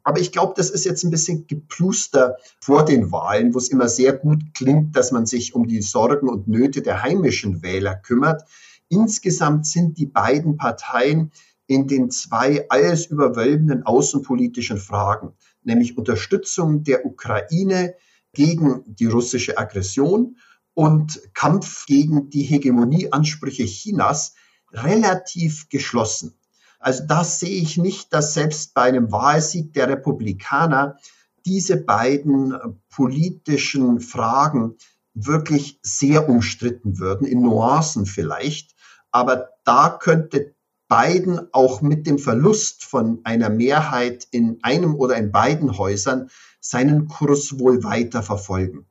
Aber 0.02 0.20
ich 0.20 0.32
glaube, 0.32 0.54
das 0.56 0.70
ist 0.70 0.84
jetzt 0.84 1.04
ein 1.04 1.10
bisschen 1.10 1.46
gepluster 1.46 2.36
vor 2.60 2.84
den 2.84 3.10
Wahlen, 3.10 3.54
wo 3.54 3.58
es 3.58 3.68
immer 3.68 3.88
sehr 3.88 4.12
gut 4.12 4.40
klingt, 4.54 4.96
dass 4.96 5.12
man 5.12 5.26
sich 5.26 5.54
um 5.54 5.66
die 5.66 5.82
Sorgen 5.82 6.28
und 6.28 6.48
Nöte 6.48 6.82
der 6.82 7.02
heimischen 7.02 7.62
Wähler 7.62 7.94
kümmert. 7.94 8.42
Insgesamt 8.88 9.66
sind 9.66 9.98
die 9.98 10.06
beiden 10.06 10.56
Parteien 10.56 11.32
in 11.66 11.86
den 11.86 12.10
zwei 12.10 12.66
alles 12.70 13.06
überwölbenden 13.06 13.84
außenpolitischen 13.84 14.78
Fragen, 14.78 15.34
nämlich 15.62 15.98
Unterstützung 15.98 16.82
der 16.82 17.04
Ukraine 17.04 17.94
gegen 18.32 18.82
die 18.86 19.06
russische 19.06 19.58
Aggression 19.58 20.36
und 20.74 21.20
Kampf 21.34 21.86
gegen 21.86 22.30
die 22.30 22.42
Hegemonieansprüche 22.42 23.64
Chinas 23.64 24.34
relativ 24.72 25.68
geschlossen. 25.68 26.38
Also 26.78 27.04
da 27.06 27.24
sehe 27.24 27.60
ich 27.60 27.76
nicht, 27.76 28.12
dass 28.12 28.34
selbst 28.34 28.74
bei 28.74 28.82
einem 28.82 29.10
Wahlsieg 29.10 29.72
der 29.72 29.88
Republikaner 29.88 30.96
diese 31.44 31.78
beiden 31.78 32.54
politischen 32.90 34.00
Fragen 34.00 34.76
wirklich 35.14 35.80
sehr 35.82 36.28
umstritten 36.28 36.98
würden, 36.98 37.26
in 37.26 37.42
Nuancen 37.42 38.06
vielleicht. 38.06 38.76
Aber 39.10 39.48
da 39.64 39.90
könnte 40.00 40.54
Biden 40.88 41.52
auch 41.52 41.82
mit 41.82 42.06
dem 42.06 42.18
Verlust 42.18 42.84
von 42.84 43.20
einer 43.24 43.50
Mehrheit 43.50 44.26
in 44.30 44.58
einem 44.62 44.94
oder 44.94 45.16
in 45.16 45.32
beiden 45.32 45.76
Häusern 45.76 46.30
seinen 46.68 47.08
Kurs 47.08 47.58
wohl 47.58 47.82
weiter 47.82 48.22
verfolgen. 48.22 48.84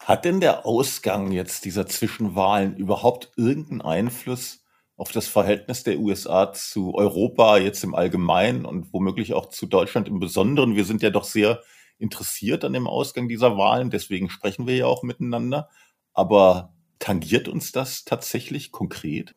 Hat 0.00 0.24
denn 0.24 0.40
der 0.40 0.66
Ausgang 0.66 1.30
jetzt 1.30 1.64
dieser 1.64 1.86
Zwischenwahlen 1.86 2.76
überhaupt 2.76 3.30
irgendeinen 3.36 3.82
Einfluss 3.82 4.64
auf 4.96 5.12
das 5.12 5.28
Verhältnis 5.28 5.84
der 5.84 6.00
USA 6.00 6.52
zu 6.52 6.96
Europa 6.96 7.58
jetzt 7.58 7.84
im 7.84 7.94
Allgemeinen 7.94 8.66
und 8.66 8.92
womöglich 8.92 9.32
auch 9.32 9.48
zu 9.48 9.66
Deutschland 9.66 10.08
im 10.08 10.18
Besonderen? 10.18 10.74
Wir 10.74 10.84
sind 10.84 11.02
ja 11.02 11.10
doch 11.10 11.22
sehr 11.22 11.62
interessiert 11.98 12.64
an 12.64 12.72
dem 12.72 12.88
Ausgang 12.88 13.28
dieser 13.28 13.56
Wahlen, 13.56 13.90
deswegen 13.90 14.28
sprechen 14.28 14.66
wir 14.66 14.74
ja 14.74 14.86
auch 14.86 15.04
miteinander. 15.04 15.68
Aber 16.14 16.74
tangiert 16.98 17.46
uns 17.46 17.70
das 17.70 18.04
tatsächlich 18.04 18.72
konkret? 18.72 19.36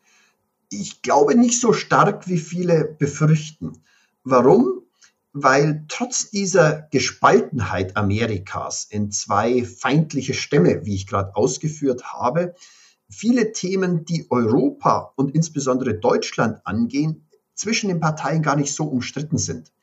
Ich 0.72 1.04
glaube 1.04 1.36
nicht 1.36 1.62
so 1.62 1.74
stark, 1.74 2.28
wie 2.28 2.40
viele 2.40 2.96
befürchten. 2.98 3.84
Warum? 4.24 4.85
Weil 5.38 5.84
trotz 5.90 6.30
dieser 6.30 6.88
Gespaltenheit 6.92 7.98
Amerikas 7.98 8.88
in 8.90 9.12
zwei 9.12 9.66
feindliche 9.66 10.34
Stämme, 10.34 10.86
wie 10.86 10.96
ich 10.96 11.08
gerade 11.08 11.36
ausgeführt 11.36 12.14
habe, 12.14 12.56
viele 13.10 13.52
Themen, 13.52 14.06
die 14.06 14.28
Europa 14.30 15.12
und 15.18 15.36
insbesondere 15.36 15.94
Deutschland 15.96 16.66
angehen, 16.66 17.28
zwischen 17.54 17.90
den 17.90 18.00
Parteien 18.00 18.44
gar 18.44 18.56
nicht 18.56 18.74
so 18.74 18.86
umstritten 18.86 19.38
sind. 19.38 19.74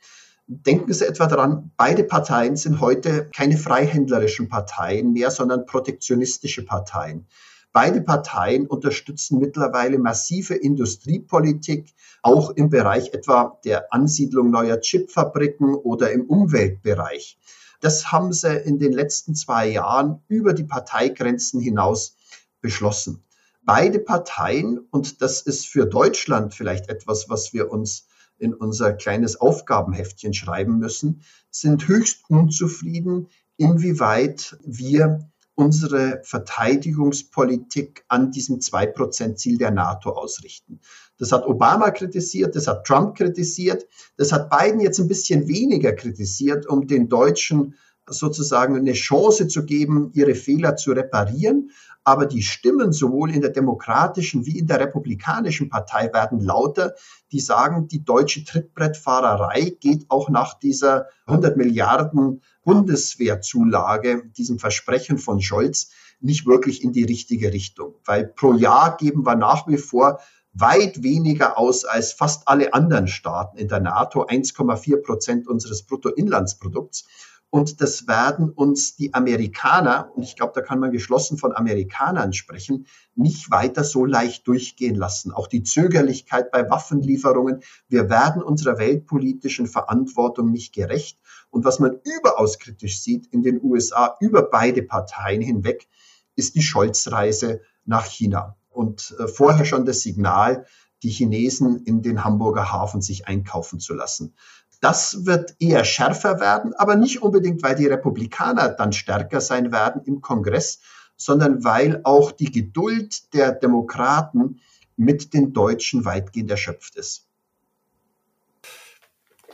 Denken 0.47 0.91
Sie 0.91 1.07
etwa 1.07 1.27
daran, 1.27 1.71
beide 1.77 2.05
Parteien 2.05 2.57
sind 2.57 2.81
heute 2.81 3.29
keine 3.37 3.59
freihändlerischen 3.59 4.49
Parteien 4.49 5.13
mehr, 5.13 5.31
sondern 5.31 5.67
protektionistische 5.67 6.65
Parteien. 6.65 7.27
Beide 7.73 8.03
Parteien 8.03 8.67
unterstützen 8.67 9.39
mittlerweile 9.39 9.99
massive 9.99 10.55
Industriepolitik, 10.55 11.95
auch 12.21 12.51
im 12.51 12.69
Bereich 12.69 13.15
etwa 13.15 13.59
der 13.65 13.93
Ansiedlung 13.95 14.51
neuer 14.51 14.79
Chipfabriken 14.79 15.75
oder 15.75 16.13
im 16.13 16.27
Umweltbereich. 16.27 17.39
Das 17.81 18.13
haben 18.13 18.33
sie 18.35 18.55
in 18.55 18.79
den 18.79 18.93
letzten 18.93 19.35
zwei 19.35 19.69
Jahren 19.69 20.23
über 20.29 20.53
die 20.53 20.65
Parteigrenzen 20.65 21.61
hinaus 21.61 22.15
beschlossen. 22.61 23.25
Beide 23.63 24.01
Parteien, 24.01 24.79
und 24.91 25.23
das 25.23 25.41
ist 25.41 25.67
für 25.67 25.87
Deutschland 25.87 26.53
vielleicht 26.53 26.91
etwas, 26.91 27.31
was 27.31 27.55
wir 27.55 27.71
uns 27.71 28.07
in 28.39 28.53
unser 28.53 28.93
kleines 28.93 29.41
Aufgabenheftchen 29.41 30.35
schreiben 30.35 30.79
müssen, 30.79 31.23
sind 31.51 31.89
höchst 31.89 32.29
unzufrieden, 32.29 33.29
inwieweit 33.57 34.59
wir 34.65 35.32
unsere 35.55 36.21
Verteidigungspolitik 36.25 38.05
an 38.09 38.31
diesem 38.31 38.59
2-Prozent-Ziel 38.59 39.59
der 39.59 39.71
NATO 39.71 40.11
ausrichten. 40.11 40.81
Das 41.19 41.33
hat 41.33 41.47
Obama 41.47 41.91
kritisiert, 41.91 42.57
das 42.57 42.67
hat 42.67 42.87
Trump 42.87 43.17
kritisiert, 43.17 43.87
das 44.17 44.33
hat 44.33 44.51
Biden 44.51 44.81
jetzt 44.81 44.99
ein 44.99 45.09
bisschen 45.09 45.47
weniger 45.49 45.93
kritisiert, 45.93 46.67
um 46.67 46.87
den 46.87 47.09
Deutschen 47.09 47.75
sozusagen 48.09 48.77
eine 48.77 48.95
Chance 48.95 49.47
zu 49.49 49.65
geben, 49.65 50.11
ihre 50.15 50.35
Fehler 50.35 50.77
zu 50.77 50.93
reparieren. 50.93 51.71
Aber 52.05 52.27
die 52.27 52.43
Stimmen 52.43 52.93
sowohl 52.93 53.31
in 53.31 53.41
der 53.41 53.51
demokratischen 53.51 54.45
wie 54.47 54.59
in 54.59 54.67
der 54.67 54.81
republikanischen 54.81 55.69
Partei 55.69 56.13
werden 56.13 56.41
lauter, 56.41 56.95
die 57.31 57.41
sagen, 57.41 57.87
die 57.89 58.05
deutsche 58.05 58.45
Trittbrettfahrerei 58.45 59.77
geht 59.81 60.07
auch 60.09 60.29
nach 60.29 60.55
dieser 60.59 61.07
100 61.27 61.57
Milliarden 61.57 62.43
Bundeswehrzulage, 62.65 64.25
diesem 64.37 64.59
Versprechen 64.59 65.19
von 65.19 65.41
Scholz, 65.41 65.91
nicht 66.21 66.47
wirklich 66.47 66.83
in 66.83 66.93
die 66.93 67.05
richtige 67.05 67.53
Richtung. 67.53 67.95
Weil 68.05 68.27
pro 68.27 68.53
Jahr 68.55 68.97
geben 68.97 69.27
wir 69.27 69.35
nach 69.37 69.67
wie 69.67 69.79
vor 69.79 70.21
weit 70.55 71.03
weniger 71.03 71.59
aus 71.59 71.85
als 71.85 72.13
fast 72.13 72.47
alle 72.47 72.75
anderen 72.75 73.09
Staaten 73.09 73.57
in 73.57 73.69
der 73.69 73.81
NATO, 73.81 74.27
1,4 74.27 75.03
Prozent 75.03 75.49
unseres 75.49 75.85
Bruttoinlandsprodukts. 75.85 77.07
Und 77.55 77.83
das 77.83 78.09
werden 78.09 78.49
uns 78.49 78.97
die 78.97 79.13
Amerikaner, 79.13 80.11
und 80.15 80.23
ich 80.23 80.37
glaube, 80.37 80.53
da 80.55 80.63
kann 80.63 80.81
man 80.81 80.91
geschlossen 80.91 81.37
von 81.37 81.55
Amerikanern 81.55 82.33
sprechen, 82.33 82.87
nicht 83.15 83.51
weiter 83.51 83.85
so 83.85 84.07
leicht 84.07 84.49
durchgehen 84.49 84.95
lassen. 84.95 85.33
Auch 85.33 85.49
die 85.49 85.63
Zögerlichkeit 85.63 86.51
bei 86.51 86.71
Waffenlieferungen. 86.71 87.61
Wir 87.89 88.09
werden 88.09 88.43
unserer 88.43 88.79
weltpolitischen 88.79 89.67
Verantwortung 89.67 90.51
nicht 90.51 90.75
gerecht. 90.75 91.19
Und 91.51 91.67
was 91.67 91.79
man 91.79 92.01
überaus 92.05 92.59
kritisch 92.59 93.03
sieht 93.03 93.27
in 93.27 93.43
den 93.43 93.63
USA 93.63 94.17
über 94.19 94.49
beide 94.49 94.83
Parteien 94.83 95.43
hinweg, 95.43 95.89
ist 96.35 96.55
die 96.55 96.63
Scholz-Reise 96.63 97.61
nach 97.85 98.07
China. 98.07 98.57
Und 98.71 99.15
äh, 99.19 99.29
vorher 99.29 99.67
schon 99.67 99.85
das 99.85 100.01
Signal, 100.01 100.65
die 101.03 101.11
Chinesen 101.11 101.85
in 101.85 102.01
den 102.01 102.25
Hamburger 102.25 102.73
Hafen 102.73 103.03
sich 103.03 103.27
einkaufen 103.27 103.79
zu 103.79 103.93
lassen. 103.93 104.35
Das 104.83 105.27
wird 105.27 105.55
eher 105.61 105.85
schärfer 105.85 106.41
werden, 106.41 106.75
aber 106.75 106.97
nicht 106.97 107.23
unbedingt, 107.23 107.63
weil 107.63 107.77
die 107.77 107.87
Republikaner 107.87 108.69
dann 108.69 108.93
stärker 108.93 109.41
sein 109.41 109.71
werden 109.71 110.03
im 110.07 110.21
Kongress, 110.21 110.81
sondern 111.17 111.63
weil 111.63 112.01
auch 112.03 112.33
die 112.33 112.51
Geduld 112.51 113.33
der 113.33 113.53
Demokraten 113.53 114.61
mit 114.97 115.35
den 115.35 115.53
Deutschen 115.53 116.05
weitgehend 116.05 116.51
erschöpft 116.51 116.97
ist. 116.97 117.29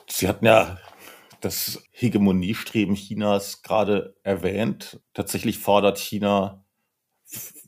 Sie 0.09 0.27
hatten 0.27 0.47
ja 0.47 0.79
das 1.43 1.83
Hegemoniestreben 1.91 2.95
Chinas 2.95 3.61
gerade 3.61 4.17
erwähnt. 4.23 4.99
Tatsächlich 5.13 5.59
fordert 5.59 5.99
China 5.99 6.65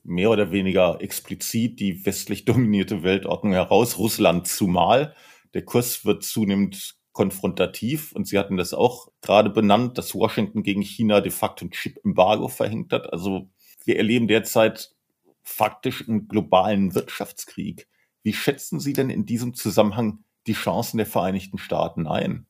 mehr 0.03 0.31
oder 0.31 0.51
weniger 0.51 1.03
explizit 1.03 1.79
die 1.79 2.07
westlich 2.07 2.47
dominierte 2.47 3.03
Weltordnung 3.03 3.53
heraus, 3.53 3.99
Russland 3.99 4.49
zumal. 4.49 5.15
Der 5.53 5.63
Kurs 5.67 6.07
wird 6.07 6.25
zunehmend 6.25 7.00
konfrontativ 7.21 8.13
und 8.13 8.27
Sie 8.27 8.39
hatten 8.39 8.57
das 8.57 8.73
auch 8.73 9.13
gerade 9.21 9.51
benannt, 9.51 9.99
dass 9.99 10.15
Washington 10.15 10.63
gegen 10.63 10.81
China 10.81 11.21
de 11.21 11.31
facto 11.31 11.67
ein 11.67 11.71
Chip-Embargo 11.71 12.49
verhängt 12.49 12.95
hat. 12.95 13.13
Also 13.13 13.51
wir 13.85 13.99
erleben 13.99 14.27
derzeit 14.27 14.97
faktisch 15.43 16.09
einen 16.09 16.29
globalen 16.29 16.95
Wirtschaftskrieg. 16.95 17.89
Wie 18.23 18.33
schätzen 18.33 18.81
Sie 18.81 18.95
denn 18.95 19.11
in 19.11 19.27
diesem 19.27 19.53
Zusammenhang 19.53 20.25
die 20.47 20.55
Chancen 20.55 20.97
der 20.97 21.05
Vereinigten 21.05 21.59
Staaten 21.59 22.07
ein? 22.07 22.47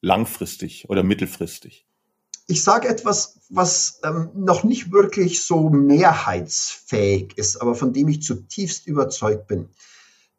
Langfristig 0.00 0.88
oder 0.88 1.02
mittelfristig? 1.02 1.84
Ich 2.46 2.62
sage 2.62 2.86
etwas, 2.86 3.40
was 3.48 4.00
ähm, 4.04 4.30
noch 4.36 4.62
nicht 4.62 4.92
wirklich 4.92 5.42
so 5.42 5.70
mehrheitsfähig 5.70 7.36
ist, 7.36 7.60
aber 7.60 7.74
von 7.74 7.92
dem 7.92 8.06
ich 8.06 8.22
zutiefst 8.22 8.86
überzeugt 8.86 9.48
bin 9.48 9.70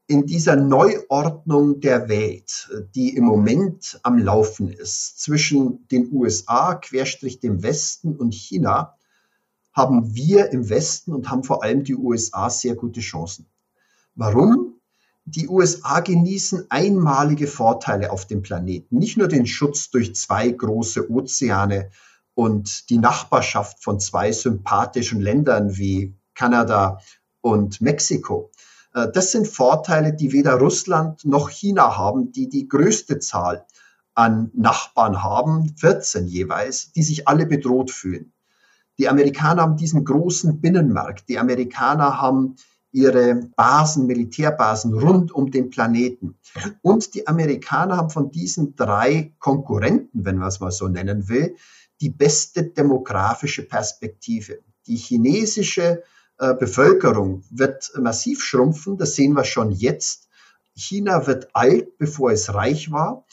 in 0.10 0.26
dieser 0.26 0.56
Neuordnung 0.56 1.82
der 1.82 2.10
Welt, 2.10 2.68
die 2.96 3.16
im 3.16 3.26
Moment 3.26 4.00
am 4.02 4.18
Laufen 4.18 4.68
ist, 4.68 5.22
zwischen 5.22 5.88
den 5.90 6.12
USA, 6.12 6.74
Querstrich 6.74 7.40
dem 7.40 7.62
Westen 7.62 8.16
und 8.16 8.34
China, 8.34 8.98
haben 9.72 10.16
wir 10.16 10.50
im 10.50 10.68
Westen 10.68 11.14
und 11.14 11.30
haben 11.30 11.44
vor 11.44 11.64
allem 11.64 11.84
die 11.84 11.96
USA 11.96 12.50
sehr 12.50 12.74
gute 12.74 13.02
Chancen. 13.02 13.46
Warum? 14.16 14.80
Die 15.26 15.48
USA 15.48 16.00
genießen 16.00 16.66
einmalige 16.70 17.46
Vorteile 17.46 18.12
auf 18.12 18.26
dem 18.26 18.42
Planeten. 18.42 18.98
Nicht 18.98 19.16
nur 19.16 19.28
den 19.28 19.46
Schutz 19.46 19.92
durch 19.92 20.16
zwei 20.16 20.50
große 20.50 21.12
Ozeane 21.12 21.92
und 22.34 22.90
die 22.90 22.98
Nachbarschaft 22.98 23.84
von 23.84 24.00
zwei 24.00 24.32
sympathischen 24.32 25.22
Ländern 25.22 25.78
wie 25.78 26.16
Kanada 26.34 27.00
und 27.42 27.80
Mexiko, 27.80 28.50
das 28.92 29.32
sind 29.32 29.48
Vorteile, 29.48 30.14
die 30.14 30.32
weder 30.32 30.56
Russland 30.56 31.24
noch 31.26 31.50
China 31.50 31.98
haben, 31.98 32.32
die 32.32 32.50
die 32.50 32.68
größte 32.68 33.20
Zahl 33.20 33.66
an 34.16 34.52
Nachbarn 34.54 35.24
haben, 35.24 35.76
14 35.78 36.28
jeweils, 36.28 36.92
die 36.92 37.04
sich 37.04 37.28
alle 37.28 37.46
bedroht 37.46 37.92
fühlen. 37.92 38.34
Die 38.98 39.08
Amerikaner 39.08 39.62
haben 39.62 39.78
diesen 39.78 40.04
großen 40.04 40.60
Binnenmarkt. 40.60 41.30
Die 41.30 41.40
Amerikaner 41.40 42.20
haben 42.20 42.56
ihre 42.92 43.36
Basen, 43.56 44.08
Militärbasen 44.08 44.94
rund 44.94 45.32
um 45.32 45.52
den 45.52 45.70
Planeten. 45.70 46.38
Und 46.82 47.14
die 47.14 47.28
Amerikaner 47.28 47.98
haben 47.98 48.10
von 48.10 48.32
diesen 48.32 48.76
drei 48.76 49.34
Konkurrenten, 49.40 50.26
wenn 50.26 50.38
man 50.38 50.50
es 50.50 50.60
mal 50.60 50.72
so 50.72 50.88
nennen 50.88 51.30
will, 51.30 51.56
die 52.02 52.10
beste 52.10 52.64
demografische 52.64 53.64
Perspektive. 53.64 54.60
Die 54.88 54.98
chinesische 54.98 56.02
äh, 56.02 56.04
Bevölkerung 56.40 57.44
wird 57.50 57.92
massiv 58.00 58.44
schrumpfen. 58.44 58.98
Das 58.98 59.16
sehen 59.16 59.34
wir 59.34 59.44
schon 59.44 59.72
jetzt. 59.72 60.30
China 60.74 61.28
wird 61.28 61.50
alt, 61.54 61.98
bevor 61.98 62.32
es 62.32 62.54
reich 62.54 62.92
war. 62.92 63.26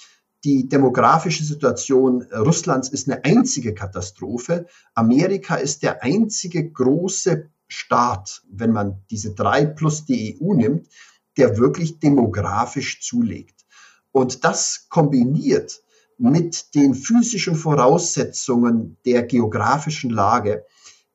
Die 0.45 0.69
demografische 0.69 1.45
Situation 1.45 2.23
Russlands 2.33 2.89
ist 2.89 3.09
eine 3.09 3.25
einzige 3.25 3.75
Katastrophe. 3.75 4.67
Amerika 4.95 5.57
ist 5.57 5.83
der 5.83 6.03
einzige 6.03 6.71
große 6.71 7.49
Staat, 7.69 8.43
wenn 8.51 8.73
man 8.73 9.03
diese 9.11 9.35
drei 9.35 9.67
plus 9.67 10.05
die 10.05 10.39
EU 10.41 10.55
nimmt, 10.55 10.89
der 11.37 11.59
wirklich 11.59 11.99
demografisch 11.99 13.01
zulegt. 13.03 13.67
Und 14.13 14.45
das 14.45 14.87
kombiniert 14.89 15.83
mit 16.19 16.75
den 16.75 16.95
physischen 16.95 17.57
Voraussetzungen 17.57 18.97
der 19.05 19.25
geografischen 19.25 20.11
Lage 20.11 20.65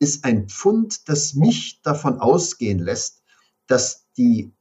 ist 0.02 0.26
ein 0.26 0.50
Pfund, 0.50 1.08
das 1.10 1.36
mich 1.36 1.82
davon 1.84 2.20
ausgehen 2.20 2.80
lässt, 2.80 3.22
dass 3.68 4.08
die 4.18 4.52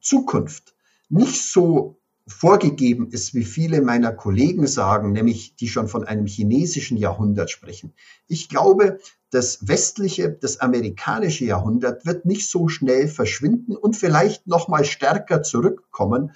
Zukunft 0.00 0.76
nicht 1.08 1.42
so 1.42 2.00
vorgegeben 2.28 3.10
ist, 3.10 3.34
wie 3.34 3.44
viele 3.44 3.82
meiner 3.82 4.12
Kollegen 4.12 4.66
sagen, 4.68 5.10
nämlich 5.10 5.56
die 5.56 5.68
schon 5.68 5.88
von 5.88 6.04
einem 6.04 6.26
chinesischen 6.26 6.96
Jahrhundert 6.96 7.50
sprechen. 7.50 7.94
Ich 8.28 8.48
glaube, 8.48 9.00
das 9.30 9.66
westliche, 9.66 10.30
das 10.30 10.60
amerikanische 10.60 11.44
Jahrhundert 11.44 12.06
wird 12.06 12.24
nicht 12.24 12.48
so 12.48 12.68
schnell 12.68 13.08
verschwinden 13.08 13.76
und 13.76 13.96
vielleicht 13.96 14.46
noch 14.46 14.68
mal 14.68 14.84
stärker 14.84 15.42
zurückkommen, 15.42 16.30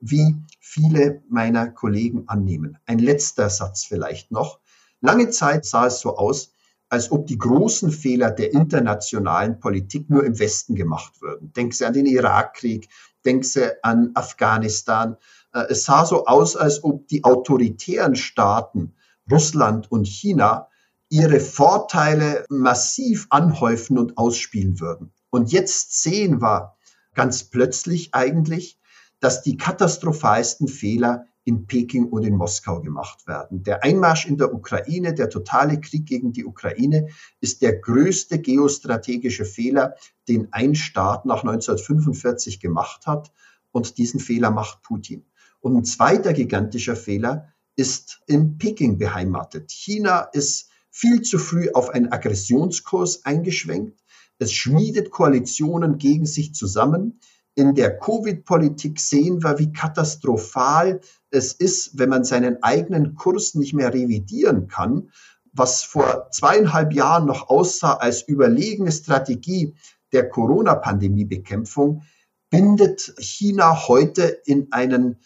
wie 0.00 0.36
viele 0.60 1.22
meiner 1.28 1.68
Kollegen 1.68 2.28
annehmen. 2.28 2.78
Ein 2.86 3.00
letzter 3.00 3.50
Satz 3.50 3.84
vielleicht 3.84 4.30
noch. 4.30 4.60
Lange 5.00 5.30
Zeit 5.30 5.64
sah 5.64 5.86
es 5.86 6.00
so 6.00 6.16
aus, 6.16 6.52
als 6.88 7.10
ob 7.10 7.26
die 7.26 7.38
großen 7.38 7.90
Fehler 7.90 8.30
der 8.30 8.52
internationalen 8.52 9.58
Politik 9.58 10.08
nur 10.08 10.24
im 10.24 10.38
Westen 10.38 10.74
gemacht 10.74 11.20
würden. 11.20 11.52
Denken 11.52 11.72
Sie 11.72 11.84
an 11.84 11.92
den 11.92 12.06
Irakkrieg, 12.06 12.88
denken 13.24 13.42
Sie 13.42 13.72
an 13.82 14.12
Afghanistan. 14.14 15.16
Äh, 15.52 15.64
es 15.70 15.84
sah 15.84 16.04
so 16.04 16.26
aus, 16.26 16.56
als 16.56 16.84
ob 16.84 17.08
die 17.08 17.24
autoritären 17.24 18.14
Staaten, 18.14 18.94
Russland 19.30 19.90
und 19.90 20.06
China, 20.06 20.68
ihre 21.08 21.40
Vorteile 21.40 22.44
massiv 22.48 23.26
anhäufen 23.30 23.98
und 23.98 24.18
ausspielen 24.18 24.80
würden. 24.80 25.12
Und 25.30 25.52
jetzt 25.52 26.02
sehen 26.02 26.40
wir 26.40 26.76
ganz 27.14 27.44
plötzlich 27.44 28.14
eigentlich, 28.14 28.78
dass 29.20 29.42
die 29.42 29.56
katastrophalsten 29.56 30.68
Fehler 30.68 31.26
in 31.46 31.66
Peking 31.68 32.08
und 32.08 32.24
in 32.24 32.34
Moskau 32.34 32.80
gemacht 32.80 33.28
werden. 33.28 33.62
Der 33.62 33.84
Einmarsch 33.84 34.26
in 34.26 34.36
der 34.36 34.52
Ukraine, 34.52 35.14
der 35.14 35.30
totale 35.30 35.80
Krieg 35.80 36.04
gegen 36.04 36.32
die 36.32 36.44
Ukraine 36.44 37.08
ist 37.40 37.62
der 37.62 37.76
größte 37.76 38.40
geostrategische 38.40 39.44
Fehler, 39.44 39.94
den 40.26 40.52
ein 40.52 40.74
Staat 40.74 41.24
nach 41.24 41.44
1945 41.44 42.58
gemacht 42.58 43.06
hat. 43.06 43.32
Und 43.70 43.96
diesen 43.96 44.18
Fehler 44.18 44.50
macht 44.50 44.82
Putin. 44.82 45.24
Und 45.60 45.76
ein 45.76 45.84
zweiter 45.84 46.32
gigantischer 46.32 46.96
Fehler 46.96 47.52
ist 47.76 48.22
in 48.26 48.58
Peking 48.58 48.98
beheimatet. 48.98 49.70
China 49.70 50.22
ist 50.32 50.68
viel 50.90 51.22
zu 51.22 51.38
früh 51.38 51.70
auf 51.72 51.90
einen 51.90 52.10
Aggressionskurs 52.10 53.24
eingeschwenkt. 53.24 54.02
Es 54.38 54.52
schmiedet 54.52 55.10
Koalitionen 55.12 55.98
gegen 55.98 56.26
sich 56.26 56.54
zusammen. 56.54 57.20
In 57.58 57.74
der 57.74 57.98
Covid-Politik 57.98 59.00
sehen 59.00 59.42
wir, 59.42 59.58
wie 59.58 59.72
katastrophal 59.72 61.00
es 61.30 61.54
ist, 61.54 61.98
wenn 61.98 62.10
man 62.10 62.22
seinen 62.22 62.62
eigenen 62.62 63.14
Kurs 63.14 63.54
nicht 63.54 63.72
mehr 63.72 63.94
revidieren 63.94 64.68
kann. 64.68 65.10
Was 65.54 65.82
vor 65.82 66.28
zweieinhalb 66.30 66.92
Jahren 66.92 67.24
noch 67.24 67.48
aussah 67.48 67.94
als 67.94 68.20
überlegene 68.20 68.92
Strategie 68.92 69.74
der 70.12 70.28
Corona-Pandemie-Bekämpfung, 70.28 72.02
bindet 72.50 73.14
China 73.18 73.88
heute 73.88 74.24
in 74.44 74.70
einen 74.72 75.16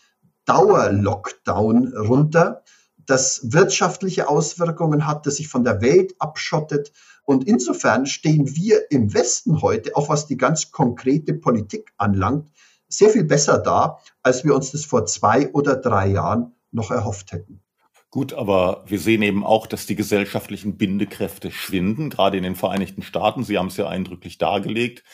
Dauerlockdown 0.44 1.96
runter, 1.96 2.62
das 3.06 3.40
wirtschaftliche 3.52 4.28
Auswirkungen 4.28 5.04
hat, 5.04 5.26
das 5.26 5.36
sich 5.36 5.48
von 5.48 5.64
der 5.64 5.80
Welt 5.80 6.14
abschottet. 6.20 6.92
Und 7.24 7.46
insofern 7.46 8.06
stehen 8.06 8.54
wir 8.56 8.90
im 8.90 9.14
Westen 9.14 9.62
heute, 9.62 9.96
auch 9.96 10.08
was 10.08 10.26
die 10.26 10.36
ganz 10.36 10.72
konkrete 10.72 11.34
Politik 11.34 11.92
anlangt, 11.96 12.50
sehr 12.88 13.10
viel 13.10 13.24
besser 13.24 13.58
da, 13.58 13.98
als 14.22 14.44
wir 14.44 14.54
uns 14.54 14.72
das 14.72 14.84
vor 14.84 15.06
zwei 15.06 15.50
oder 15.52 15.76
drei 15.76 16.08
Jahren 16.08 16.54
noch 16.72 16.90
erhofft 16.90 17.32
hätten. 17.32 17.62
Gut, 18.10 18.32
aber 18.32 18.84
wir 18.88 18.98
sehen 18.98 19.22
eben 19.22 19.44
auch, 19.44 19.68
dass 19.68 19.86
die 19.86 19.94
gesellschaftlichen 19.94 20.76
Bindekräfte 20.76 21.52
schwinden, 21.52 22.10
gerade 22.10 22.36
in 22.36 22.42
den 22.42 22.56
Vereinigten 22.56 23.02
Staaten. 23.02 23.44
Sie 23.44 23.56
haben 23.56 23.68
es 23.68 23.76
ja 23.76 23.88
eindrücklich 23.88 24.36
dargelegt. 24.38 25.04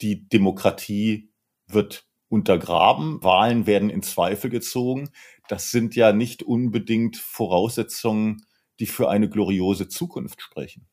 Die 0.00 0.26
Demokratie 0.28 1.30
wird 1.66 2.06
untergraben, 2.30 3.22
Wahlen 3.22 3.66
werden 3.66 3.90
in 3.90 4.02
Zweifel 4.02 4.48
gezogen. 4.48 5.10
Das 5.48 5.70
sind 5.70 5.94
ja 5.94 6.12
nicht 6.12 6.42
unbedingt 6.42 7.18
Voraussetzungen, 7.18 8.46
die 8.80 8.86
für 8.86 9.10
eine 9.10 9.28
gloriose 9.28 9.88
Zukunft 9.88 10.40
sprechen. 10.40 10.86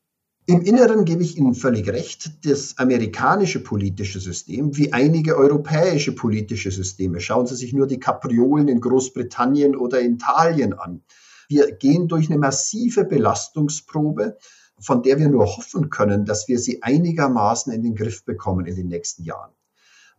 Im 0.48 0.62
Inneren 0.62 1.06
gebe 1.06 1.24
ich 1.24 1.38
Ihnen 1.38 1.56
völlig 1.56 1.90
recht. 1.90 2.46
Das 2.46 2.78
amerikanische 2.78 3.64
politische 3.64 4.20
System, 4.20 4.78
wie 4.78 4.94
einige 4.94 5.38
europäische 5.38 6.12
politische 6.12 6.70
Systeme, 6.70 7.20
schauen 7.20 7.48
Sie 7.48 7.56
sich 7.56 7.74
nur 7.74 7.88
die 7.88 8.00
Kapriolen 8.00 8.68
in 8.68 8.80
Großbritannien 8.80 9.76
oder 9.76 10.04
Italien 10.04 10.74
an. 10.74 11.02
Wir 11.50 11.72
gehen 11.72 12.08
durch 12.08 12.30
eine 12.30 12.38
massive 12.38 13.06
Belastungsprobe, 13.06 14.38
von 14.80 15.02
der 15.02 15.18
wir 15.18 15.30
nur 15.30 15.48
hoffen 15.48 15.90
können, 15.90 16.26
dass 16.26 16.48
wir 16.48 16.60
sie 16.60 16.84
einigermaßen 16.84 17.74
in 17.74 17.82
den 17.82 17.96
Griff 17.96 18.24
bekommen 18.24 18.68
in 18.68 18.76
den 18.76 18.88
nächsten 18.88 19.24
Jahren. 19.24 19.52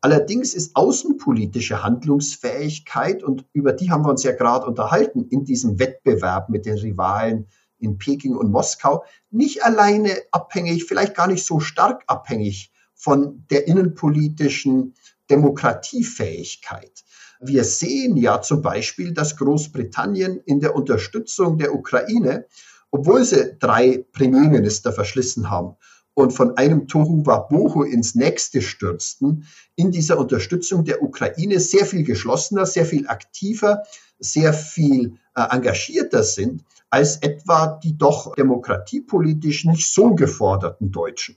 Allerdings 0.00 0.54
ist 0.54 0.74
außenpolitische 0.74 1.84
Handlungsfähigkeit, 1.84 3.22
und 3.22 3.44
über 3.52 3.72
die 3.72 3.92
haben 3.92 4.04
wir 4.04 4.10
uns 4.10 4.24
ja 4.24 4.32
gerade 4.32 4.66
unterhalten, 4.66 5.28
in 5.30 5.44
diesem 5.44 5.78
Wettbewerb 5.78 6.48
mit 6.48 6.66
den 6.66 6.78
Rivalen 6.78 7.46
in 7.78 7.98
Peking 7.98 8.36
und 8.36 8.50
Moskau, 8.50 9.04
nicht 9.30 9.64
alleine 9.64 10.10
abhängig, 10.30 10.84
vielleicht 10.84 11.14
gar 11.14 11.26
nicht 11.26 11.44
so 11.44 11.60
stark 11.60 12.04
abhängig 12.06 12.72
von 12.94 13.44
der 13.50 13.66
innenpolitischen 13.68 14.94
Demokratiefähigkeit. 15.30 17.04
Wir 17.40 17.64
sehen 17.64 18.16
ja 18.16 18.40
zum 18.40 18.62
Beispiel, 18.62 19.12
dass 19.12 19.36
Großbritannien 19.36 20.40
in 20.44 20.60
der 20.60 20.74
Unterstützung 20.74 21.58
der 21.58 21.74
Ukraine, 21.74 22.46
obwohl 22.90 23.24
sie 23.24 23.56
drei 23.58 24.06
Premierminister 24.12 24.92
verschlissen 24.92 25.50
haben, 25.50 25.76
und 26.14 26.30
von 26.30 26.56
einem 26.56 26.88
Tohu 26.88 27.26
Wabohu 27.26 27.82
ins 27.82 28.14
nächste 28.14 28.62
stürzten, 28.62 29.46
in 29.74 29.90
dieser 29.90 30.18
Unterstützung 30.18 30.82
der 30.82 31.02
Ukraine 31.02 31.60
sehr 31.60 31.84
viel 31.84 32.04
geschlossener, 32.04 32.64
sehr 32.64 32.86
viel 32.86 33.06
aktiver, 33.06 33.82
sehr 34.18 34.54
viel 34.54 35.18
äh, 35.34 35.42
engagierter 35.50 36.22
sind 36.22 36.64
als 36.90 37.16
etwa 37.18 37.78
die 37.82 37.96
doch 37.96 38.34
demokratiepolitisch 38.34 39.64
nicht 39.64 39.92
so 39.92 40.14
geforderten 40.14 40.90
Deutschen. 40.90 41.36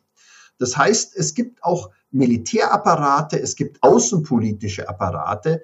Das 0.57 0.77
heißt, 0.77 1.15
es 1.15 1.33
gibt 1.33 1.63
auch 1.63 1.89
Militärapparate, 2.11 3.39
es 3.39 3.55
gibt 3.55 3.81
außenpolitische 3.81 4.89
Apparate, 4.89 5.63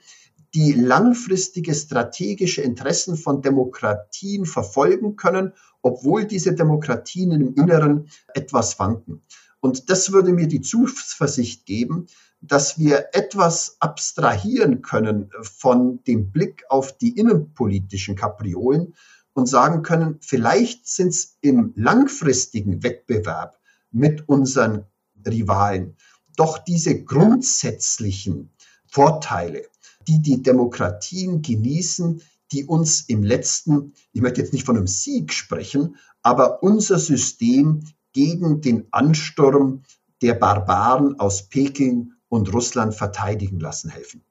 die 0.54 0.72
langfristige 0.72 1.76
strategische 1.76 2.62
Interessen 2.62 3.18
von 3.18 3.42
Demokratien 3.42 4.46
verfolgen 4.46 5.18
können 5.18 5.52
obwohl 5.86 6.26
diese 6.26 6.56
Demokratien 6.56 7.32
im 7.32 7.54
Inneren 7.54 8.10
etwas 8.34 8.80
wanken. 8.80 9.22
Und 9.60 9.92
das 9.92 10.12
würde 10.12 10.34
mir 10.34 10.48
die 10.48 10.62
Zuversicht 10.62 11.68
geben, 11.68 12.08
dass 12.42 12.80
wir 12.80 13.10
etwas 13.14 13.78
abstrahieren 13.80 14.82
können 14.82 15.30
von 15.44 16.04
dem 16.06 16.32
Blick 16.32 16.64
auf 16.70 16.98
die 16.98 17.16
innenpolitischen 17.16 18.16
Kapriolen 18.16 18.96
und 19.36 19.48
sagen 19.48 19.84
können, 19.84 20.18
vielleicht 20.22 20.88
sind 20.88 21.10
es 21.10 21.38
im 21.42 21.74
langfristigen 21.76 22.82
Wettbewerb 22.84 23.60
mit 23.92 24.28
unseren 24.28 24.86
Rivalen 25.28 25.98
doch 26.38 26.58
diese 26.58 27.04
grundsätzlichen 27.04 28.50
Vorteile, 28.88 29.64
die 30.08 30.22
die 30.22 30.42
Demokratien 30.42 31.42
genießen, 31.42 32.22
die 32.52 32.64
uns 32.64 33.02
im 33.02 33.24
letzten, 33.24 33.94
ich 34.14 34.22
möchte 34.22 34.42
jetzt 34.42 34.54
nicht 34.54 34.66
von 34.66 34.78
einem 34.78 34.88
Sieg 34.88 35.34
sprechen, 35.34 35.98
aber 36.22 36.64
unser 36.64 36.98
System 36.98 37.84
gegen 38.14 38.62
den 38.62 38.88
Ansturm 38.92 39.84
der 40.22 40.36
Barbaren 40.36 41.20
aus 41.20 41.50
Peking 41.50 42.14
und 42.30 42.54
Russland 42.54 42.96
verteidigen 42.96 43.60
lassen 43.60 43.90
helfen. 43.90 44.24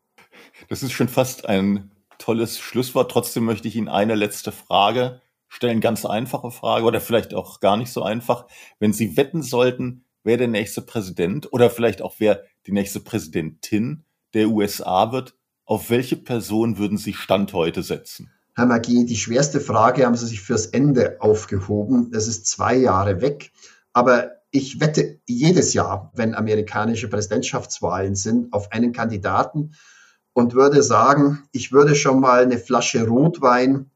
Das 0.68 0.82
ist 0.82 0.92
schon 0.92 1.08
fast 1.08 1.46
ein 1.46 1.90
tolles 2.18 2.58
Schlusswort. 2.58 3.10
Trotzdem 3.10 3.44
möchte 3.44 3.68
ich 3.68 3.76
Ihnen 3.76 3.88
eine 3.88 4.14
letzte 4.14 4.52
Frage 4.52 5.20
stellen, 5.48 5.80
ganz 5.80 6.04
einfache 6.04 6.50
Frage 6.50 6.84
oder 6.84 7.00
vielleicht 7.00 7.34
auch 7.34 7.60
gar 7.60 7.76
nicht 7.76 7.92
so 7.92 8.02
einfach. 8.02 8.46
Wenn 8.78 8.92
Sie 8.92 9.16
wetten 9.16 9.42
sollten, 9.42 10.04
wer 10.24 10.36
der 10.36 10.48
nächste 10.48 10.82
Präsident 10.82 11.52
oder 11.52 11.70
vielleicht 11.70 12.02
auch 12.02 12.16
wer 12.18 12.42
die 12.66 12.72
nächste 12.72 13.00
Präsidentin 13.00 14.04
der 14.32 14.48
USA 14.48 15.12
wird, 15.12 15.34
auf 15.64 15.90
welche 15.90 16.16
Person 16.16 16.78
würden 16.78 16.98
Sie 16.98 17.14
Stand 17.14 17.52
heute 17.52 17.82
setzen? 17.82 18.30
Herr 18.56 18.66
Magie, 18.66 19.04
die 19.04 19.16
schwerste 19.16 19.60
Frage 19.60 20.04
haben 20.04 20.16
Sie 20.16 20.26
sich 20.26 20.40
fürs 20.40 20.66
Ende 20.66 21.16
aufgehoben. 21.20 22.10
Das 22.12 22.28
ist 22.28 22.46
zwei 22.46 22.76
Jahre 22.76 23.20
weg. 23.20 23.52
Aber 23.92 24.32
ich 24.50 24.80
wette 24.80 25.20
jedes 25.26 25.74
Jahr, 25.74 26.12
wenn 26.14 26.34
amerikanische 26.34 27.08
Präsidentschaftswahlen 27.08 28.14
sind, 28.14 28.52
auf 28.52 28.70
einen 28.70 28.92
Kandidaten 28.92 29.72
und 30.34 30.52
würde 30.52 30.82
sagen, 30.82 31.44
ich 31.52 31.72
würde 31.72 31.94
schon 31.94 32.20
mal 32.20 32.42
eine 32.42 32.58
Flasche 32.58 33.06
Rotwein 33.06 33.90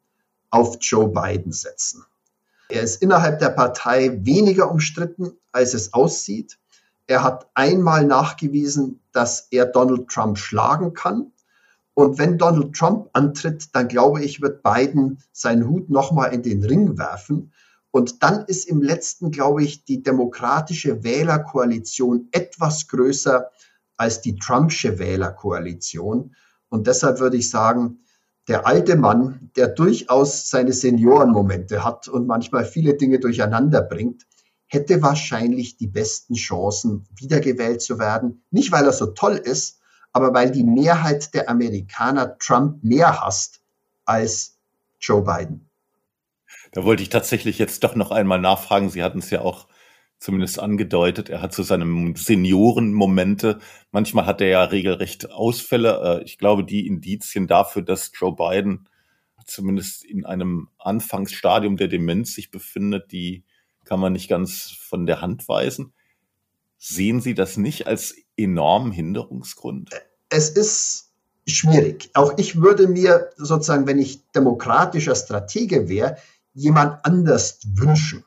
auf 0.50 0.78
Joe 0.80 1.08
Biden 1.08 1.52
setzen. 1.52 2.04
Er 2.70 2.82
ist 2.82 3.02
innerhalb 3.02 3.38
der 3.40 3.50
Partei 3.50 4.18
weniger 4.24 4.70
umstritten, 4.70 5.32
als 5.52 5.74
es 5.74 5.92
aussieht. 5.92 6.58
Er 7.06 7.22
hat 7.22 7.48
einmal 7.54 8.04
nachgewiesen, 8.04 9.00
dass 9.12 9.48
er 9.50 9.66
Donald 9.66 10.08
Trump 10.08 10.38
schlagen 10.38 10.94
kann. 10.94 11.32
Und 11.94 12.18
wenn 12.18 12.38
Donald 12.38 12.76
Trump 12.76 13.08
antritt, 13.14 13.74
dann 13.74 13.88
glaube 13.88 14.22
ich, 14.22 14.40
wird 14.40 14.62
Biden 14.62 15.18
seinen 15.32 15.66
Hut 15.68 15.90
nochmal 15.90 16.32
in 16.32 16.42
den 16.42 16.62
Ring 16.62 16.96
werfen. 16.98 17.52
Und 17.90 18.22
dann 18.22 18.44
ist 18.44 18.68
im 18.68 18.82
letzten, 18.82 19.30
glaube 19.30 19.64
ich, 19.64 19.84
die 19.84 20.02
demokratische 20.02 21.02
Wählerkoalition 21.02 22.28
etwas 22.30 22.86
größer 22.86 23.50
als 23.98 24.22
die 24.22 24.36
Trumpsche 24.36 24.98
Wählerkoalition. 24.98 26.34
Und 26.70 26.86
deshalb 26.86 27.20
würde 27.20 27.36
ich 27.36 27.50
sagen, 27.50 28.00
der 28.46 28.66
alte 28.66 28.96
Mann, 28.96 29.50
der 29.56 29.68
durchaus 29.68 30.48
seine 30.48 30.72
Seniorenmomente 30.72 31.84
hat 31.84 32.08
und 32.08 32.26
manchmal 32.26 32.64
viele 32.64 32.94
Dinge 32.94 33.18
durcheinander 33.18 33.82
bringt, 33.82 34.26
hätte 34.66 35.02
wahrscheinlich 35.02 35.76
die 35.76 35.86
besten 35.86 36.34
Chancen, 36.34 37.06
wiedergewählt 37.16 37.82
zu 37.82 37.98
werden. 37.98 38.42
Nicht, 38.50 38.72
weil 38.72 38.84
er 38.84 38.92
so 38.92 39.06
toll 39.08 39.36
ist, 39.36 39.80
aber 40.12 40.32
weil 40.32 40.50
die 40.50 40.64
Mehrheit 40.64 41.34
der 41.34 41.50
Amerikaner 41.50 42.38
Trump 42.38 42.82
mehr 42.82 43.20
hasst 43.20 43.60
als 44.04 44.56
Joe 45.00 45.22
Biden. 45.22 45.68
Da 46.72 46.84
wollte 46.84 47.02
ich 47.02 47.08
tatsächlich 47.08 47.58
jetzt 47.58 47.84
doch 47.84 47.94
noch 47.94 48.10
einmal 48.10 48.40
nachfragen. 48.40 48.90
Sie 48.90 49.02
hatten 49.02 49.18
es 49.18 49.30
ja 49.30 49.40
auch 49.40 49.68
zumindest 50.18 50.58
angedeutet. 50.58 51.28
Er 51.28 51.42
hat 51.42 51.54
so 51.54 51.62
seine 51.62 52.14
Seniorenmomente. 52.16 53.58
Manchmal 53.92 54.26
hat 54.26 54.40
er 54.40 54.48
ja 54.48 54.64
regelrecht 54.64 55.30
Ausfälle. 55.30 56.20
Äh, 56.20 56.24
ich 56.24 56.38
glaube, 56.38 56.64
die 56.64 56.86
Indizien 56.86 57.46
dafür, 57.46 57.82
dass 57.82 58.10
Joe 58.14 58.34
Biden 58.34 58.88
zumindest 59.46 60.04
in 60.04 60.24
einem 60.24 60.68
Anfangsstadium 60.78 61.76
der 61.76 61.88
Demenz 61.88 62.34
sich 62.34 62.50
befindet, 62.50 63.12
die 63.12 63.44
kann 63.84 64.00
man 64.00 64.12
nicht 64.12 64.28
ganz 64.28 64.70
von 64.78 65.06
der 65.06 65.20
Hand 65.20 65.48
weisen. 65.48 65.94
Sehen 66.76 67.20
Sie 67.20 67.34
das 67.34 67.56
nicht 67.56 67.86
als 67.86 68.14
enormen 68.36 68.92
Hinderungsgrund? 68.92 69.90
Es 70.28 70.50
ist 70.50 71.12
schwierig. 71.46 72.10
Auch 72.14 72.36
ich 72.36 72.60
würde 72.60 72.86
mir 72.86 73.30
sozusagen, 73.36 73.86
wenn 73.86 73.98
ich 73.98 74.30
demokratischer 74.32 75.16
Stratege 75.16 75.88
wäre, 75.88 76.18
jemand 76.52 77.04
anders 77.04 77.60
wünschen, 77.74 78.24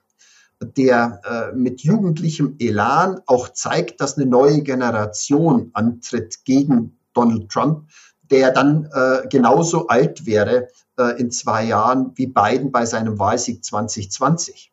der 0.61 1.21
äh, 1.23 1.55
mit 1.55 1.81
jugendlichem 1.81 2.55
Elan 2.59 3.21
auch 3.25 3.49
zeigt, 3.49 3.99
dass 3.99 4.17
eine 4.17 4.27
neue 4.27 4.61
Generation 4.61 5.71
antritt 5.73 6.45
gegen 6.45 6.99
Donald 7.13 7.49
Trump, 7.49 7.89
der 8.29 8.51
dann 8.51 8.87
äh, 8.93 9.27
genauso 9.27 9.87
alt 9.87 10.25
wäre 10.25 10.67
äh, 10.97 11.19
in 11.19 11.31
zwei 11.31 11.65
Jahren 11.65 12.11
wie 12.15 12.27
Biden 12.27 12.71
bei 12.71 12.85
seinem 12.85 13.19
Wahlsieg 13.19 13.65
2020. 13.65 14.71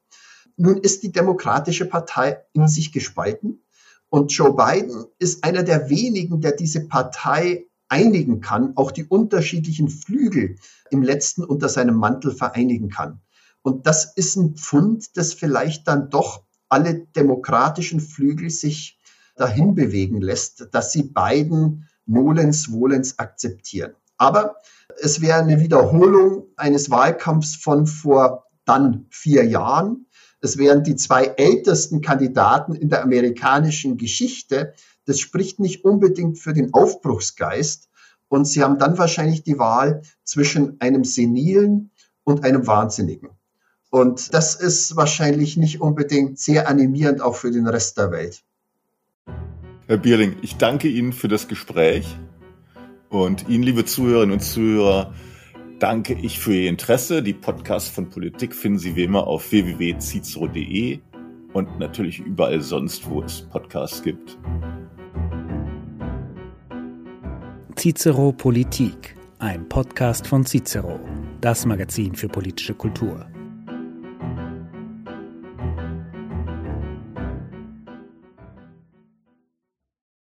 Nun 0.57 0.77
ist 0.77 1.03
die 1.03 1.13
Demokratische 1.13 1.87
Partei 1.87 2.43
in 2.53 2.69
sich 2.69 2.93
gespalten 2.93 3.63
und 4.11 4.33
Joe 4.33 4.55
Biden 4.55 5.07
ist 5.19 5.45
einer 5.45 5.63
der 5.63 5.89
wenigen, 5.89 6.41
der 6.41 6.53
diese 6.53 6.87
Partei 6.87 7.67
einigen 7.89 8.41
kann, 8.41 8.73
auch 8.77 8.91
die 8.91 9.05
unterschiedlichen 9.05 9.89
Flügel 9.89 10.57
im 10.91 11.03
letzten 11.03 11.45
unter 11.45 11.69
seinem 11.69 11.97
Mantel 11.97 12.33
vereinigen 12.33 12.91
kann. 12.91 13.21
Und 13.69 13.87
das 13.87 14.15
ist 14.17 14.37
ein 14.37 14.55
Pfund, 14.55 15.19
das 15.19 15.35
vielleicht 15.35 15.89
dann 15.89 16.09
doch 16.09 16.43
alle 16.71 17.01
demokratischen 17.15 18.01
Flügel 18.01 18.49
sich 18.49 18.99
dahin 19.37 19.75
bewegen 19.75 20.23
lässt, 20.23 20.69
dass 20.73 20.91
sie 20.91 21.03
beiden 21.03 21.87
Nolens 22.07 22.73
Wohlens 22.73 23.19
akzeptieren. 23.19 23.93
Aber 24.17 24.57
es 25.03 25.21
wäre 25.21 25.41
eine 25.41 25.61
Wiederholung 25.61 26.47
eines 26.57 26.89
Wahlkampfs 26.89 27.57
von 27.57 27.87
vor 27.87 28.47
dann 28.65 29.05
vier 29.11 29.45
Jahren. 29.45 30.07
Es 30.41 30.57
wären 30.57 30.83
die 30.83 30.97
zwei 30.97 31.25
ältesten 31.37 32.01
Kandidaten 32.01 32.75
in 32.75 32.89
der 32.89 33.03
amerikanischen 33.03 33.99
Geschichte, 33.99 34.73
das 35.05 35.21
spricht 35.21 35.61
nicht 35.61 35.85
unbedingt 35.85 36.39
für 36.39 36.55
den 36.55 36.73
Aufbruchsgeist. 36.73 37.91
Und 38.29 38.47
sie 38.47 38.63
haben 38.63 38.79
dann 38.79 38.97
wahrscheinlich 38.97 39.43
die 39.43 39.59
Wahl 39.59 40.01
zwischen 40.25 40.81
einem 40.81 41.05
Senilen 41.05 41.91
und 42.25 42.45
einem 42.45 42.67
Wahnsinnigen. 42.67 43.29
Und 43.91 44.35
das 44.35 44.55
ist 44.55 44.97
wahrscheinlich 44.97 45.57
nicht 45.57 45.81
unbedingt 45.81 46.39
sehr 46.39 46.69
animierend 46.69 47.23
auch 47.23 47.35
für 47.35 47.51
den 47.51 47.67
Rest 47.67 47.97
der 47.97 48.11
Welt. 48.11 48.43
Herr 49.87 49.97
Bierling, 49.97 50.37
ich 50.43 50.57
danke 50.57 50.89
Ihnen 50.89 51.13
für 51.13 51.29
das 51.29 51.49
Gespräch. 51.49 52.07
Und 53.09 53.49
Ihnen, 53.49 53.63
liebe 53.63 53.87
Zuhörerinnen 53.87 54.35
und 54.35 54.41
Zuhörer, 54.41 55.15
danke 55.79 56.13
ich 56.13 56.39
für 56.39 56.53
Ihr 56.53 56.69
Interesse. 56.69 57.23
Die 57.23 57.33
Podcasts 57.33 57.89
von 57.89 58.11
Politik 58.11 58.55
finden 58.55 58.79
Sie 58.79 58.97
wie 58.97 59.05
immer 59.05 59.27
auf 59.27 59.51
www.cicero.de 59.51 61.01
und 61.55 61.79
natürlich 61.79 62.19
überall 62.19 62.61
sonst, 62.61 63.09
wo 63.09 63.23
es 63.23 63.41
Podcasts 63.41 64.03
gibt. 64.03 64.37
Cicero 67.79 68.33
Politik, 68.33 69.17
ein 69.39 69.67
Podcast 69.69 70.27
von 70.27 70.45
Cicero, 70.45 71.01
das 71.41 71.65
Magazin 71.65 72.15
für 72.15 72.29
politische 72.29 72.75
Kultur. 72.75 73.27